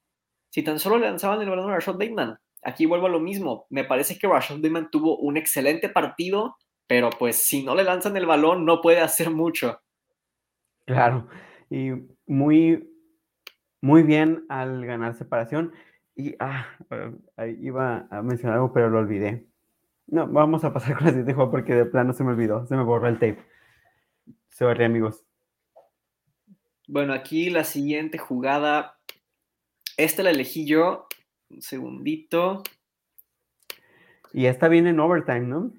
si 0.50 0.62
tan 0.62 0.78
solo 0.78 0.98
le 0.98 1.06
lanzaban 1.06 1.42
el 1.42 1.50
balón 1.50 1.70
a 1.70 1.74
Rashad 1.74 1.94
Bateman. 1.94 2.38
Aquí 2.62 2.86
vuelvo 2.86 3.06
a 3.06 3.10
lo 3.10 3.18
mismo. 3.18 3.66
Me 3.68 3.82
parece 3.82 4.16
que 4.16 4.28
Rashad 4.28 4.56
Bateman 4.56 4.90
tuvo 4.92 5.18
un 5.18 5.36
excelente 5.36 5.88
partido, 5.88 6.56
pero 6.86 7.10
pues 7.10 7.36
si 7.36 7.64
no 7.64 7.74
le 7.74 7.82
lanzan 7.82 8.16
el 8.16 8.26
balón 8.26 8.64
no 8.64 8.80
puede 8.80 9.00
hacer 9.00 9.30
mucho. 9.30 9.80
Claro, 10.90 11.28
y 11.70 11.92
muy, 12.26 12.92
muy 13.80 14.02
bien 14.02 14.44
al 14.48 14.84
ganar 14.84 15.14
separación. 15.14 15.72
Y 16.16 16.34
ah, 16.40 16.66
iba 17.60 18.08
a 18.10 18.22
mencionar 18.22 18.56
algo, 18.56 18.72
pero 18.72 18.90
lo 18.90 18.98
olvidé. 18.98 19.46
No, 20.08 20.26
vamos 20.26 20.64
a 20.64 20.72
pasar 20.72 20.94
con 20.96 21.04
la 21.04 21.10
siguiente 21.10 21.32
juego 21.32 21.52
porque 21.52 21.76
de 21.76 21.84
plano 21.84 22.12
se 22.12 22.24
me 22.24 22.30
olvidó, 22.30 22.66
se 22.66 22.74
me 22.74 22.82
borró 22.82 23.06
el 23.06 23.20
tape. 23.20 23.38
Sorry, 24.48 24.82
amigos. 24.82 25.24
Bueno, 26.88 27.12
aquí 27.12 27.50
la 27.50 27.62
siguiente 27.62 28.18
jugada, 28.18 28.98
esta 29.96 30.24
la 30.24 30.30
elegí 30.30 30.66
yo. 30.66 31.06
Un 31.50 31.62
segundito. 31.62 32.64
Y 34.32 34.46
esta 34.46 34.66
viene 34.66 34.90
en 34.90 34.98
overtime, 34.98 35.42
¿no? 35.42 35.72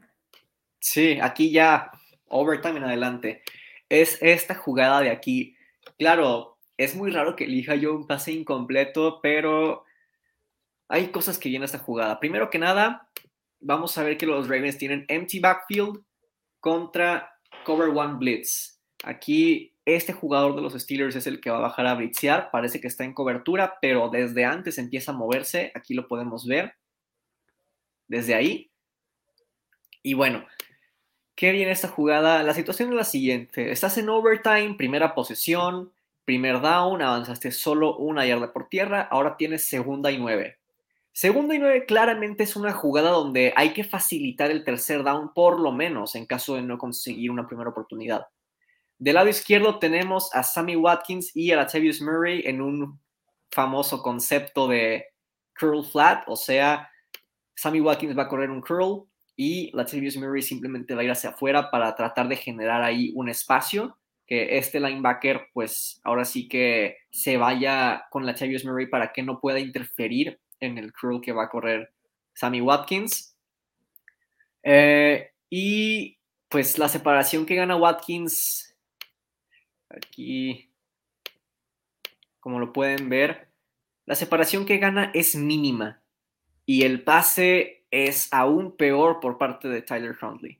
Sí, 0.80 1.20
aquí 1.22 1.51
ya 1.51 1.91
overtime 2.30 2.78
en 2.78 2.84
adelante. 2.86 3.43
Es 3.92 4.18
esta 4.22 4.56
jugada 4.56 5.02
de 5.02 5.10
aquí. 5.10 5.58
Claro, 5.98 6.58
es 6.78 6.96
muy 6.96 7.12
raro 7.12 7.36
que 7.36 7.44
elija 7.44 7.76
yo 7.76 7.94
un 7.94 8.08
pase 8.08 8.32
incompleto, 8.32 9.20
pero 9.22 9.84
hay 10.88 11.10
cosas 11.10 11.38
que 11.38 11.50
vienen 11.50 11.66
esta 11.66 11.80
jugada. 11.80 12.18
Primero 12.18 12.50
que 12.50 12.58
nada, 12.58 13.10
vamos 13.60 13.98
a 13.98 14.04
ver 14.04 14.18
que 14.18 14.26
los 14.26 14.48
Ravens 14.48 14.78
tienen 14.78 15.04
empty 15.10 15.42
backfield 15.42 16.06
contra 16.62 17.38
cover 17.66 17.89
one 17.89 18.14
blitz. 18.18 18.80
Aquí 19.04 19.76
este 19.84 20.14
jugador 20.14 20.56
de 20.56 20.62
los 20.62 20.72
Steelers 20.72 21.18
es 21.18 21.28
el 21.28 21.42
que 21.42 21.50
va 21.50 21.58
a 21.58 21.68
bajar 21.68 21.86
a 21.86 21.96
blitzear. 21.96 22.50
Parece 22.50 22.80
que 22.80 22.88
está 22.88 23.04
en 23.04 23.14
cobertura, 23.14 23.78
pero 23.82 24.08
desde 24.08 24.46
antes 24.46 24.78
empieza 24.78 25.12
a 25.12 25.16
moverse. 25.16 25.74
Aquí 25.76 25.96
lo 25.96 26.08
podemos 26.08 26.48
ver. 26.48 26.76
Desde 28.08 28.36
ahí. 28.36 28.72
Y 30.02 30.14
bueno, 30.14 30.46
¿qué 31.36 31.51
viene 31.51 31.71
esta 31.71 31.88
jugada? 31.88 32.43
La 32.43 32.53
situación 32.53 32.89
es 32.89 32.95
la 32.95 33.03
siguiente. 33.03 33.71
Estás 33.71 33.97
en 33.97 34.09
overtime, 34.09 34.75
primera 34.77 35.15
posesión, 35.15 35.91
primer 36.25 36.61
down, 36.61 37.01
avanzaste 37.01 37.51
solo 37.51 37.97
una 37.97 38.25
yarda 38.25 38.53
por 38.53 38.69
tierra, 38.69 39.01
ahora 39.11 39.38
tienes 39.38 39.67
segunda 39.67 40.11
y 40.11 40.17
nueve. 40.17 40.57
Segunda 41.13 41.53
y 41.55 41.59
nueve 41.59 41.86
claramente 41.86 42.43
es 42.43 42.55
una 42.55 42.71
jugada 42.71 43.09
donde 43.09 43.53
hay 43.57 43.73
que 43.73 43.84
facilitar 43.84 44.49
el 44.49 44.63
tercer 44.63 45.03
down 45.03 45.34
por 45.34 45.59
lo 45.59 45.73
menos 45.73 46.15
en 46.15 46.25
caso 46.25 46.55
de 46.55 46.61
no 46.61 46.77
conseguir 46.77 47.32
una 47.32 47.47
primera 47.47 47.69
oportunidad. 47.69 48.27
Del 48.97 49.15
lado 49.15 49.27
izquierdo 49.27 49.79
tenemos 49.79 50.34
a 50.34 50.43
Sammy 50.43 50.75
Watkins 50.75 51.36
y 51.36 51.51
a 51.51 51.57
Latavius 51.57 52.01
Murray 52.01 52.43
en 52.45 52.61
un 52.61 52.99
famoso 53.51 54.01
concepto 54.01 54.67
de 54.67 55.07
curl 55.59 55.84
flat, 55.84 56.23
o 56.27 56.36
sea, 56.36 56.89
Sammy 57.55 57.82
Watkins 57.82 58.17
va 58.17 58.23
a 58.23 58.27
correr 58.29 58.49
un 58.49 58.61
curl 58.61 59.05
y 59.36 59.71
Latavius 59.75 60.17
Murray 60.17 60.41
simplemente 60.41 60.93
va 60.93 61.01
a 61.01 61.03
ir 61.03 61.11
hacia 61.11 61.32
afuera 61.32 61.71
para 61.71 61.95
tratar 61.95 62.27
de 62.27 62.36
generar 62.36 62.84
ahí 62.84 63.11
un 63.15 63.29
espacio 63.29 63.97
que 64.27 64.57
este 64.57 64.79
linebacker 64.79 65.49
pues 65.53 65.99
ahora 66.03 66.25
sí 66.25 66.47
que 66.47 66.97
se 67.09 67.38
vaya 67.38 68.05
con 68.09 68.25
Latavius 68.25 68.65
Murray 68.65 68.88
para 68.88 69.11
que 69.11 69.23
no 69.23 69.39
pueda 69.39 69.59
interferir 69.59 70.39
en 70.59 70.77
el 70.77 70.93
curl 70.93 71.21
que 71.21 71.34
va 71.34 71.45
a 71.45 71.49
correr 71.49 71.91
Sammy 72.34 72.61
Watkins. 72.61 73.36
Eh, 74.63 75.32
y 75.49 76.17
pues 76.47 76.77
la 76.77 76.88
separación 76.88 77.45
que 77.45 77.55
gana 77.55 77.75
Watkins, 77.75 78.75
aquí, 79.89 80.69
como 82.39 82.59
lo 82.59 82.71
pueden 82.71 83.09
ver, 83.09 83.49
la 84.05 84.15
separación 84.15 84.65
que 84.65 84.77
gana 84.77 85.11
es 85.13 85.36
mínima 85.36 86.01
y 86.65 86.84
el 86.84 87.03
pase 87.03 87.80
es 87.92 88.28
aún 88.32 88.76
peor 88.76 89.20
por 89.20 89.38
parte 89.38 89.68
de 89.68 89.82
Tyler 89.82 90.18
Huntley. 90.22 90.60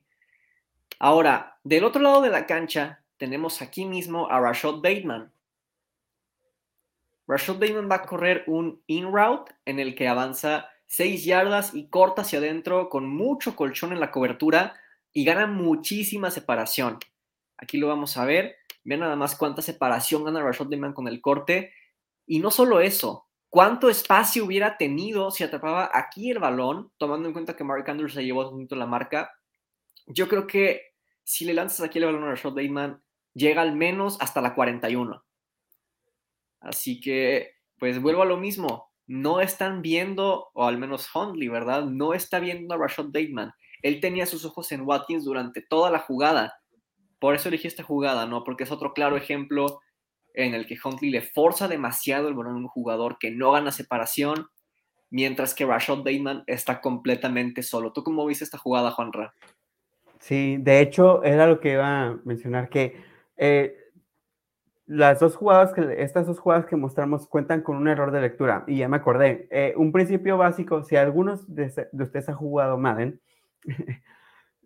Ahora, 0.98 1.58
del 1.64 1.84
otro 1.84 2.00
lado 2.00 2.22
de 2.22 2.30
la 2.30 2.46
cancha, 2.46 3.02
tenemos 3.16 3.62
aquí 3.62 3.84
mismo 3.84 4.30
a 4.30 4.40
Rashad 4.40 4.76
Bateman, 4.76 5.32
Rashad 7.26 7.58
Bateman 7.58 7.88
va 7.90 7.96
a 7.96 8.02
correr 8.02 8.44
un 8.46 8.82
in 8.86 9.12
route 9.12 9.52
en 9.64 9.78
el 9.78 9.94
que 9.94 10.08
avanza 10.08 10.68
6 10.86 11.24
yardas 11.24 11.74
y 11.74 11.88
corta 11.88 12.22
hacia 12.22 12.38
adentro 12.38 12.88
con 12.88 13.08
mucho 13.08 13.56
colchón 13.56 13.92
en 13.92 14.00
la 14.00 14.10
cobertura 14.10 14.74
y 15.12 15.24
gana 15.24 15.46
muchísima 15.46 16.30
separación. 16.30 16.98
Aquí 17.56 17.78
lo 17.78 17.88
vamos 17.88 18.16
a 18.16 18.24
ver. 18.24 18.56
Vean 18.84 19.00
nada 19.00 19.16
más 19.16 19.36
cuánta 19.36 19.62
separación 19.62 20.24
gana 20.24 20.42
Rashad 20.42 20.66
Bateman 20.66 20.92
con 20.92 21.08
el 21.08 21.20
corte. 21.20 21.72
Y 22.26 22.40
no 22.40 22.50
solo 22.50 22.80
eso, 22.80 23.26
cuánto 23.52 23.90
espacio 23.90 24.46
hubiera 24.46 24.78
tenido 24.78 25.30
si 25.30 25.44
atrapaba 25.44 25.90
aquí 25.92 26.30
el 26.30 26.38
balón, 26.38 26.90
tomando 26.96 27.28
en 27.28 27.34
cuenta 27.34 27.54
que 27.54 27.64
Mark 27.64 27.84
Andrews 27.86 28.14
se 28.14 28.24
llevó 28.24 28.48
un 28.48 28.66
la 28.70 28.86
marca. 28.86 29.30
Yo 30.06 30.26
creo 30.26 30.46
que 30.46 30.80
si 31.22 31.44
le 31.44 31.52
lanzas 31.52 31.82
aquí 31.82 31.98
el 31.98 32.06
balón 32.06 32.24
a 32.24 32.30
Rashad 32.30 32.54
Bateman, 32.54 33.02
llega 33.34 33.60
al 33.60 33.76
menos 33.76 34.16
hasta 34.22 34.40
la 34.40 34.54
41. 34.54 35.22
Así 36.60 36.98
que, 36.98 37.50
pues 37.78 38.00
vuelvo 38.00 38.22
a 38.22 38.24
lo 38.24 38.38
mismo. 38.38 38.90
No 39.06 39.42
están 39.42 39.82
viendo, 39.82 40.48
o 40.54 40.66
al 40.66 40.78
menos 40.78 41.14
Hundley, 41.14 41.48
¿verdad? 41.48 41.84
No 41.84 42.14
está 42.14 42.40
viendo 42.40 42.72
a 42.72 42.78
Rashad 42.78 43.08
Bateman. 43.08 43.52
Él 43.82 44.00
tenía 44.00 44.24
sus 44.24 44.46
ojos 44.46 44.72
en 44.72 44.80
Watkins 44.80 45.26
durante 45.26 45.60
toda 45.60 45.90
la 45.90 45.98
jugada. 45.98 46.54
Por 47.18 47.34
eso 47.34 47.50
elegí 47.50 47.68
esta 47.68 47.82
jugada, 47.82 48.24
¿no? 48.24 48.44
Porque 48.44 48.64
es 48.64 48.72
otro 48.72 48.94
claro 48.94 49.18
ejemplo 49.18 49.82
en 50.34 50.54
el 50.54 50.66
que 50.66 50.78
Huntley 50.82 51.10
le 51.10 51.22
forza 51.22 51.68
demasiado 51.68 52.28
el 52.28 52.34
balón 52.34 52.54
a 52.54 52.58
un 52.58 52.68
jugador 52.68 53.18
que 53.18 53.30
no 53.30 53.52
gana 53.52 53.72
separación, 53.72 54.48
mientras 55.10 55.54
que 55.54 55.66
Rashad 55.66 55.98
Bateman 55.98 56.44
está 56.46 56.80
completamente 56.80 57.62
solo. 57.62 57.92
¿Tú 57.92 58.02
cómo 58.02 58.26
viste 58.26 58.44
esta 58.44 58.58
jugada, 58.58 58.90
Juanra? 58.90 59.34
Sí, 60.18 60.56
de 60.58 60.80
hecho, 60.80 61.22
era 61.24 61.46
lo 61.46 61.60
que 61.60 61.72
iba 61.72 62.02
a 62.02 62.18
mencionar, 62.24 62.68
que 62.68 63.02
eh, 63.36 63.76
las 64.86 65.20
dos 65.20 65.36
jugadas 65.36 65.72
que, 65.72 66.02
estas 66.02 66.26
dos 66.26 66.38
jugadas 66.38 66.66
que 66.66 66.76
mostramos 66.76 67.26
cuentan 67.26 67.62
con 67.62 67.76
un 67.76 67.88
error 67.88 68.10
de 68.10 68.20
lectura. 68.20 68.64
Y 68.66 68.78
ya 68.78 68.88
me 68.88 68.96
acordé. 68.96 69.48
Eh, 69.50 69.74
un 69.76 69.90
principio 69.90 70.36
básico, 70.36 70.82
si 70.84 70.96
algunos 70.96 71.52
de, 71.54 71.66
ustedes 71.92 72.28
han 72.28 72.36
jugado 72.36 72.78
Madden, 72.78 73.20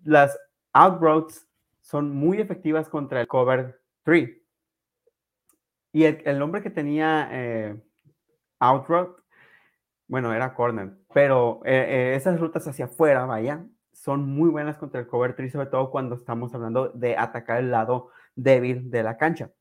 las 0.05 0.39
out 0.73 1.01
routes 1.01 1.47
son 1.81 2.11
muy 2.11 2.41
efectivas 2.41 2.89
contra 2.89 3.21
el 3.21 3.27
cover 3.27 3.81
3. 4.03 4.31
Y 5.97 6.05
el, 6.05 6.43
hombre 6.43 6.63
que 6.63 6.69
tenía 6.69 7.27
eh, 7.33 7.83
out 8.61 8.87
route, 8.87 9.23
bueno, 10.07 10.35
era 10.35 10.53
corner, 10.53 10.93
pero 11.15 11.63
eh, 11.65 12.13
esas 12.15 12.39
rutas 12.39 12.69
hacia 12.69 12.85
afuera, 12.85 13.25
vaya, 13.25 13.65
son 13.95 14.29
muy 14.29 14.51
buenas 14.51 14.77
contra 14.77 15.01
el 15.01 15.07
cover 15.07 15.35
3, 15.35 15.51
sobre 15.51 15.69
todo 15.69 15.91
cuando 15.91 16.17
estamos 16.17 16.53
hablando 16.55 16.91
de 16.91 17.17
atacar 17.17 17.61
el 17.61 17.71
lado 17.71 18.11
débil 18.35 18.91
de 18.91 19.05
la 19.05 19.17
cancha. 19.17 19.53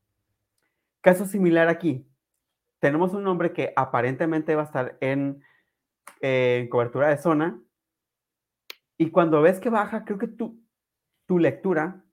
Caso 1.00 1.24
similar 1.24 1.68
aquí. 1.68 2.06
Tenemos 2.80 3.14
un 3.14 3.26
hombre 3.26 3.54
que 3.54 3.72
aparentemente 3.74 4.54
va 4.56 4.64
a 4.64 4.66
estar 4.66 4.98
en, 5.00 5.42
cobertura 6.68 7.08
de 7.08 7.16
zona. 7.16 7.62
Y 8.98 9.10
cuando 9.10 9.40
ves 9.40 9.58
que 9.58 9.70
baja, 9.70 10.04
creo 10.04 10.18
que 10.18 10.28
tu, 10.28 10.62
tu 11.24 11.38
lectura 11.38 12.04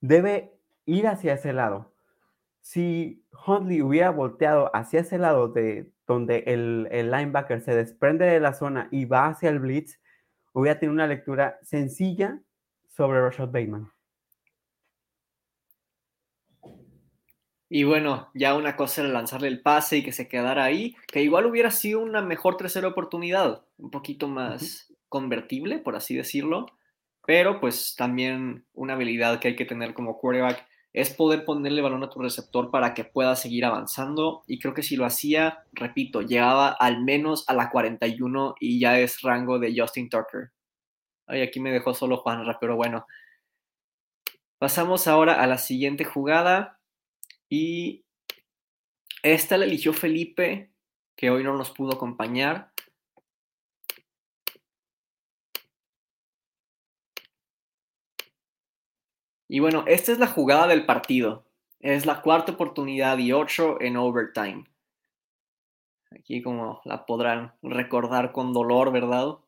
debe 0.00 0.58
ir 0.86 1.06
hacia 1.06 1.34
ese 1.34 1.52
lado. 1.52 1.89
Si 2.60 3.24
Huntley 3.46 3.82
hubiera 3.82 4.10
volteado 4.10 4.74
hacia 4.74 5.00
ese 5.00 5.18
lado 5.18 5.48
de 5.48 5.90
donde 6.06 6.44
el, 6.46 6.88
el, 6.90 7.10
linebacker 7.10 7.60
se 7.60 7.74
desprende 7.74 8.26
de 8.26 8.40
la 8.40 8.52
zona 8.52 8.88
y 8.90 9.04
va 9.04 9.28
hacia 9.28 9.48
el 9.48 9.60
blitz, 9.60 10.00
hubiera 10.52 10.78
tenido 10.78 10.94
una 10.94 11.06
lectura 11.06 11.58
sencilla 11.62 12.40
sobre 12.88 13.20
Rashad 13.20 13.48
Bateman. 13.48 13.90
Y 17.72 17.84
bueno, 17.84 18.30
ya 18.34 18.56
una 18.56 18.74
cosa 18.74 19.02
era 19.02 19.10
lanzarle 19.10 19.46
el 19.46 19.62
pase 19.62 19.98
y 19.98 20.02
que 20.02 20.10
se 20.10 20.26
quedara 20.26 20.64
ahí, 20.64 20.96
que 21.06 21.22
igual 21.22 21.46
hubiera 21.46 21.70
sido 21.70 22.00
una 22.00 22.20
mejor 22.20 22.56
tercera 22.56 22.88
oportunidad, 22.88 23.64
un 23.78 23.92
poquito 23.92 24.26
más 24.26 24.92
convertible, 25.08 25.78
por 25.78 25.94
así 25.94 26.16
decirlo, 26.16 26.66
pero 27.24 27.60
pues 27.60 27.94
también 27.96 28.64
una 28.72 28.94
habilidad 28.94 29.38
que 29.38 29.48
hay 29.48 29.56
que 29.56 29.64
tener 29.64 29.94
como 29.94 30.18
quarterback 30.18 30.66
es 30.92 31.10
poder 31.10 31.44
ponerle 31.44 31.82
balón 31.82 32.02
a 32.02 32.10
tu 32.10 32.20
receptor 32.20 32.70
para 32.70 32.94
que 32.94 33.04
pueda 33.04 33.36
seguir 33.36 33.64
avanzando 33.64 34.42
y 34.46 34.58
creo 34.58 34.74
que 34.74 34.82
si 34.82 34.96
lo 34.96 35.04
hacía, 35.04 35.64
repito, 35.72 36.22
llegaba 36.22 36.68
al 36.68 37.02
menos 37.02 37.48
a 37.48 37.54
la 37.54 37.70
41 37.70 38.56
y 38.58 38.80
ya 38.80 38.98
es 38.98 39.22
rango 39.22 39.58
de 39.58 39.72
Justin 39.76 40.08
Tucker. 40.08 40.50
Ay, 41.26 41.42
aquí 41.42 41.60
me 41.60 41.70
dejó 41.70 41.94
solo 41.94 42.16
Juanra, 42.16 42.58
pero 42.60 42.74
bueno. 42.74 43.06
Pasamos 44.58 45.06
ahora 45.06 45.40
a 45.40 45.46
la 45.46 45.58
siguiente 45.58 46.04
jugada. 46.04 46.80
Y 47.48 48.04
esta 49.22 49.56
la 49.56 49.64
eligió 49.64 49.92
Felipe, 49.92 50.72
que 51.16 51.30
hoy 51.30 51.44
no 51.44 51.56
nos 51.56 51.70
pudo 51.70 51.94
acompañar. 51.94 52.69
Y 59.52 59.58
bueno, 59.58 59.82
esta 59.88 60.12
es 60.12 60.20
la 60.20 60.28
jugada 60.28 60.68
del 60.68 60.86
partido. 60.86 61.44
Es 61.80 62.06
la 62.06 62.22
cuarta 62.22 62.52
oportunidad 62.52 63.18
y 63.18 63.32
ocho 63.32 63.80
en 63.80 63.96
overtime. 63.96 64.64
Aquí 66.12 66.40
como 66.40 66.80
la 66.84 67.04
podrán 67.04 67.52
recordar 67.60 68.30
con 68.30 68.52
dolor, 68.52 68.92
¿verdad? 68.92 69.38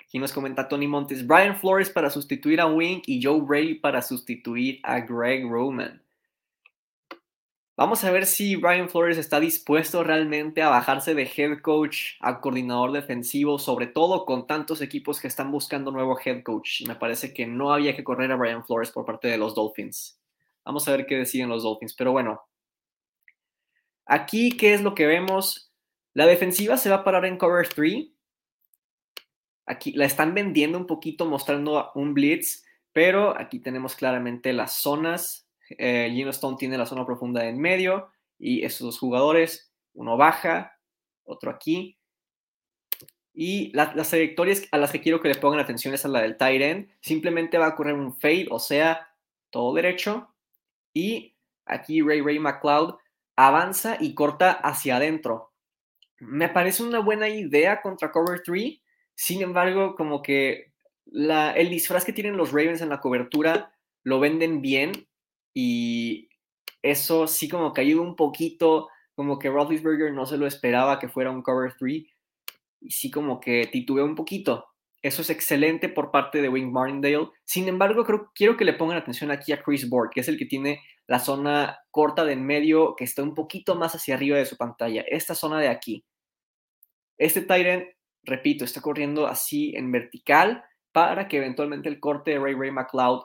Aquí 0.00 0.18
nos 0.18 0.32
comenta 0.32 0.66
Tony 0.66 0.88
Montes, 0.88 1.26
Brian 1.26 1.58
Flores 1.58 1.90
para 1.90 2.08
sustituir 2.08 2.58
a 2.58 2.66
Wink 2.66 3.02
y 3.06 3.22
Joe 3.22 3.42
Brady 3.42 3.74
para 3.74 4.00
sustituir 4.00 4.80
a 4.82 5.00
Greg 5.00 5.46
Roman. 5.46 6.02
Vamos 7.78 8.02
a 8.02 8.10
ver 8.10 8.26
si 8.26 8.56
Brian 8.56 8.88
Flores 8.88 9.18
está 9.18 9.38
dispuesto 9.38 10.02
realmente 10.02 10.62
a 10.62 10.68
bajarse 10.68 11.14
de 11.14 11.30
head 11.36 11.60
coach 11.60 12.14
a 12.18 12.40
coordinador 12.40 12.90
defensivo, 12.90 13.60
sobre 13.60 13.86
todo 13.86 14.24
con 14.24 14.48
tantos 14.48 14.82
equipos 14.82 15.20
que 15.20 15.28
están 15.28 15.52
buscando 15.52 15.92
nuevo 15.92 16.18
head 16.18 16.42
coach. 16.42 16.82
Me 16.88 16.96
parece 16.96 17.32
que 17.32 17.46
no 17.46 17.72
había 17.72 17.94
que 17.94 18.02
correr 18.02 18.32
a 18.32 18.34
Brian 18.34 18.64
Flores 18.64 18.90
por 18.90 19.06
parte 19.06 19.28
de 19.28 19.38
los 19.38 19.54
Dolphins. 19.54 20.20
Vamos 20.64 20.88
a 20.88 20.90
ver 20.90 21.06
qué 21.06 21.18
deciden 21.18 21.50
los 21.50 21.62
Dolphins. 21.62 21.94
Pero 21.94 22.10
bueno, 22.10 22.42
aquí, 24.06 24.56
¿qué 24.56 24.74
es 24.74 24.82
lo 24.82 24.96
que 24.96 25.06
vemos? 25.06 25.72
La 26.14 26.26
defensiva 26.26 26.78
se 26.78 26.90
va 26.90 26.96
a 26.96 27.04
parar 27.04 27.26
en 27.26 27.38
cover 27.38 27.68
3. 27.68 28.08
Aquí 29.66 29.92
la 29.92 30.04
están 30.04 30.34
vendiendo 30.34 30.78
un 30.78 30.86
poquito, 30.88 31.26
mostrando 31.26 31.92
un 31.94 32.12
blitz, 32.12 32.64
pero 32.92 33.38
aquí 33.38 33.60
tenemos 33.60 33.94
claramente 33.94 34.52
las 34.52 34.72
zonas 34.72 35.47
eh, 35.70 36.10
Gino 36.12 36.30
Stone 36.30 36.56
tiene 36.56 36.78
la 36.78 36.86
zona 36.86 37.04
profunda 37.04 37.44
en 37.44 37.60
medio 37.60 38.10
y 38.38 38.64
esos 38.64 38.80
dos 38.80 38.98
jugadores, 38.98 39.72
uno 39.94 40.16
baja, 40.16 40.78
otro 41.24 41.50
aquí. 41.50 41.98
Y 43.34 43.70
las 43.72 44.08
trayectorias 44.08 44.64
a 44.72 44.78
las 44.78 44.90
que 44.90 45.00
quiero 45.00 45.20
que 45.20 45.28
le 45.28 45.36
pongan 45.36 45.60
atención 45.60 45.94
es 45.94 46.04
a 46.04 46.08
la 46.08 46.22
del 46.22 46.36
tight 46.36 46.60
end. 46.60 46.88
Simplemente 47.00 47.58
va 47.58 47.66
a 47.66 47.70
ocurrir 47.70 47.94
un 47.94 48.12
fade, 48.12 48.48
o 48.50 48.58
sea, 48.58 49.08
todo 49.50 49.74
derecho. 49.74 50.34
Y 50.92 51.36
aquí 51.64 52.02
Ray 52.02 52.20
Ray 52.20 52.40
McLeod 52.40 52.96
avanza 53.36 53.96
y 54.00 54.14
corta 54.14 54.50
hacia 54.50 54.96
adentro. 54.96 55.52
Me 56.18 56.48
parece 56.48 56.82
una 56.82 56.98
buena 56.98 57.28
idea 57.28 57.80
contra 57.80 58.10
Cover 58.10 58.42
3. 58.44 58.80
Sin 59.14 59.42
embargo, 59.42 59.94
como 59.94 60.20
que 60.20 60.72
el 61.12 61.70
disfraz 61.70 62.04
que 62.04 62.12
tienen 62.12 62.36
los 62.36 62.50
Ravens 62.50 62.80
en 62.80 62.88
la 62.88 63.00
cobertura 63.00 63.72
lo 64.02 64.18
venden 64.18 64.60
bien 64.60 65.08
y 65.54 66.28
eso 66.82 67.26
sí 67.26 67.48
como 67.48 67.72
que 67.72 67.80
ayuda 67.80 68.02
un 68.02 68.16
poquito, 68.16 68.88
como 69.14 69.38
que 69.38 69.50
Roethlisberger 69.50 70.12
no 70.12 70.26
se 70.26 70.38
lo 70.38 70.46
esperaba 70.46 70.98
que 70.98 71.08
fuera 71.08 71.30
un 71.30 71.42
cover 71.42 71.74
3 71.78 72.04
y 72.80 72.90
sí 72.90 73.10
como 73.10 73.40
que 73.40 73.68
titubeó 73.70 74.04
un 74.04 74.14
poquito. 74.14 74.66
Eso 75.02 75.22
es 75.22 75.30
excelente 75.30 75.88
por 75.88 76.10
parte 76.10 76.42
de 76.42 76.48
Wing 76.48 76.72
Martindale. 76.72 77.30
Sin 77.44 77.68
embargo, 77.68 78.04
creo, 78.04 78.30
quiero 78.34 78.56
que 78.56 78.64
le 78.64 78.72
pongan 78.72 78.96
atención 78.96 79.30
aquí 79.30 79.52
a 79.52 79.62
Chris 79.62 79.88
Board, 79.88 80.10
que 80.10 80.20
es 80.20 80.28
el 80.28 80.38
que 80.38 80.46
tiene 80.46 80.80
la 81.06 81.20
zona 81.20 81.78
corta 81.90 82.24
de 82.24 82.32
en 82.32 82.44
medio, 82.44 82.94
que 82.96 83.04
está 83.04 83.22
un 83.22 83.34
poquito 83.34 83.76
más 83.76 83.94
hacia 83.94 84.14
arriba 84.14 84.38
de 84.38 84.46
su 84.46 84.56
pantalla. 84.56 85.04
Esta 85.08 85.34
zona 85.34 85.60
de 85.60 85.68
aquí. 85.68 86.04
Este 87.16 87.42
Tyrant, 87.42 87.84
repito, 88.24 88.64
está 88.64 88.80
corriendo 88.80 89.26
así 89.26 89.72
en 89.76 89.90
vertical 89.92 90.64
para 90.92 91.28
que 91.28 91.38
eventualmente 91.38 91.88
el 91.88 92.00
corte 92.00 92.32
de 92.32 92.38
Ray 92.38 92.54
Ray 92.54 92.70
McLeod 92.72 93.22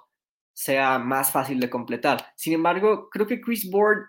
sea 0.54 1.00
más 1.00 1.32
fácil 1.32 1.60
de 1.60 1.70
completar. 1.70 2.28
Sin 2.36 2.54
embargo, 2.54 3.10
creo 3.10 3.28
que 3.28 3.42
Chris 3.42 3.70
Board, 3.70 4.06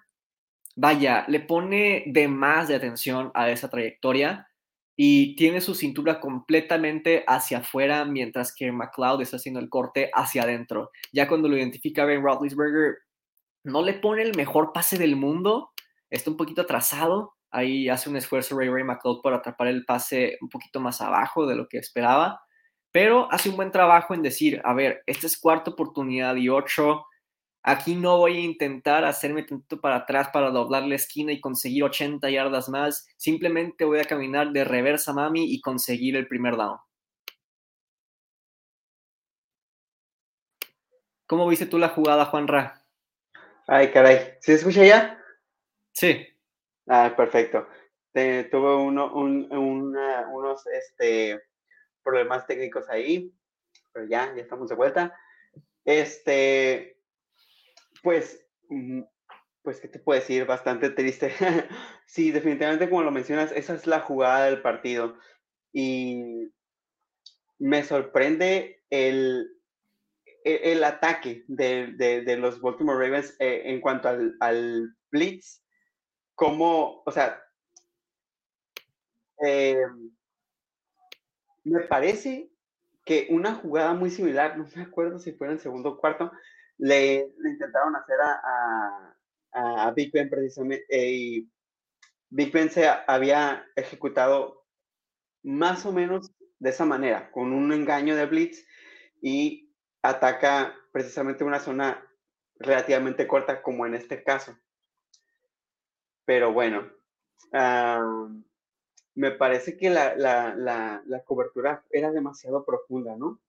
vaya, 0.77 1.25
le 1.29 1.41
pone 1.41 2.05
de 2.07 2.29
más 2.29 2.69
de 2.69 2.77
atención 2.77 3.31
a 3.35 3.51
esa 3.51 3.71
trayectoria 3.71 4.49
y 4.97 5.35
tiene 5.37 5.61
su 5.61 5.75
cintura 5.75 6.21
completamente 6.21 7.25
hacia 7.27 7.59
afuera, 7.59 8.05
mientras 8.05 8.55
que 8.55 8.71
McLeod 8.71 9.23
está 9.23 9.37
haciendo 9.37 9.61
el 9.61 9.69
corte 9.69 10.11
hacia 10.15 10.43
adentro. 10.43 10.91
Ya 11.13 11.27
cuando 11.27 11.49
lo 11.49 11.57
identifica 11.57 12.05
Ben 12.05 12.23
Roethlisberger, 12.23 12.99
no 13.65 13.83
le 13.83 13.95
pone 13.95 14.23
el 14.23 14.37
mejor 14.37 14.73
pase 14.73 14.99
del 14.99 15.17
mundo, 15.17 15.73
está 16.11 16.31
un 16.31 16.37
poquito 16.37 16.63
atrasado. 16.63 17.35
Ahí 17.51 17.89
hace 17.89 18.11
un 18.11 18.17
esfuerzo 18.17 18.59
Ray 18.59 18.69
Ray 18.69 18.85
McLeod 18.85 19.23
por 19.23 19.33
atrapar 19.33 19.69
el 19.69 19.85
pase 19.85 20.37
un 20.41 20.49
poquito 20.49 20.81
más 20.81 21.01
abajo 21.01 21.47
de 21.47 21.57
lo 21.57 21.69
que 21.69 21.79
esperaba 21.79 22.44
pero 22.95 23.27
hace 23.33 23.49
un 23.49 23.57
buen 23.57 23.73
trabajo 23.73 24.15
en 24.15 24.23
decir, 24.23 24.63
a 24.63 24.73
ver, 24.73 25.03
esta 25.07 25.27
es 25.27 25.37
cuarta 25.37 25.73
oportunidad 25.73 26.37
y 26.37 26.49
ocho, 26.49 27.05
aquí 27.65 27.97
no 27.97 28.19
voy 28.19 28.37
a 28.37 28.41
intentar 28.43 29.05
hacerme 29.05 29.43
tanto 29.43 29.81
para 29.81 29.97
atrás 29.97 30.29
para 30.33 30.53
doblar 30.53 30.85
la 30.85 30.95
esquina 30.95 31.33
y 31.33 31.41
conseguir 31.41 31.83
80 31.83 32.31
yardas 32.31 32.69
más, 32.69 33.05
simplemente 33.17 33.85
voy 33.85 33.99
a 33.99 34.05
caminar 34.05 34.53
de 34.53 34.63
reversa 34.63 35.13
mami 35.13 35.53
y 35.53 35.61
conseguir 35.61 36.15
el 36.15 36.29
primer 36.29 36.55
down. 36.57 36.79
¿Cómo 41.27 41.49
viste 41.49 41.67
tú 41.67 41.79
la 41.79 41.89
jugada, 41.89 42.27
Juan 42.27 42.47
Ra? 42.47 42.81
Ay, 43.67 43.91
caray, 43.91 44.35
¿se 44.39 44.55
escucha 44.55 44.85
ya? 44.85 45.19
Sí. 45.91 46.25
Ah, 46.87 47.13
perfecto. 47.17 47.67
tuve 48.13 48.77
uno, 48.77 49.13
unos, 49.17 50.67
este, 50.69 51.43
problemas 52.05 52.47
técnicos 52.47 52.89
ahí, 52.89 53.33
pero 53.93 54.07
ya, 54.07 54.33
ya 54.35 54.43
estamos 54.43 54.69
de 54.69 54.77
vuelta. 54.77 55.19
Este, 55.85 56.99
pues, 58.03 58.47
pues, 59.63 59.81
¿qué 59.81 59.89
te 59.89 59.99
puedo 59.99 60.21
decir? 60.21 60.45
Bastante 60.45 60.91
triste. 60.91 61.33
sí, 62.07 62.31
definitivamente, 62.31 62.89
como 62.89 63.03
lo 63.03 63.11
mencionas, 63.11 63.51
esa 63.53 63.75
es 63.75 63.87
la 63.87 64.01
jugada 64.01 64.47
del 64.47 64.63
partido. 64.63 65.19
Y 65.73 66.53
me 67.59 67.83
sorprende 67.83 68.83
el, 68.91 69.51
e, 70.45 70.73
el, 70.73 70.85
ataque 70.85 71.45
de, 71.49 71.93
de, 71.93 72.37
los 72.37 72.61
Baltimore 72.61 72.99
Ravens 72.99 73.35
eh, 73.39 73.63
en 73.65 73.81
cuanto 73.81 74.09
al, 74.09 74.37
al 74.41 74.95
blitz. 75.11 75.63
Como, 76.35 77.03
o 77.07 77.13
sea, 77.13 77.41
eh, 79.45 79.77
me 81.65 81.81
parece 81.81 82.51
que 83.05 83.27
una 83.31 83.55
jugada 83.55 83.95
muy 83.95 84.11
similar, 84.11 84.57
no 84.57 84.67
me 84.75 84.83
acuerdo 84.83 85.19
si 85.19 85.33
fue 85.33 85.47
en 85.47 85.55
el 85.55 85.61
segundo 85.61 85.91
o 85.91 85.99
cuarto, 85.99 86.33
le, 86.79 87.33
intentaron 87.45 87.95
hacer 87.97 88.17
a, 88.21 89.17
a, 89.53 89.91
Big 89.93 90.11
Ben 90.13 90.29
precisamente, 90.29 90.85
eh, 90.89 91.13
y 91.13 91.51
Big 92.31 92.53
Ben 92.53 92.71
se 92.71 92.89
había 93.07 93.67
ejecutado 93.77 94.65
más 95.43 95.85
o 95.87 95.93
menos 95.93 96.33
de 96.59 96.71
esa 96.71 96.85
manera, 96.85 97.31
con 97.31 97.53
un 97.53 97.73
engaño 97.73 98.17
de 98.17 98.27
blitz 98.27 98.67
y 99.21 99.71
ataca 100.03 100.75
precisamente 100.93 101.45
una 101.45 101.61
zona 101.61 102.03
relativamente 102.59 103.27
corta 103.27 103.63
como 103.63 103.87
en 103.87 103.95
este 103.95 104.23
caso. 104.23 104.57
Pero 106.25 106.53
bueno, 106.53 106.91
me 109.15 109.31
parece 109.31 109.77
que 109.77 109.91
la, 109.91 111.03
cobertura 111.25 111.85
era 111.91 112.11
demasiado 112.11 112.65
profunda, 112.65 113.17
¿no? 113.17 113.41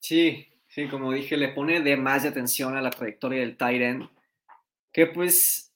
Sí, 0.00 0.46
sí, 0.68 0.88
como 0.88 1.12
dije, 1.12 1.36
le 1.36 1.48
pone 1.48 1.80
de 1.80 1.96
más 1.96 2.22
de 2.22 2.30
atención 2.30 2.76
a 2.76 2.82
la 2.82 2.90
trayectoria 2.90 3.40
del 3.40 3.56
Tyrant, 3.56 4.10
que 4.92 5.06
pues 5.06 5.72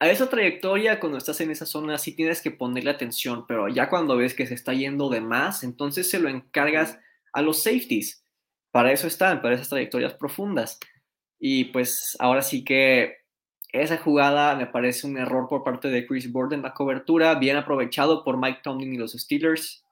a 0.00 0.10
esa 0.10 0.28
trayectoria 0.28 1.00
cuando 1.00 1.18
estás 1.18 1.40
en 1.40 1.50
esa 1.50 1.66
zona 1.66 1.98
sí 1.98 2.14
tienes 2.14 2.40
que 2.40 2.50
ponerle 2.50 2.90
atención, 2.90 3.46
pero 3.46 3.68
ya 3.68 3.88
cuando 3.88 4.16
ves 4.16 4.34
que 4.34 4.46
se 4.46 4.54
está 4.54 4.72
yendo 4.72 5.08
de 5.08 5.20
más, 5.20 5.62
entonces 5.64 6.10
se 6.10 6.20
lo 6.20 6.28
encargas 6.28 6.98
a 7.32 7.42
los 7.42 7.62
safeties. 7.62 8.24
Para 8.70 8.92
eso 8.92 9.06
están, 9.06 9.40
para 9.42 9.54
esas 9.54 9.68
trayectorias 9.68 10.14
profundas. 10.14 10.78
Y 11.38 11.66
pues 11.66 12.16
ahora 12.18 12.42
sí 12.42 12.64
que 12.64 13.17
esa 13.72 13.98
jugada 13.98 14.54
me 14.54 14.66
parece 14.66 15.06
un 15.06 15.18
error 15.18 15.48
por 15.48 15.62
parte 15.62 15.88
de 15.88 16.06
Chris 16.06 16.32
Board 16.32 16.54
en 16.54 16.62
la 16.62 16.74
cobertura, 16.74 17.34
bien 17.34 17.56
aprovechado 17.56 18.24
por 18.24 18.38
Mike 18.38 18.60
Tomlin 18.62 18.94
y 18.94 18.96
los 18.96 19.12
Steelers. 19.12 19.84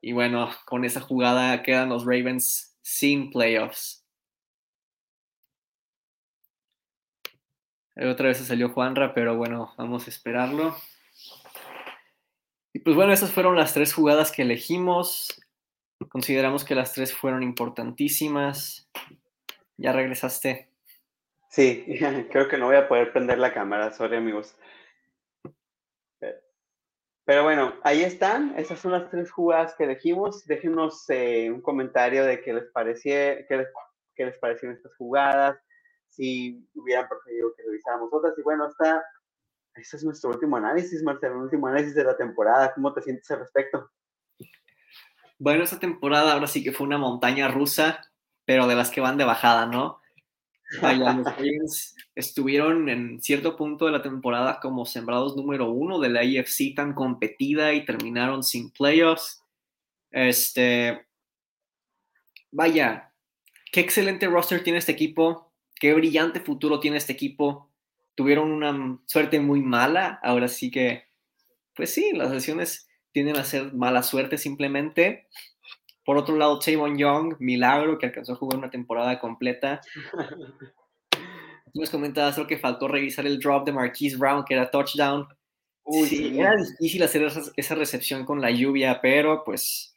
Y 0.00 0.12
bueno, 0.12 0.50
con 0.66 0.84
esa 0.84 1.00
jugada 1.00 1.62
quedan 1.62 1.88
los 1.88 2.04
Ravens 2.04 2.76
sin 2.82 3.30
playoffs. 3.30 4.04
Otra 7.96 8.28
vez 8.28 8.38
se 8.38 8.44
salió 8.44 8.70
Juanra, 8.70 9.14
pero 9.14 9.36
bueno, 9.36 9.72
vamos 9.78 10.06
a 10.06 10.10
esperarlo. 10.10 10.76
Y 12.72 12.80
pues 12.80 12.96
bueno, 12.96 13.12
esas 13.12 13.30
fueron 13.30 13.56
las 13.56 13.72
tres 13.72 13.94
jugadas 13.94 14.32
que 14.32 14.42
elegimos. 14.42 15.40
Consideramos 16.08 16.64
que 16.64 16.74
las 16.74 16.92
tres 16.92 17.14
fueron 17.14 17.42
importantísimas. 17.42 18.88
Ya 19.76 19.92
regresaste. 19.92 20.73
Sí, 21.54 21.84
creo 22.32 22.48
que 22.48 22.58
no 22.58 22.66
voy 22.66 22.74
a 22.74 22.88
poder 22.88 23.12
prender 23.12 23.38
la 23.38 23.54
cámara, 23.54 23.92
sorry 23.92 24.16
amigos. 24.16 24.56
Pero 27.24 27.44
bueno, 27.44 27.74
ahí 27.84 28.02
están. 28.02 28.58
Esas 28.58 28.80
son 28.80 28.90
las 28.90 29.08
tres 29.08 29.30
jugadas 29.30 29.72
que 29.76 29.84
elegimos. 29.84 30.44
Déjenos 30.46 31.08
eh, 31.10 31.48
un 31.52 31.62
comentario 31.62 32.24
de 32.24 32.42
qué 32.42 32.54
les, 32.54 32.64
parecía, 32.72 33.46
qué 33.46 33.56
les, 33.58 33.68
qué 34.16 34.26
les 34.26 34.38
parecieron 34.38 34.76
estas 34.76 34.96
jugadas, 34.96 35.56
si 36.08 36.68
hubieran 36.74 37.08
preferido 37.08 37.54
que 37.56 37.62
revisáramos 37.62 38.12
otras. 38.12 38.36
Y 38.36 38.42
bueno, 38.42 38.66
está, 38.66 39.04
ese 39.76 39.96
es 39.96 40.02
nuestro 40.02 40.30
último 40.30 40.56
análisis, 40.56 41.04
Marcelo, 41.04 41.36
el 41.36 41.42
último 41.42 41.68
análisis 41.68 41.94
de 41.94 42.02
la 42.02 42.16
temporada. 42.16 42.74
¿Cómo 42.74 42.92
te 42.92 43.00
sientes 43.00 43.30
al 43.30 43.38
respecto? 43.38 43.92
Bueno, 45.38 45.62
esta 45.62 45.78
temporada 45.78 46.32
ahora 46.32 46.48
sí 46.48 46.64
que 46.64 46.72
fue 46.72 46.88
una 46.88 46.98
montaña 46.98 47.46
rusa, 47.46 48.00
pero 48.44 48.66
de 48.66 48.74
las 48.74 48.90
que 48.90 49.00
van 49.00 49.18
de 49.18 49.24
bajada, 49.24 49.66
¿no? 49.66 50.00
Los 50.82 51.24
Ravens 51.24 51.96
estuvieron 52.14 52.88
en 52.88 53.20
cierto 53.20 53.56
punto 53.56 53.86
de 53.86 53.92
la 53.92 54.02
temporada 54.02 54.58
como 54.60 54.86
sembrados 54.86 55.36
número 55.36 55.70
uno 55.70 55.98
de 55.98 56.08
la 56.08 56.20
AFC 56.20 56.74
tan 56.74 56.94
competida 56.94 57.72
y 57.74 57.84
terminaron 57.84 58.42
sin 58.42 58.70
playoffs. 58.70 59.42
Este, 60.10 61.06
vaya, 62.50 63.12
qué 63.72 63.80
excelente 63.80 64.26
roster 64.26 64.62
tiene 64.62 64.78
este 64.78 64.92
equipo, 64.92 65.52
qué 65.74 65.92
brillante 65.94 66.40
futuro 66.40 66.80
tiene 66.80 66.96
este 66.96 67.12
equipo. 67.12 67.70
Tuvieron 68.14 68.52
una 68.52 69.00
suerte 69.06 69.40
muy 69.40 69.60
mala, 69.60 70.20
ahora 70.22 70.46
sí 70.46 70.70
que, 70.70 71.04
pues 71.74 71.92
sí, 71.92 72.12
las 72.14 72.30
lesiones 72.30 72.88
tienden 73.10 73.36
a 73.36 73.44
ser 73.44 73.74
mala 73.74 74.02
suerte 74.02 74.38
simplemente. 74.38 75.26
Por 76.04 76.18
otro 76.18 76.36
lado, 76.36 76.58
Tavon 76.58 76.98
Young, 76.98 77.36
milagro 77.38 77.98
que 77.98 78.06
alcanzó 78.06 78.32
a 78.32 78.36
jugar 78.36 78.58
una 78.58 78.70
temporada 78.70 79.18
completa. 79.18 79.80
Tú 81.10 81.80
nos 81.80 81.90
comentabas 81.90 82.38
lo 82.38 82.46
que 82.46 82.58
faltó 82.58 82.86
revisar 82.86 83.26
el 83.26 83.40
drop 83.40 83.66
de 83.66 83.72
Marquise 83.72 84.16
Brown, 84.16 84.44
que 84.44 84.54
era 84.54 84.70
touchdown. 84.70 85.26
sí, 86.06 86.38
era 86.38 86.54
difícil 86.56 87.02
hacer 87.02 87.28
esa, 87.56 87.74
recepción 87.74 88.24
con 88.24 88.40
la 88.40 88.50
lluvia, 88.50 89.00
pero 89.00 89.42
pues 89.44 89.92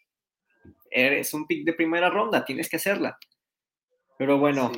eres 0.90 1.34
un 1.34 1.46
pick 1.46 1.66
de 1.66 1.74
primera 1.74 2.10
ronda, 2.10 2.46
tienes 2.46 2.70
que 2.70 2.78
hacerla. 2.78 3.20
Pero 4.18 4.40
bueno, 4.40 4.72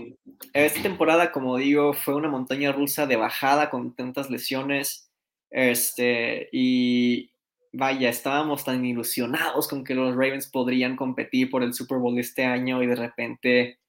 esta 0.52 0.82
temporada, 0.82 1.32
como 1.32 1.56
digo, 1.56 1.94
fue 1.94 2.16
una 2.16 2.28
montaña 2.28 2.74
rusa 2.74 3.06
de 3.08 3.16
bajada 3.16 3.70
con 3.70 3.96
tantas 3.96 4.30
lesiones. 4.30 5.10
Este, 5.52 6.50
y 6.52 7.29
vaya, 7.72 8.10
estábamos 8.10 8.64
tan 8.64 8.84
ilusionados 8.86 9.68
con 9.68 9.84
que 9.84 9.96
los 9.96 10.12
Ravens 10.12 10.48
podrían 10.48 10.96
competir 10.96 11.50
por 11.50 11.64
el 11.64 11.74
Super 11.74 11.98
Bowl 12.00 12.18
este 12.18 12.46
año 12.46 12.82
y 12.82 12.88
de 12.88 12.96
repente 12.96 13.80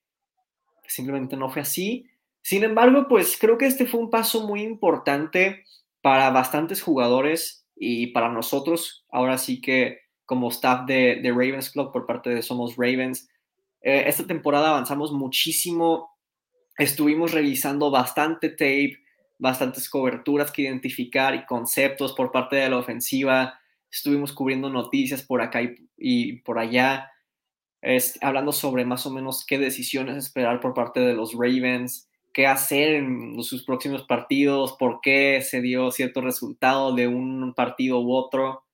simplemente 0.87 1.37
no 1.37 1.51
fue 1.51 1.63
así. 1.63 2.07
Sin 2.43 2.65
embargo, 2.65 3.07
pues 3.09 3.37
creo 3.39 3.59
que 3.59 3.67
este 3.67 3.87
fue 3.87 4.01
un 4.01 4.11
paso 4.11 4.47
muy 4.47 4.63
importante 4.63 5.65
para 6.03 6.31
bastantes 6.31 6.83
jugadores 6.83 7.67
y 7.77 8.09
para 8.09 8.29
nosotros, 8.29 9.05
ahora 9.11 9.39
sí 9.39 9.61
que 9.61 10.01
como 10.25 10.51
staff 10.51 10.87
de, 10.87 11.21
Ravens 11.25 11.71
Club 11.71 11.93
por 11.93 12.07
parte 12.07 12.31
de 12.31 12.43
Somos 12.43 12.77
Ravens, 12.77 13.29
eh, 13.83 14.05
esta 14.07 14.27
temporada 14.27 14.71
avanzamos 14.71 15.13
muchísimo, 15.13 16.17
estuvimos 16.77 17.33
revisando 17.33 17.91
bastante 17.91 18.51
tape, 18.51 18.99
bastantes 19.39 19.89
coberturas 19.89 20.53
que 20.53 20.63
identificar 20.63 21.35
y 21.35 21.47
conceptos 21.47 22.13
por 22.13 22.31
parte 22.31 22.57
de 22.57 22.69
la 22.69 22.77
ofensiva, 22.77 23.60
estuvimos 23.91 24.33
cubriendo 24.33 24.71
noticias 24.71 25.23
por 25.23 25.43
acá 25.43 25.61
y, 25.97 26.41
por 26.43 26.59
allá, 26.59 27.11
hablando 28.21 28.53
sobre 28.53 28.85
más 28.85 29.07
o 29.07 29.11
menos 29.11 29.45
qué 29.47 29.59
decisiones 29.59 30.17
esperar 30.17 30.61
por 30.61 30.75
parte 30.75 31.01
de 31.01 31.15
los 31.15 31.33
Ravens, 31.33 32.09
qué 32.33 32.47
hacer 32.47 32.95
en 32.95 33.43
sus 33.43 33.65
próximos 33.65 34.05
partidos, 34.05 34.77
por 34.79 35.01
qué 35.01 35.43
se 35.43 35.61
dio 35.61 35.91
cierto 35.91 36.21
resultado 36.21 36.95
de 36.95 37.09
un 37.09 37.53
partido 37.55 38.01
u 38.01 38.13
otro. 38.13 38.65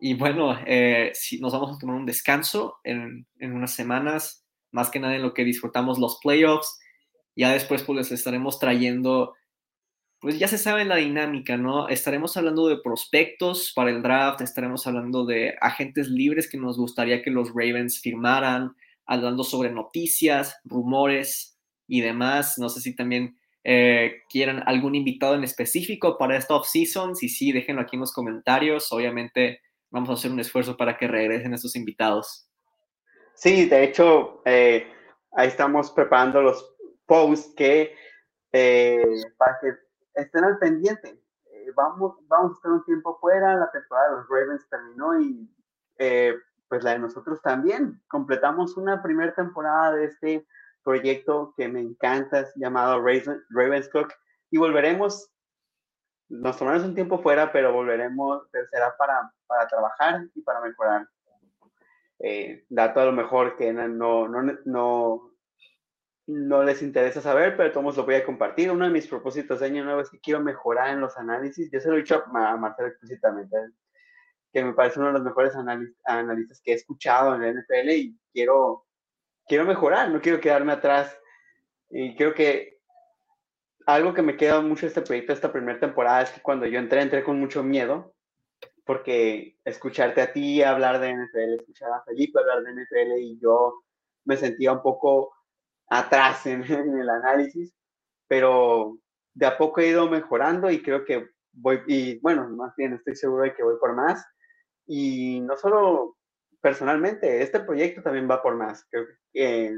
Y 0.00 0.14
bueno, 0.14 0.58
eh, 0.66 1.10
si 1.14 1.38
nos 1.38 1.52
vamos 1.52 1.76
a 1.76 1.78
tomar 1.78 1.96
un 1.96 2.06
descanso 2.06 2.78
en, 2.82 3.26
en, 3.38 3.52
unas 3.52 3.72
semanas, 3.74 4.44
más 4.72 4.90
que 4.90 4.98
nada 4.98 5.14
en 5.14 5.22
lo 5.22 5.34
que 5.34 5.44
disfrutamos 5.44 5.98
los 5.98 6.18
playoffs. 6.20 6.80
Ya 7.36 7.52
después 7.52 7.82
pues 7.82 7.96
les 7.96 8.12
estaremos 8.12 8.58
trayendo 8.58 9.34
pues 10.22 10.38
ya 10.38 10.46
se 10.46 10.56
sabe 10.56 10.84
la 10.84 10.96
dinámica, 10.96 11.56
¿no? 11.56 11.88
Estaremos 11.88 12.36
hablando 12.36 12.68
de 12.68 12.78
prospectos 12.78 13.72
para 13.74 13.90
el 13.90 14.02
draft, 14.02 14.40
estaremos 14.40 14.86
hablando 14.86 15.26
de 15.26 15.56
agentes 15.60 16.06
libres 16.06 16.48
que 16.48 16.56
nos 16.56 16.78
gustaría 16.78 17.22
que 17.22 17.32
los 17.32 17.48
Ravens 17.48 18.00
firmaran, 18.00 18.76
hablando 19.04 19.42
sobre 19.42 19.70
noticias, 19.70 20.60
rumores 20.64 21.58
y 21.88 22.02
demás. 22.02 22.56
No 22.56 22.68
sé 22.68 22.80
si 22.80 22.94
también 22.94 23.36
eh, 23.64 24.22
quieran 24.28 24.62
algún 24.66 24.94
invitado 24.94 25.34
en 25.34 25.42
específico 25.42 26.16
para 26.16 26.36
esta 26.36 26.54
off-season. 26.54 27.16
Si 27.16 27.28
sí, 27.28 27.50
déjenlo 27.50 27.82
aquí 27.82 27.96
en 27.96 28.00
los 28.02 28.12
comentarios. 28.12 28.92
Obviamente 28.92 29.60
vamos 29.90 30.08
a 30.10 30.12
hacer 30.12 30.30
un 30.30 30.38
esfuerzo 30.38 30.76
para 30.76 30.96
que 30.96 31.08
regresen 31.08 31.52
estos 31.52 31.74
invitados. 31.74 32.48
Sí, 33.34 33.66
de 33.66 33.82
hecho, 33.82 34.40
eh, 34.44 34.86
ahí 35.32 35.48
estamos 35.48 35.90
preparando 35.90 36.42
los 36.42 36.76
posts 37.06 37.52
que 37.56 37.96
eh, 38.52 39.02
para 39.36 39.58
que 39.60 39.91
estén 40.14 40.44
al 40.44 40.58
pendiente. 40.58 41.20
Eh, 41.52 41.72
vamos, 41.74 42.16
vamos 42.28 42.52
a 42.52 42.54
estar 42.54 42.72
un 42.72 42.84
tiempo 42.84 43.18
fuera, 43.20 43.56
la 43.56 43.70
temporada 43.70 44.10
de 44.10 44.16
los 44.16 44.28
Ravens 44.28 44.68
terminó 44.68 45.20
y 45.20 45.48
eh, 45.98 46.34
pues 46.68 46.82
la 46.84 46.92
de 46.92 47.00
nosotros 47.00 47.40
también. 47.42 48.02
Completamos 48.08 48.76
una 48.76 49.02
primera 49.02 49.34
temporada 49.34 49.92
de 49.92 50.06
este 50.06 50.46
proyecto 50.82 51.54
que 51.56 51.68
me 51.68 51.80
encanta, 51.80 52.46
llamado 52.56 53.02
Ravens 53.02 53.88
Cook, 53.90 54.12
y 54.50 54.58
volveremos, 54.58 55.30
nos 56.28 56.58
tomaremos 56.58 56.88
un 56.88 56.94
tiempo 56.94 57.22
fuera, 57.22 57.52
pero 57.52 57.72
volveremos, 57.72 58.48
será 58.70 58.96
para, 58.96 59.32
para 59.46 59.66
trabajar 59.66 60.26
y 60.34 60.42
para 60.42 60.60
mejorar. 60.60 61.08
Eh, 62.18 62.64
dato 62.68 63.00
a 63.00 63.04
lo 63.04 63.12
mejor 63.12 63.56
que 63.56 63.72
no, 63.72 64.28
no, 64.28 64.42
no, 64.64 65.31
no 66.26 66.62
les 66.62 66.82
interesa 66.82 67.20
saber, 67.20 67.56
pero 67.56 67.72
todos 67.72 67.96
lo 67.96 68.04
voy 68.04 68.14
a 68.14 68.24
compartir. 68.24 68.70
Uno 68.70 68.84
de 68.84 68.92
mis 68.92 69.06
propósitos 69.06 69.60
de 69.60 69.66
año 69.66 69.84
nuevo 69.84 70.00
es 70.00 70.10
que 70.10 70.20
quiero 70.20 70.40
mejorar 70.40 70.90
en 70.90 71.00
los 71.00 71.16
análisis. 71.16 71.70
Yo 71.70 71.80
se 71.80 71.88
lo 71.88 71.94
he 71.94 71.98
dicho 71.98 72.22
a 72.32 72.56
Marcelo 72.56 72.88
explícitamente, 72.88 73.56
que 74.52 74.64
me 74.64 74.72
parece 74.74 75.00
uno 75.00 75.08
de 75.08 75.14
los 75.14 75.24
mejores 75.24 75.54
analistas 76.04 76.60
que 76.62 76.72
he 76.72 76.74
escuchado 76.74 77.34
en 77.34 77.42
la 77.42 77.50
NFL 77.50 77.90
y 77.90 78.18
quiero, 78.32 78.86
quiero 79.46 79.64
mejorar, 79.64 80.10
no 80.10 80.20
quiero 80.20 80.40
quedarme 80.40 80.72
atrás. 80.72 81.16
Y 81.90 82.16
creo 82.16 82.34
que 82.34 82.80
algo 83.86 84.14
que 84.14 84.22
me 84.22 84.36
queda 84.36 84.60
mucho 84.60 84.86
este 84.86 85.02
proyecto, 85.02 85.32
esta 85.32 85.52
primera 85.52 85.80
temporada, 85.80 86.22
es 86.22 86.30
que 86.30 86.40
cuando 86.40 86.66
yo 86.66 86.78
entré, 86.78 87.02
entré 87.02 87.24
con 87.24 87.38
mucho 87.40 87.62
miedo, 87.62 88.14
porque 88.84 89.58
escucharte 89.64 90.20
a 90.20 90.32
ti 90.32 90.62
hablar 90.62 91.00
de 91.00 91.14
NFL, 91.14 91.54
escuchar 91.60 91.92
a 91.92 92.02
Felipe 92.04 92.38
hablar 92.38 92.62
de 92.62 92.72
NFL 92.72 93.18
y 93.18 93.38
yo 93.40 93.82
me 94.24 94.36
sentía 94.36 94.72
un 94.72 94.82
poco 94.82 95.32
atrás 95.92 96.46
en, 96.46 96.62
el 96.64 97.08
análisis, 97.08 97.74
pero 98.26 98.98
de 99.34 99.46
a 99.46 99.56
poco 99.56 99.80
he 99.80 99.88
ido 99.88 100.08
mejorando 100.08 100.70
y 100.70 100.82
creo 100.82 101.04
que 101.04 101.28
voy, 101.52 101.82
y 101.86 102.18
bueno, 102.20 102.48
más 102.48 102.74
bien 102.76 102.94
estoy 102.94 103.14
seguro 103.14 103.44
de 103.44 103.54
que 103.54 103.62
voy 103.62 103.76
por 103.78 103.94
más. 103.94 104.24
Y 104.86 105.40
no 105.40 105.56
solo 105.56 106.16
personalmente, 106.60 107.42
este 107.42 107.60
proyecto 107.60 108.02
también 108.02 108.28
va 108.28 108.42
por 108.42 108.56
más. 108.56 108.86
Creo 108.90 109.06
que 109.32 109.74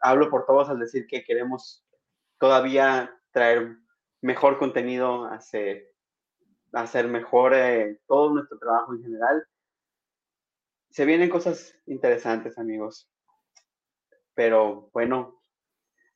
hablo 0.00 0.30
por 0.30 0.46
todos 0.46 0.68
al 0.68 0.78
decir 0.78 1.06
que 1.06 1.24
queremos 1.24 1.84
todavía 2.38 3.14
traer 3.30 3.76
mejor 4.20 4.58
contenido, 4.58 5.26
hacer, 5.26 5.88
hacer 6.72 7.08
mejor 7.08 7.54
eh, 7.54 8.00
todo 8.06 8.30
nuestro 8.30 8.58
trabajo 8.58 8.94
en 8.94 9.02
general. 9.02 9.46
Se 10.90 11.04
vienen 11.04 11.30
cosas 11.30 11.74
interesantes, 11.86 12.58
amigos. 12.58 13.11
Pero 14.34 14.90
bueno, 14.92 15.42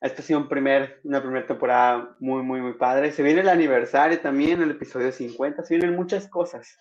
esta 0.01 0.21
ha 0.21 0.25
sido 0.25 0.39
un 0.39 0.47
primer, 0.47 0.99
una 1.03 1.21
primera 1.21 1.47
temporada 1.47 2.15
muy, 2.19 2.43
muy, 2.43 2.61
muy 2.61 2.73
padre. 2.73 3.11
Se 3.11 3.23
viene 3.23 3.41
el 3.41 3.49
aniversario 3.49 4.19
también, 4.19 4.61
el 4.61 4.71
episodio 4.71 5.11
50. 5.11 5.63
Se 5.63 5.75
vienen 5.75 5.95
muchas 5.95 6.27
cosas 6.27 6.77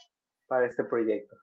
para 0.46 0.66
este 0.66 0.84
proyecto. 0.84 1.36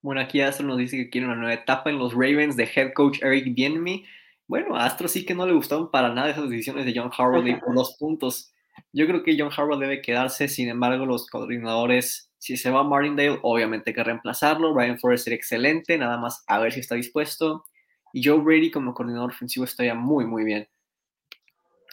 Bueno, 0.00 0.20
aquí 0.20 0.40
Astro 0.40 0.66
nos 0.66 0.78
dice 0.78 0.96
que 0.96 1.10
quiere 1.10 1.26
una 1.26 1.36
nueva 1.36 1.54
etapa 1.54 1.90
en 1.90 1.98
los 1.98 2.12
Ravens 2.12 2.56
de 2.56 2.68
head 2.74 2.92
coach 2.94 3.22
Eric 3.22 3.54
Bienemy. 3.54 4.04
Bueno, 4.48 4.74
a 4.74 4.84
Astro 4.84 5.08
sí 5.08 5.24
que 5.24 5.34
no 5.34 5.46
le 5.46 5.52
gustaron 5.52 5.90
para 5.90 6.12
nada 6.12 6.30
esas 6.30 6.50
decisiones 6.50 6.86
de 6.86 6.92
John 6.96 7.12
Harbaugh 7.16 7.60
por 7.60 7.74
dos 7.74 7.96
puntos. 8.00 8.52
Yo 8.92 9.06
creo 9.06 9.22
que 9.22 9.36
John 9.38 9.50
Harbaugh 9.56 9.78
debe 9.78 10.02
quedarse, 10.02 10.48
sin 10.48 10.68
embargo, 10.68 11.06
los 11.06 11.28
coordinadores, 11.28 12.32
si 12.38 12.56
se 12.56 12.70
va 12.70 12.80
a 12.80 12.84
Martindale, 12.84 13.38
obviamente 13.42 13.90
hay 13.90 13.94
que 13.94 14.02
reemplazarlo. 14.02 14.74
Brian 14.74 14.98
Flores 14.98 15.22
sería 15.22 15.36
excelente, 15.36 15.96
nada 15.98 16.18
más 16.18 16.42
a 16.48 16.58
ver 16.58 16.72
si 16.72 16.80
está 16.80 16.94
dispuesto. 16.94 17.64
Y 18.12 18.22
Joe 18.24 18.40
Brady 18.40 18.70
como 18.70 18.94
coordinador 18.94 19.30
ofensivo 19.30 19.64
estaría 19.64 19.94
muy, 19.94 20.26
muy 20.26 20.44
bien. 20.44 20.68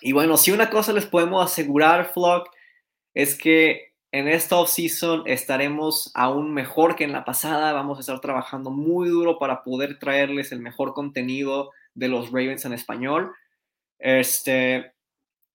Y 0.01 0.13
bueno, 0.13 0.37
si 0.37 0.51
una 0.51 0.69
cosa 0.69 0.93
les 0.93 1.05
podemos 1.05 1.43
asegurar, 1.43 2.11
Flock, 2.13 2.49
es 3.13 3.37
que 3.37 3.93
en 4.11 4.27
esta 4.27 4.57
offseason 4.57 5.23
estaremos 5.25 6.11
aún 6.15 6.53
mejor 6.53 6.95
que 6.95 7.03
en 7.03 7.11
la 7.11 7.25
pasada. 7.25 7.73
Vamos 7.73 7.97
a 7.97 8.01
estar 8.01 8.19
trabajando 8.19 8.71
muy 8.71 9.09
duro 9.09 9.37
para 9.37 9.63
poder 9.63 9.99
traerles 9.99 10.51
el 10.51 10.59
mejor 10.59 10.93
contenido 10.93 11.71
de 11.93 12.07
los 12.07 12.27
Ravens 12.27 12.65
en 12.65 12.73
español. 12.73 13.33
Este, 13.99 14.93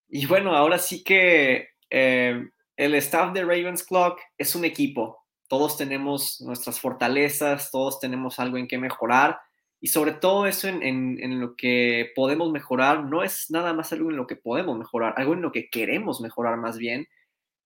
y 0.09 0.27
bueno, 0.27 0.55
ahora 0.55 0.79
sí 0.79 1.03
que 1.03 1.71
eh, 1.91 2.49
el 2.77 2.95
staff 2.97 3.33
de 3.33 3.43
Ravens 3.43 3.83
Clock 3.83 4.21
es 4.39 4.55
un 4.55 4.65
equipo. 4.65 5.23
todos 5.47 5.77
tenemos 5.77 6.41
nuestras 6.41 6.81
fortalezas, 6.81 7.71
todos 7.71 8.01
tenemos 8.01 8.41
algo 8.41 8.57
en 8.57 8.67
que 8.67 8.79
mejorar 8.79 9.39
y 9.85 9.89
sobre 9.89 10.13
todo 10.13 10.47
eso 10.47 10.67
en, 10.67 10.83
en, 10.83 11.41
lo 11.41 11.57
que 11.57 12.11
podemos 12.15 12.51
mejorar, 12.51 13.05
no 13.05 13.23
es 13.23 13.51
nada 13.51 13.75
más 13.75 13.93
algo 13.93 14.09
en 14.09 14.17
lo 14.17 14.27
que 14.27 14.35
podemos 14.35 14.79
mejorar, 14.79 15.13
algo 15.19 15.35
en 15.35 15.43
lo 15.43 15.53
que 15.53 15.69
queremos 15.69 16.23
mejorar 16.23 16.57
más 16.57 16.79
bien. 16.79 17.07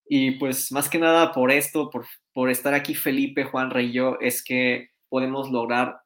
Y 0.05 0.33
pues 0.33 0.73
más 0.73 0.89
que 0.89 0.99
nada 0.99 1.31
por 1.31 1.53
esto, 1.53 1.91
por, 1.91 2.07
por 2.33 2.51
estar 2.51 2.75
aquí 2.75 2.97
Felipe, 2.97 3.45
Juan 3.45 3.71
Rey 3.71 3.91
y 3.91 3.93
yo, 3.93 4.19
es 4.21 4.43
que 4.43 4.91
podemos 5.09 5.53
lograr 5.53 6.01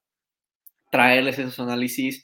traerles 0.91 1.39
esos 1.39 1.59
análisis 1.61 2.23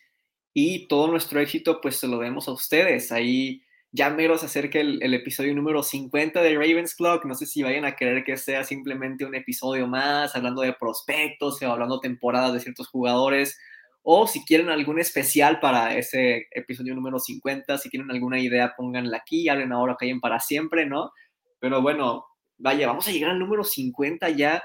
y 0.52 0.86
todo 0.86 1.08
nuestro 1.08 1.40
éxito 1.40 1.80
pues 1.80 1.96
se 1.96 2.08
lo 2.08 2.18
demos 2.18 2.46
a 2.46 2.52
ustedes. 2.52 3.10
Ahí 3.10 3.62
ya 3.90 4.10
mero 4.10 4.36
se 4.36 4.44
acerca 4.44 4.80
el, 4.80 5.02
el, 5.02 5.14
episodio 5.14 5.54
número 5.54 5.82
50 5.82 6.42
de 6.42 6.54
Ravens 6.56 6.94
Clock. 6.94 7.24
No 7.24 7.34
sé 7.34 7.46
si 7.46 7.62
vayan 7.62 7.86
a 7.86 7.96
querer 7.96 8.22
que 8.22 8.36
sea 8.36 8.64
simplemente 8.64 9.24
un 9.24 9.34
episodio 9.34 9.86
más, 9.86 10.36
hablando 10.36 10.60
de 10.60 10.74
prospectos 10.74 11.62
o 11.62 11.72
hablando 11.72 12.00
temporadas 12.00 12.52
de 12.52 12.60
ciertos 12.60 12.88
jugadores 12.88 13.58
o 14.02 14.26
si 14.26 14.44
quieren 14.44 14.70
algún 14.70 14.98
especial 14.98 15.60
para 15.60 15.96
ese 15.96 16.46
episodio 16.50 16.94
número 16.94 17.18
50, 17.18 17.78
si 17.78 17.90
tienen 17.90 18.10
alguna 18.10 18.40
idea, 18.40 18.74
pónganla 18.76 19.18
aquí, 19.18 19.48
hablen 19.48 19.72
ahora, 19.72 19.96
callen 19.98 20.20
para 20.20 20.40
siempre, 20.40 20.86
¿no? 20.86 21.12
Pero 21.58 21.82
bueno, 21.82 22.26
vaya, 22.56 22.86
vamos 22.86 23.06
a 23.08 23.12
llegar 23.12 23.30
al 23.30 23.38
número 23.38 23.64
50 23.64 24.30
ya, 24.30 24.62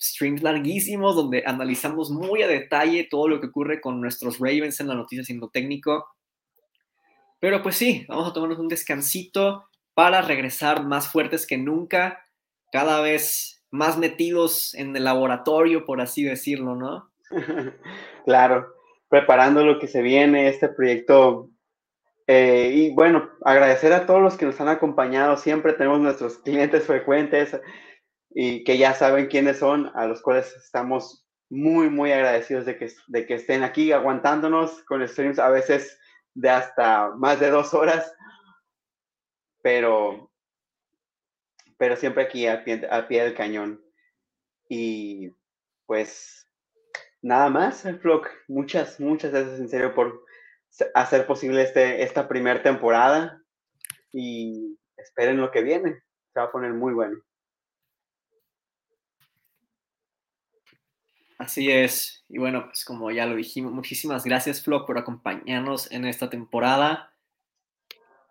streams 0.00 0.42
larguísimos 0.42 1.14
donde 1.14 1.44
analizamos 1.46 2.10
muy 2.10 2.42
a 2.42 2.48
detalle 2.48 3.06
todo 3.10 3.28
lo 3.28 3.40
que 3.40 3.46
ocurre 3.48 3.80
con 3.80 4.00
nuestros 4.00 4.38
Ravens 4.38 4.80
en 4.80 4.88
la 4.88 4.94
noticia 4.94 5.24
siendo 5.24 5.48
técnico. 5.48 6.06
Pero 7.38 7.62
pues 7.62 7.76
sí, 7.76 8.04
vamos 8.08 8.28
a 8.28 8.32
tomarnos 8.32 8.58
un 8.58 8.68
descansito 8.68 9.68
para 9.94 10.22
regresar 10.22 10.84
más 10.84 11.08
fuertes 11.08 11.46
que 11.46 11.58
nunca, 11.58 12.24
cada 12.72 13.00
vez 13.00 13.62
más 13.70 13.98
metidos 13.98 14.74
en 14.74 14.96
el 14.96 15.04
laboratorio, 15.04 15.84
por 15.84 16.00
así 16.00 16.22
decirlo, 16.22 16.74
¿no? 16.74 17.11
claro, 18.24 18.74
preparando 19.08 19.64
lo 19.64 19.78
que 19.78 19.88
se 19.88 20.02
viene, 20.02 20.48
este 20.48 20.68
proyecto. 20.68 21.50
Eh, 22.26 22.70
y 22.74 22.94
bueno, 22.94 23.30
agradecer 23.44 23.92
a 23.92 24.06
todos 24.06 24.22
los 24.22 24.36
que 24.36 24.46
nos 24.46 24.60
han 24.60 24.68
acompañado. 24.68 25.36
Siempre 25.36 25.72
tenemos 25.72 26.00
nuestros 26.00 26.38
clientes 26.38 26.84
frecuentes 26.84 27.60
y 28.30 28.64
que 28.64 28.78
ya 28.78 28.94
saben 28.94 29.26
quiénes 29.26 29.58
son, 29.58 29.90
a 29.94 30.06
los 30.06 30.22
cuales 30.22 30.54
estamos 30.56 31.26
muy, 31.50 31.90
muy 31.90 32.12
agradecidos 32.12 32.64
de 32.64 32.78
que, 32.78 32.90
de 33.08 33.26
que 33.26 33.34
estén 33.34 33.62
aquí 33.62 33.92
aguantándonos 33.92 34.82
con 34.84 35.06
streams 35.06 35.38
a 35.38 35.50
veces 35.50 35.98
de 36.34 36.48
hasta 36.48 37.10
más 37.10 37.40
de 37.40 37.50
dos 37.50 37.74
horas, 37.74 38.14
pero, 39.62 40.30
pero 41.76 41.96
siempre 41.96 42.24
aquí 42.24 42.46
al 42.46 42.64
pie, 42.64 42.86
al 42.90 43.06
pie 43.06 43.24
del 43.24 43.34
cañón. 43.34 43.84
Y 44.68 45.30
pues 45.84 46.41
nada 47.22 47.48
más, 47.48 47.84
el 47.86 47.96
vlog. 47.96 48.26
Muchas, 48.48 49.00
muchas 49.00 49.32
gracias 49.32 49.58
en 49.58 49.68
serio 49.68 49.94
por 49.94 50.24
hacer 50.94 51.26
posible 51.26 51.62
este, 51.62 52.02
esta 52.02 52.28
primera 52.28 52.62
temporada 52.62 53.42
y 54.12 54.78
esperen 54.96 55.40
lo 55.40 55.50
que 55.50 55.62
viene. 55.62 56.02
Se 56.32 56.40
va 56.40 56.46
a 56.46 56.52
poner 56.52 56.72
muy 56.72 56.92
bueno. 56.92 57.18
Así 61.38 61.70
es. 61.70 62.24
Y 62.28 62.38
bueno, 62.38 62.66
pues 62.66 62.84
como 62.84 63.10
ya 63.10 63.26
lo 63.26 63.34
dijimos, 63.34 63.72
muchísimas 63.72 64.24
gracias, 64.24 64.62
Flo, 64.62 64.86
por 64.86 64.98
acompañarnos 64.98 65.90
en 65.90 66.04
esta 66.04 66.30
temporada. 66.30 67.12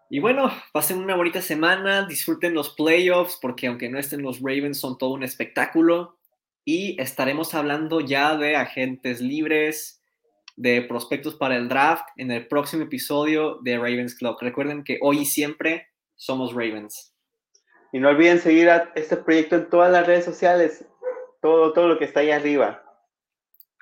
Y 0.10 0.20
bueno, 0.20 0.52
pasen 0.74 0.98
una 1.00 1.16
bonita 1.16 1.42
semana, 1.42 2.06
disfruten 2.06 2.54
los 2.54 2.74
playoffs, 2.74 3.38
porque 3.42 3.68
aunque 3.68 3.89
no 3.89 4.00
estén 4.00 4.22
los 4.22 4.39
Ravens, 4.39 4.80
son 4.80 4.98
todo 4.98 5.12
un 5.12 5.24
espectáculo 5.24 6.21
y 6.66 6.99
estaremos 7.01 7.53
hablando 7.53 8.01
ya 8.01 8.38
de 8.38 8.55
agentes 8.55 9.22
libres, 9.22 10.01
de 10.55 10.82
prospectos 10.84 11.36
para 11.36 11.55
el 11.55 11.70
draft 11.70 12.05
en 12.18 12.32
el 12.32 12.47
próximo 12.47 12.84
episodio 12.84 13.59
de 13.64 13.78
Ravens 13.78 14.16
Club. 14.16 14.38
Recuerden 14.39 14.84
que 14.84 14.99
hoy 15.01 15.20
y 15.20 15.26
siempre 15.26 15.88
somos 16.16 16.53
Ravens. 16.53 17.14
Y 17.91 17.99
no 17.99 18.09
olviden 18.09 18.39
seguir 18.39 18.70
a 18.70 18.91
este 18.95 19.18
proyecto 19.18 19.55
en 19.55 19.70
todas 19.70 19.91
las 19.91 20.05
redes 20.05 20.24
sociales, 20.24 20.86
todo, 21.41 21.74
todo 21.74 21.88
lo 21.88 21.97
que 21.97 22.05
está 22.05 22.20
ahí 22.20 22.32
arriba. 22.32 22.84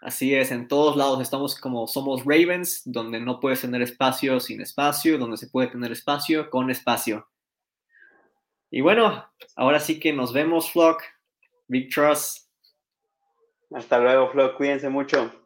Así 0.01 0.33
es, 0.33 0.51
en 0.51 0.69
todos 0.69 0.95
lados 0.95 1.21
estamos 1.21 1.59
como 1.59 1.85
somos 1.85 2.23
Ravens, 2.23 2.81
donde 2.85 3.19
no 3.19 3.41
puedes 3.41 3.61
tener 3.61 3.81
espacio 3.81 4.39
sin 4.39 4.61
espacio, 4.61 5.17
donde 5.17 5.35
se 5.35 5.47
puede 5.47 5.67
tener 5.67 5.91
espacio 5.91 6.49
con 6.49 6.71
espacio. 6.71 7.27
Y 8.71 8.81
bueno, 8.81 9.25
ahora 9.55 9.79
sí 9.79 9.99
que 9.99 10.13
nos 10.13 10.31
vemos, 10.31 10.71
Flock. 10.71 11.03
Big 11.67 11.89
Trust. 11.93 12.48
Hasta 13.71 13.97
luego, 13.99 14.29
Flo. 14.29 14.55
Cuídense 14.55 14.89
mucho. 14.89 15.38